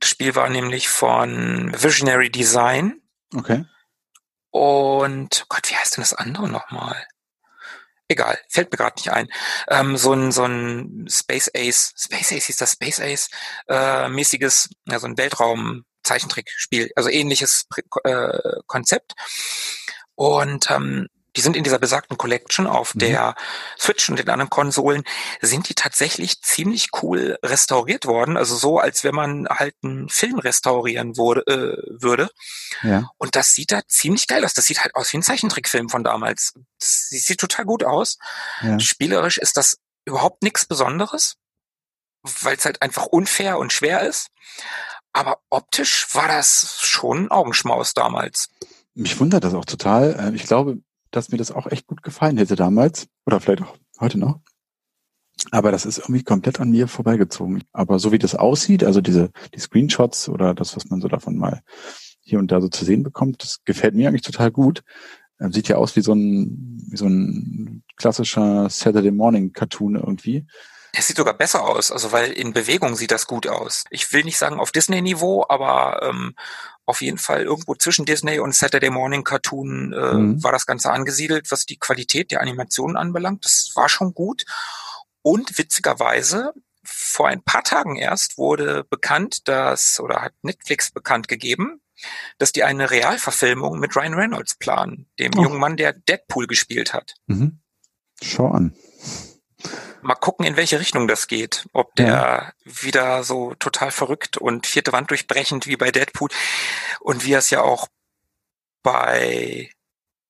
Das 0.00 0.08
Spiel 0.08 0.34
war 0.34 0.48
nämlich 0.48 0.88
von 0.88 1.74
Visionary 1.74 2.30
Design. 2.30 2.98
Okay. 3.34 3.66
Und 4.48 5.44
Gott, 5.50 5.68
wie 5.70 5.76
heißt 5.76 5.98
denn 5.98 6.02
das 6.02 6.14
andere 6.14 6.48
nochmal? 6.48 6.96
Egal, 8.10 8.40
fällt 8.48 8.72
mir 8.72 8.76
gerade 8.76 8.96
nicht 8.96 9.12
ein. 9.12 9.28
Ähm, 9.68 9.96
so 9.96 10.12
ein 10.12 10.32
so 10.32 10.42
ein 10.42 11.06
Space 11.08 11.48
Ace, 11.56 11.94
Space 11.96 12.32
Ace 12.32 12.46
hieß 12.46 12.56
das 12.56 12.72
Space 12.72 12.98
Ace 12.98 13.30
äh, 13.68 14.08
mäßiges, 14.08 14.68
ja 14.86 14.98
so 14.98 15.06
ein 15.06 15.16
Weltraum 15.16 15.84
Zeichentrickspiel, 16.02 16.90
also 16.96 17.08
ähnliches 17.08 17.68
äh, 18.02 18.38
Konzept. 18.66 19.12
Und 20.16 20.72
ähm, 20.72 21.06
die 21.36 21.40
sind 21.40 21.56
in 21.56 21.64
dieser 21.64 21.78
besagten 21.78 22.16
Collection 22.16 22.66
auf 22.66 22.94
mhm. 22.94 23.00
der 23.00 23.34
Switch 23.78 24.08
und 24.08 24.18
den 24.18 24.28
anderen 24.28 24.50
Konsolen, 24.50 25.04
sind 25.40 25.68
die 25.68 25.74
tatsächlich 25.74 26.40
ziemlich 26.42 26.88
cool 27.02 27.38
restauriert 27.42 28.06
worden. 28.06 28.36
Also 28.36 28.56
so, 28.56 28.78
als 28.78 29.04
wenn 29.04 29.14
man 29.14 29.48
halt 29.48 29.74
einen 29.82 30.08
Film 30.08 30.38
restaurieren 30.38 31.16
wurde, 31.16 31.40
äh, 31.46 32.02
würde. 32.02 32.30
Ja. 32.82 33.10
Und 33.18 33.36
das 33.36 33.52
sieht 33.52 33.72
da 33.72 33.82
ziemlich 33.86 34.26
geil 34.26 34.44
aus. 34.44 34.54
Das 34.54 34.66
sieht 34.66 34.82
halt 34.82 34.94
aus 34.94 35.12
wie 35.12 35.18
ein 35.18 35.22
Zeichentrickfilm 35.22 35.88
von 35.88 36.04
damals. 36.04 36.54
Das 36.78 37.08
sieht 37.10 37.40
total 37.40 37.64
gut 37.64 37.84
aus. 37.84 38.18
Ja. 38.62 38.78
Spielerisch 38.80 39.38
ist 39.38 39.56
das 39.56 39.78
überhaupt 40.04 40.42
nichts 40.42 40.66
Besonderes, 40.66 41.36
weil 42.22 42.56
es 42.56 42.64
halt 42.64 42.82
einfach 42.82 43.06
unfair 43.06 43.58
und 43.58 43.72
schwer 43.72 44.02
ist. 44.02 44.28
Aber 45.12 45.40
optisch 45.50 46.14
war 46.14 46.28
das 46.28 46.78
schon 46.80 47.24
ein 47.24 47.30
Augenschmaus 47.30 47.94
damals. 47.94 48.48
Mich 48.94 49.18
wundert 49.18 49.44
das 49.44 49.54
auch 49.54 49.64
total. 49.64 50.16
Ähm, 50.18 50.34
ich 50.34 50.44
glaube, 50.44 50.78
dass 51.10 51.30
mir 51.30 51.38
das 51.38 51.52
auch 51.52 51.66
echt 51.66 51.86
gut 51.86 52.02
gefallen 52.02 52.38
hätte 52.38 52.56
damals. 52.56 53.08
Oder 53.26 53.40
vielleicht 53.40 53.62
auch 53.62 53.76
heute 54.00 54.18
noch. 54.18 54.40
Aber 55.50 55.72
das 55.72 55.86
ist 55.86 55.98
irgendwie 55.98 56.22
komplett 56.22 56.60
an 56.60 56.70
mir 56.70 56.86
vorbeigezogen. 56.86 57.62
Aber 57.72 57.98
so 57.98 58.12
wie 58.12 58.18
das 58.18 58.34
aussieht, 58.34 58.84
also 58.84 59.00
diese, 59.00 59.30
die 59.54 59.60
Screenshots 59.60 60.28
oder 60.28 60.54
das, 60.54 60.76
was 60.76 60.90
man 60.90 61.00
so 61.00 61.08
davon 61.08 61.36
mal 61.36 61.62
hier 62.20 62.38
und 62.38 62.52
da 62.52 62.60
so 62.60 62.68
zu 62.68 62.84
sehen 62.84 63.02
bekommt, 63.02 63.42
das 63.42 63.64
gefällt 63.64 63.94
mir 63.94 64.08
eigentlich 64.08 64.22
total 64.22 64.50
gut. 64.50 64.82
Ähm, 65.40 65.52
sieht 65.52 65.68
ja 65.68 65.76
aus 65.76 65.96
wie 65.96 66.02
so 66.02 66.12
ein, 66.12 66.78
wie 66.88 66.96
so 66.96 67.06
ein 67.06 67.82
klassischer 67.96 68.68
Saturday 68.68 69.10
Morning 69.10 69.52
Cartoon 69.52 69.96
irgendwie. 69.96 70.46
Es 70.92 71.06
sieht 71.06 71.16
sogar 71.16 71.34
besser 71.34 71.64
aus, 71.64 71.92
also 71.92 72.12
weil 72.12 72.32
in 72.32 72.52
Bewegung 72.52 72.96
sieht 72.96 73.12
das 73.12 73.26
gut 73.26 73.46
aus. 73.46 73.84
Ich 73.90 74.12
will 74.12 74.24
nicht 74.24 74.38
sagen 74.38 74.58
auf 74.58 74.72
Disney-Niveau, 74.72 75.46
aber 75.48 76.02
ähm, 76.02 76.34
auf 76.86 77.00
jeden 77.00 77.18
Fall 77.18 77.42
irgendwo 77.42 77.74
zwischen 77.76 78.04
Disney 78.04 78.40
und 78.40 78.54
Saturday 78.54 78.90
Morning 78.90 79.22
Cartoon 79.22 79.92
äh, 79.92 80.14
mhm. 80.14 80.42
war 80.42 80.52
das 80.52 80.66
Ganze 80.66 80.90
angesiedelt, 80.90 81.50
was 81.50 81.64
die 81.64 81.78
Qualität 81.78 82.32
der 82.32 82.40
Animationen 82.40 82.96
anbelangt. 82.96 83.44
Das 83.44 83.70
war 83.74 83.88
schon 83.88 84.12
gut. 84.12 84.44
Und 85.22 85.58
witzigerweise, 85.58 86.52
vor 86.82 87.28
ein 87.28 87.42
paar 87.42 87.62
Tagen 87.62 87.96
erst 87.96 88.38
wurde 88.38 88.84
bekannt, 88.84 89.46
dass, 89.48 90.00
oder 90.00 90.22
hat 90.22 90.32
Netflix 90.42 90.90
bekannt 90.90 91.28
gegeben, 91.28 91.80
dass 92.38 92.52
die 92.52 92.64
eine 92.64 92.90
Realverfilmung 92.90 93.78
mit 93.78 93.94
Ryan 93.94 94.14
Reynolds 94.14 94.56
planen, 94.56 95.08
dem 95.18 95.32
oh. 95.36 95.42
jungen 95.42 95.60
Mann, 95.60 95.76
der 95.76 95.92
Deadpool 95.92 96.46
gespielt 96.46 96.92
hat. 96.92 97.14
Mhm. 97.26 97.60
Schau 98.22 98.48
an. 98.48 98.74
Mal 100.02 100.14
gucken, 100.14 100.46
in 100.46 100.56
welche 100.56 100.80
Richtung 100.80 101.08
das 101.08 101.26
geht. 101.26 101.68
Ob 101.72 101.94
der 101.96 102.06
ja. 102.06 102.52
wieder 102.64 103.22
so 103.24 103.54
total 103.54 103.90
verrückt 103.90 104.36
und 104.36 104.66
vierte 104.66 104.92
Wand 104.92 105.10
durchbrechend 105.10 105.66
wie 105.66 105.76
bei 105.76 105.90
Deadpool 105.90 106.30
und 107.00 107.24
wie 107.24 107.32
er 107.32 107.40
es 107.40 107.50
ja 107.50 107.62
auch 107.62 107.88
bei 108.82 109.70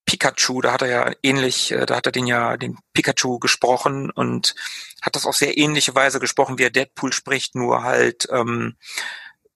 Pikachu, 0.07 0.61
da 0.61 0.72
hat 0.72 0.83
er 0.83 0.89
ja 0.89 1.12
ähnlich, 1.22 1.70
äh, 1.70 1.87
da 1.87 1.97
hat 1.97 2.07
er 2.07 2.12
den 2.12 2.26
ja 2.26 2.57
den 2.57 2.78
Pikachu 2.95 3.39
gesprochen 3.39 4.11
und 4.11 4.55
hat 5.03 5.14
das 5.14 5.24
auf 5.24 5.37
sehr 5.37 5.57
ähnliche 5.57 5.95
Weise 5.95 6.18
gesprochen, 6.18 6.59
wie 6.59 6.64
er 6.64 6.70
Deadpool 6.70 7.12
spricht, 7.12 7.55
nur 7.55 7.85
halt 7.85 8.26
ähm, 8.33 8.76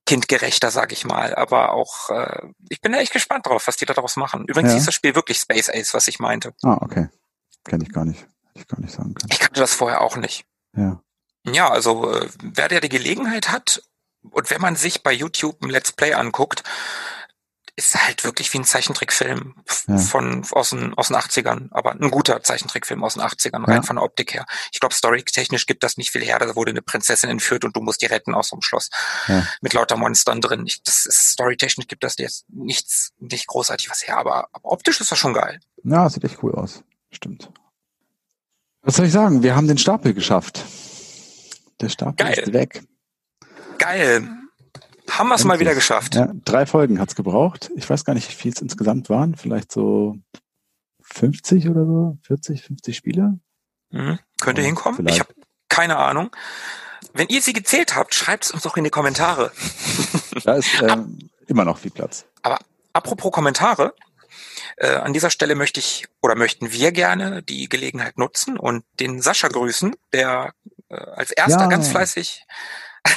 kindgerechter, 0.05 0.71
sag 0.71 0.93
ich 0.93 1.03
mal. 1.03 1.35
Aber 1.35 1.73
auch, 1.73 2.09
äh, 2.09 2.47
ich 2.69 2.79
bin 2.79 2.93
da 2.93 2.99
echt 2.99 3.11
gespannt 3.11 3.47
drauf, 3.47 3.67
was 3.67 3.75
die 3.75 3.85
daraus 3.85 4.15
machen. 4.15 4.45
Übrigens 4.47 4.71
ja. 4.71 4.77
ist 4.77 4.87
das 4.87 4.95
Spiel 4.95 5.15
wirklich 5.15 5.39
Space 5.39 5.69
Ace, 5.69 5.93
was 5.93 6.07
ich 6.07 6.19
meinte. 6.19 6.53
Ah, 6.63 6.77
okay. 6.79 7.09
Kenne 7.65 7.83
ich 7.83 7.91
gar 7.91 8.05
nicht 8.05 8.25
ich 8.55 8.67
gar 8.67 8.79
nicht 8.79 8.93
sagen 8.93 9.13
kann. 9.13 9.29
Ich 9.31 9.39
kannte 9.39 9.59
das 9.59 9.73
vorher 9.73 10.01
auch 10.01 10.17
nicht. 10.17 10.45
Ja. 10.75 11.01
Ja, 11.47 11.69
also 11.69 12.11
äh, 12.11 12.27
wer 12.41 12.67
der 12.67 12.81
die 12.81 12.89
Gelegenheit 12.89 13.49
hat 13.49 13.83
und 14.31 14.49
wenn 14.49 14.61
man 14.61 14.75
sich 14.75 15.03
bei 15.03 15.13
YouTube 15.13 15.61
ein 15.63 15.69
Let's 15.69 15.91
Play 15.91 16.13
anguckt, 16.13 16.63
ist 17.77 17.95
halt 17.95 18.23
wirklich 18.23 18.53
wie 18.53 18.59
ein 18.59 18.63
Zeichentrickfilm 18.63 19.55
ja. 19.87 19.97
von 19.97 20.45
aus 20.51 20.69
den, 20.69 20.93
aus 20.93 21.09
den 21.09 21.17
80ern, 21.17 21.67
aber 21.71 21.91
ein 21.91 22.09
guter 22.09 22.41
Zeichentrickfilm 22.41 23.03
aus 23.03 23.15
den 23.15 23.23
80ern, 23.23 23.67
rein 23.67 23.75
ja. 23.77 23.81
von 23.81 23.97
der 23.97 24.03
Optik 24.03 24.33
her. 24.33 24.45
Ich 24.71 24.79
glaube, 24.79 24.95
storytechnisch 24.95 25.65
gibt 25.65 25.83
das 25.83 25.97
nicht 25.97 26.11
viel 26.11 26.23
her. 26.23 26.39
Da 26.39 26.55
wurde 26.55 26.71
eine 26.71 26.81
Prinzessin 26.81 27.29
entführt 27.29 27.65
und 27.65 27.75
du 27.75 27.81
musst 27.81 28.01
die 28.01 28.05
retten 28.05 28.33
aus 28.33 28.51
dem 28.51 28.61
Schloss. 28.61 28.89
Ja. 29.27 29.45
Mit 29.59 29.73
lauter 29.73 29.97
Monstern 29.97 30.39
drin. 30.39 30.65
Ich, 30.65 30.83
das 30.83 31.05
ist, 31.05 31.31
storytechnisch 31.31 31.87
gibt 31.87 32.05
das 32.05 32.17
jetzt 32.17 32.45
nichts, 32.47 33.11
nicht 33.19 33.47
großartig 33.47 33.89
was 33.89 34.07
her, 34.07 34.17
aber, 34.17 34.47
aber 34.53 34.71
optisch 34.71 35.01
ist 35.01 35.11
das 35.11 35.19
schon 35.19 35.33
geil. 35.33 35.59
Ja, 35.83 36.09
sieht 36.09 36.23
echt 36.23 36.41
cool 36.43 36.55
aus. 36.55 36.81
Stimmt. 37.11 37.51
Was 38.85 38.97
soll 38.97 39.07
ich 39.07 39.11
sagen? 39.11 39.41
Wir 39.41 39.55
haben 39.55 39.67
den 39.67 39.79
Stapel 39.79 40.13
geschafft. 40.13 40.63
Der 41.81 41.89
Stapel 41.89 42.23
Geil. 42.23 42.37
ist 42.37 42.53
weg. 42.53 42.83
Geil. 43.79 44.29
Haben 45.09 45.29
wir 45.29 45.35
es 45.35 45.43
mal 45.43 45.59
wieder 45.59 45.73
geschafft. 45.73 46.13
Ja, 46.13 46.31
drei 46.45 46.67
Folgen 46.67 46.99
hat's 46.99 47.15
gebraucht. 47.15 47.71
Ich 47.75 47.89
weiß 47.89 48.05
gar 48.05 48.13
nicht, 48.13 48.29
wie 48.29 48.35
viel 48.35 48.53
es 48.53 48.61
insgesamt 48.61 49.09
waren. 49.09 49.35
Vielleicht 49.35 49.71
so 49.71 50.17
50 51.01 51.67
oder 51.67 51.85
so, 51.85 52.17
40, 52.27 52.61
50 52.61 52.95
Spiele. 52.95 53.39
Mhm. 53.89 54.19
Könnte 54.39 54.61
ja, 54.61 54.67
hinkommen. 54.67 54.97
Vielleicht. 54.97 55.15
Ich 55.15 55.19
habe 55.19 55.33
keine 55.67 55.97
Ahnung. 55.97 56.29
Wenn 57.13 57.27
ihr 57.27 57.41
sie 57.41 57.53
gezählt 57.53 57.95
habt, 57.95 58.13
schreibt 58.13 58.45
es 58.45 58.51
uns 58.51 58.63
doch 58.63 58.77
in 58.77 58.83
die 58.83 58.91
Kommentare. 58.91 59.51
Da 60.43 60.53
ist 60.53 60.69
ähm, 60.87 61.17
immer 61.47 61.65
noch 61.65 61.79
viel 61.79 61.91
Platz. 61.91 62.25
Aber 62.43 62.59
apropos 62.93 63.31
Kommentare, 63.31 63.95
äh, 64.77 64.95
an 64.95 65.13
dieser 65.13 65.29
Stelle 65.29 65.55
möchte 65.55 65.79
ich 65.79 66.07
oder 66.21 66.35
möchten 66.35 66.71
wir 66.71 66.91
gerne 66.91 67.43
die 67.43 67.69
Gelegenheit 67.69 68.17
nutzen 68.17 68.57
und 68.57 68.83
den 68.99 69.21
Sascha 69.21 69.47
grüßen, 69.47 69.95
der 70.13 70.53
äh, 70.89 70.95
als 70.95 71.31
erster 71.31 71.61
ja. 71.61 71.67
ganz 71.67 71.87
fleißig 71.87 72.45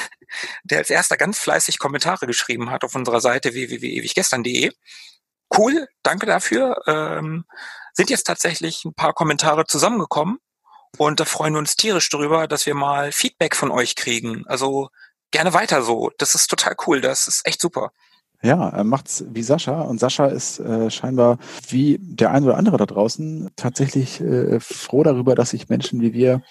der 0.65 0.79
als 0.79 0.91
erster 0.91 1.17
ganz 1.17 1.39
fleißig 1.39 1.79
Kommentare 1.79 2.27
geschrieben 2.27 2.71
hat 2.71 2.85
auf 2.85 2.95
unserer 2.95 3.21
Seite 3.21 3.55
www.ewiggestern.de. 3.55 4.73
Cool, 5.57 5.89
danke 6.03 6.27
dafür. 6.27 6.83
Ähm, 6.87 7.45
sind 7.95 8.11
jetzt 8.11 8.27
tatsächlich 8.27 8.85
ein 8.85 8.95
paar 8.95 9.15
Kommentare 9.15 9.65
zusammengekommen 9.67 10.39
und 10.97 11.21
da 11.21 11.25
freuen 11.25 11.55
wir 11.55 11.59
uns 11.59 11.77
tierisch 11.77 12.09
drüber, 12.11 12.47
dass 12.49 12.67
wir 12.67 12.75
mal 12.75 13.13
Feedback 13.13 13.57
von 13.57 13.71
euch 13.71 13.95
kriegen. 13.95 14.47
Also 14.47 14.89
gerne 15.31 15.53
weiter 15.53 15.83
so. 15.83 16.11
Das 16.19 16.35
ist 16.35 16.49
total 16.49 16.77
cool. 16.87 17.01
Das 17.01 17.29
ist 17.29 17.47
echt 17.47 17.61
super. 17.61 17.93
Ja, 18.43 18.69
er 18.69 18.85
macht's 18.85 19.25
wie 19.33 19.43
Sascha 19.43 19.81
und 19.83 19.99
Sascha 19.99 20.27
ist 20.27 20.61
äh, 20.61 20.91
scheinbar 20.91 21.39
wie 21.69 21.99
der 22.01 22.31
eine 22.31 22.47
oder 22.47 22.57
andere 22.57 22.77
da 22.77 22.87
draußen 22.87 23.51
tatsächlich 23.57 24.21
äh, 24.21 24.61
froh 24.61 25.03
darüber, 25.03 25.35
dass 25.35 25.51
sich 25.51 25.69
Menschen 25.69 26.01
wie 26.01 26.13
wir 26.13 26.43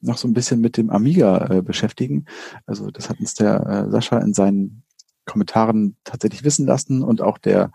noch 0.00 0.18
so 0.18 0.26
ein 0.26 0.34
bisschen 0.34 0.60
mit 0.60 0.76
dem 0.76 0.90
Amiga 0.90 1.46
äh, 1.46 1.62
beschäftigen. 1.62 2.24
Also 2.66 2.90
das 2.90 3.08
hat 3.08 3.20
uns 3.20 3.34
der 3.34 3.64
äh, 3.64 3.90
Sascha 3.90 4.18
in 4.18 4.34
seinen 4.34 4.82
Kommentaren 5.24 5.96
tatsächlich 6.02 6.42
wissen 6.42 6.66
lassen 6.66 7.02
und 7.02 7.22
auch 7.22 7.38
der 7.38 7.70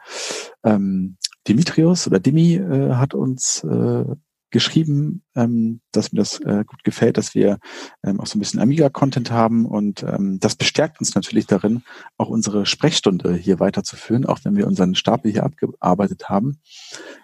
ähm, 0.64 1.18
Dimitrios 1.48 2.08
oder 2.08 2.20
Dimi 2.20 2.56
äh, 2.56 2.96
hat 2.96 3.14
uns 3.14 3.64
äh, 3.64 4.06
geschrieben, 4.52 5.24
ähm, 5.36 5.82
dass 5.92 6.12
mir 6.12 6.20
das 6.20 6.40
äh, 6.40 6.64
gut 6.66 6.84
gefällt, 6.84 7.18
dass 7.18 7.34
wir 7.34 7.58
ähm, 8.04 8.20
auch 8.20 8.28
so 8.28 8.38
ein 8.38 8.40
bisschen 8.40 8.60
Amiga-Content 8.60 9.32
haben 9.32 9.66
und 9.66 10.04
ähm, 10.04 10.40
das 10.40 10.56
bestärkt 10.56 11.00
uns 11.00 11.16
natürlich 11.16 11.48
darin, 11.48 11.84
auch 12.18 12.28
unsere 12.28 12.66
Sprechstunde 12.66 13.34
hier 13.34 13.60
weiterzuführen, 13.60 14.26
auch 14.26 14.40
wenn 14.44 14.56
wir 14.56 14.68
unseren 14.68 14.96
Stapel 14.96 15.32
hier 15.32 15.44
abgearbeitet 15.44 16.30
haben. 16.30 16.60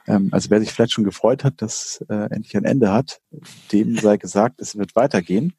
Ähm, 0.08 0.30
also 0.32 0.50
wer 0.50 0.60
sich 0.60 0.72
vielleicht 0.72 0.94
schon 0.94 1.04
gefreut 1.04 1.44
hat, 1.44 1.62
dass 1.62 2.04
äh, 2.10 2.30
endlich 2.32 2.56
ein 2.56 2.66
Ende 2.66 2.92
hat, 2.92 3.20
dem 3.72 3.98
sei 3.98 4.18
gesagt, 4.18 4.62
es 4.62 4.78
wird 4.78 4.96
weitergehen. 4.96 5.54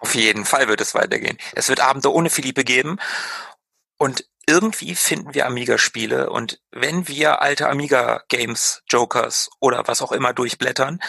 Auf 0.00 0.14
jeden 0.14 0.44
Fall 0.44 0.68
wird 0.68 0.80
es 0.80 0.94
weitergehen. 0.94 1.38
Es 1.54 1.68
wird 1.68 1.80
Abende 1.80 2.12
ohne 2.12 2.30
Philippe 2.30 2.64
geben 2.64 2.98
und 3.98 4.24
irgendwie 4.48 4.94
finden 4.94 5.34
wir 5.34 5.46
Amiga-Spiele 5.46 6.30
und 6.30 6.60
wenn 6.72 7.06
wir 7.06 7.42
alte 7.42 7.68
Amiga-Games, 7.68 8.82
Jokers 8.88 9.50
oder 9.60 9.86
was 9.86 10.00
auch 10.00 10.10
immer 10.10 10.32
durchblättern, 10.32 11.00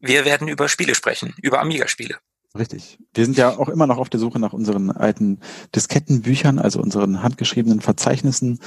wir 0.00 0.24
werden 0.24 0.48
über 0.48 0.68
Spiele 0.68 0.96
sprechen, 0.96 1.34
über 1.40 1.60
Amiga-Spiele. 1.60 2.18
Richtig. 2.58 2.98
Wir 3.14 3.24
sind 3.24 3.38
ja 3.38 3.56
auch 3.56 3.68
immer 3.68 3.86
noch 3.86 3.96
auf 3.96 4.10
der 4.10 4.20
Suche 4.20 4.40
nach 4.40 4.52
unseren 4.52 4.90
alten 4.90 5.40
Diskettenbüchern, 5.74 6.58
also 6.58 6.80
unseren 6.80 7.22
handgeschriebenen 7.22 7.80
Verzeichnissen. 7.80 8.58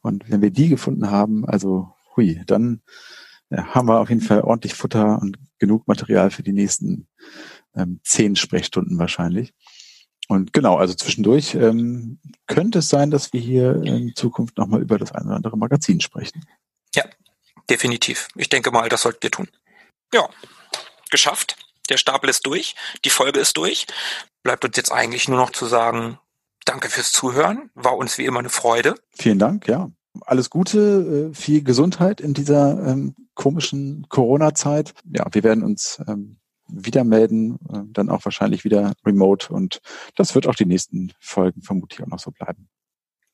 Und 0.00 0.30
wenn 0.30 0.40
wir 0.40 0.50
die 0.50 0.68
gefunden 0.68 1.10
haben, 1.10 1.44
also 1.44 1.92
hui, 2.16 2.40
dann 2.46 2.82
ja, 3.50 3.66
haben 3.74 3.88
wir 3.88 4.00
auf 4.00 4.08
jeden 4.08 4.22
Fall 4.22 4.42
ordentlich 4.42 4.74
Futter 4.74 5.20
und 5.20 5.38
genug 5.58 5.88
Material 5.88 6.30
für 6.30 6.44
die 6.44 6.52
nächsten 6.52 7.08
ähm, 7.74 8.00
zehn 8.04 8.36
Sprechstunden 8.36 8.96
wahrscheinlich. 8.98 9.52
Und 10.28 10.52
genau, 10.52 10.76
also 10.76 10.94
zwischendurch 10.94 11.54
ähm, 11.54 12.18
könnte 12.46 12.78
es 12.78 12.88
sein, 12.88 13.10
dass 13.10 13.32
wir 13.32 13.40
hier 13.40 13.82
in 13.82 14.14
Zukunft 14.14 14.56
nochmal 14.56 14.80
über 14.80 14.98
das 14.98 15.12
eine 15.12 15.26
oder 15.26 15.36
andere 15.36 15.58
Magazin 15.58 16.00
sprechen. 16.00 16.44
Ja, 16.94 17.04
definitiv. 17.68 18.28
Ich 18.34 18.48
denke 18.48 18.70
mal, 18.70 18.88
das 18.88 19.02
sollten 19.02 19.22
wir 19.22 19.30
tun. 19.30 19.48
Ja, 20.12 20.28
geschafft. 21.10 21.56
Der 21.90 21.98
Stapel 21.98 22.30
ist 22.30 22.46
durch. 22.46 22.74
Die 23.04 23.10
Folge 23.10 23.40
ist 23.40 23.56
durch. 23.56 23.86
Bleibt 24.42 24.64
uns 24.64 24.76
jetzt 24.76 24.92
eigentlich 24.92 25.28
nur 25.28 25.38
noch 25.38 25.50
zu 25.50 25.66
sagen, 25.66 26.18
danke 26.64 26.88
fürs 26.88 27.12
Zuhören. 27.12 27.70
War 27.74 27.96
uns 27.96 28.16
wie 28.16 28.24
immer 28.24 28.38
eine 28.38 28.48
Freude. 28.48 28.94
Vielen 29.12 29.38
Dank, 29.38 29.68
ja. 29.68 29.90
Alles 30.20 30.48
Gute, 30.48 31.30
äh, 31.32 31.34
viel 31.34 31.62
Gesundheit 31.62 32.20
in 32.20 32.34
dieser 32.34 32.86
ähm, 32.86 33.14
komischen 33.34 34.06
Corona-Zeit. 34.08 34.94
Ja, 35.12 35.26
wir 35.32 35.42
werden 35.42 35.64
uns 35.64 36.00
ähm, 36.06 36.38
wieder 36.68 37.04
melden, 37.04 37.58
äh, 37.72 37.80
dann 37.92 38.08
auch 38.08 38.24
wahrscheinlich 38.24 38.64
wieder 38.64 38.92
remote 39.04 39.52
und 39.52 39.80
das 40.16 40.34
wird 40.34 40.46
auch 40.46 40.54
die 40.54 40.66
nächsten 40.66 41.12
Folgen 41.20 41.62
vermutlich 41.62 42.02
auch 42.02 42.06
noch 42.06 42.18
so 42.18 42.30
bleiben. 42.30 42.68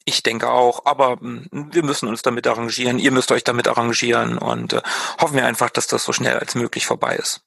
Ich 0.05 0.23
denke 0.23 0.51
auch, 0.51 0.87
aber 0.87 1.21
hm, 1.21 1.49
wir 1.73 1.85
müssen 1.85 2.09
uns 2.09 2.23
damit 2.23 2.47
arrangieren, 2.47 2.99
ihr 2.99 3.13
müsst 3.13 3.31
euch 3.33 3.45
damit 3.45 3.69
arrangieren 3.69 4.39
und 4.39 4.73
äh, 4.73 4.83
hoffen 5.21 5.37
wir 5.37 5.47
einfach, 5.47 5.71
dass 5.71 5.87
das 5.87 6.05
so 6.05 6.13
schnell 6.13 6.39
als 6.39 6.55
möglich 6.55 6.87
vorbei 6.87 7.17
ist. 7.17 7.43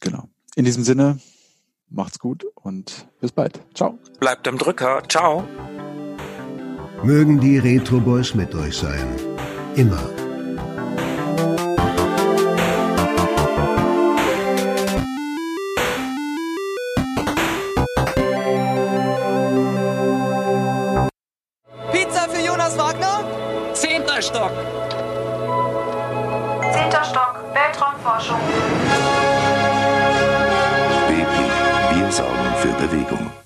Genau. 0.00 0.28
In 0.54 0.64
diesem 0.64 0.84
Sinne, 0.84 1.20
macht's 1.88 2.18
gut 2.18 2.46
und 2.54 3.08
bis 3.20 3.32
bald. 3.32 3.60
Ciao. 3.74 3.98
Bleibt 4.20 4.48
am 4.48 4.58
Drücker. 4.58 5.02
Ciao. 5.08 5.46
Mögen 7.02 7.40
die 7.40 7.58
Retro 7.58 8.00
Boys 8.00 8.34
mit 8.34 8.54
euch 8.54 8.76
sein. 8.76 9.14
Immer. 9.76 10.25
Stock, 27.76 27.94
Weltraumforschung. 27.96 28.40
BP, 31.08 31.98
wir 31.98 32.12
sorgen 32.12 32.54
für 32.62 32.72
Bewegung. 32.86 33.45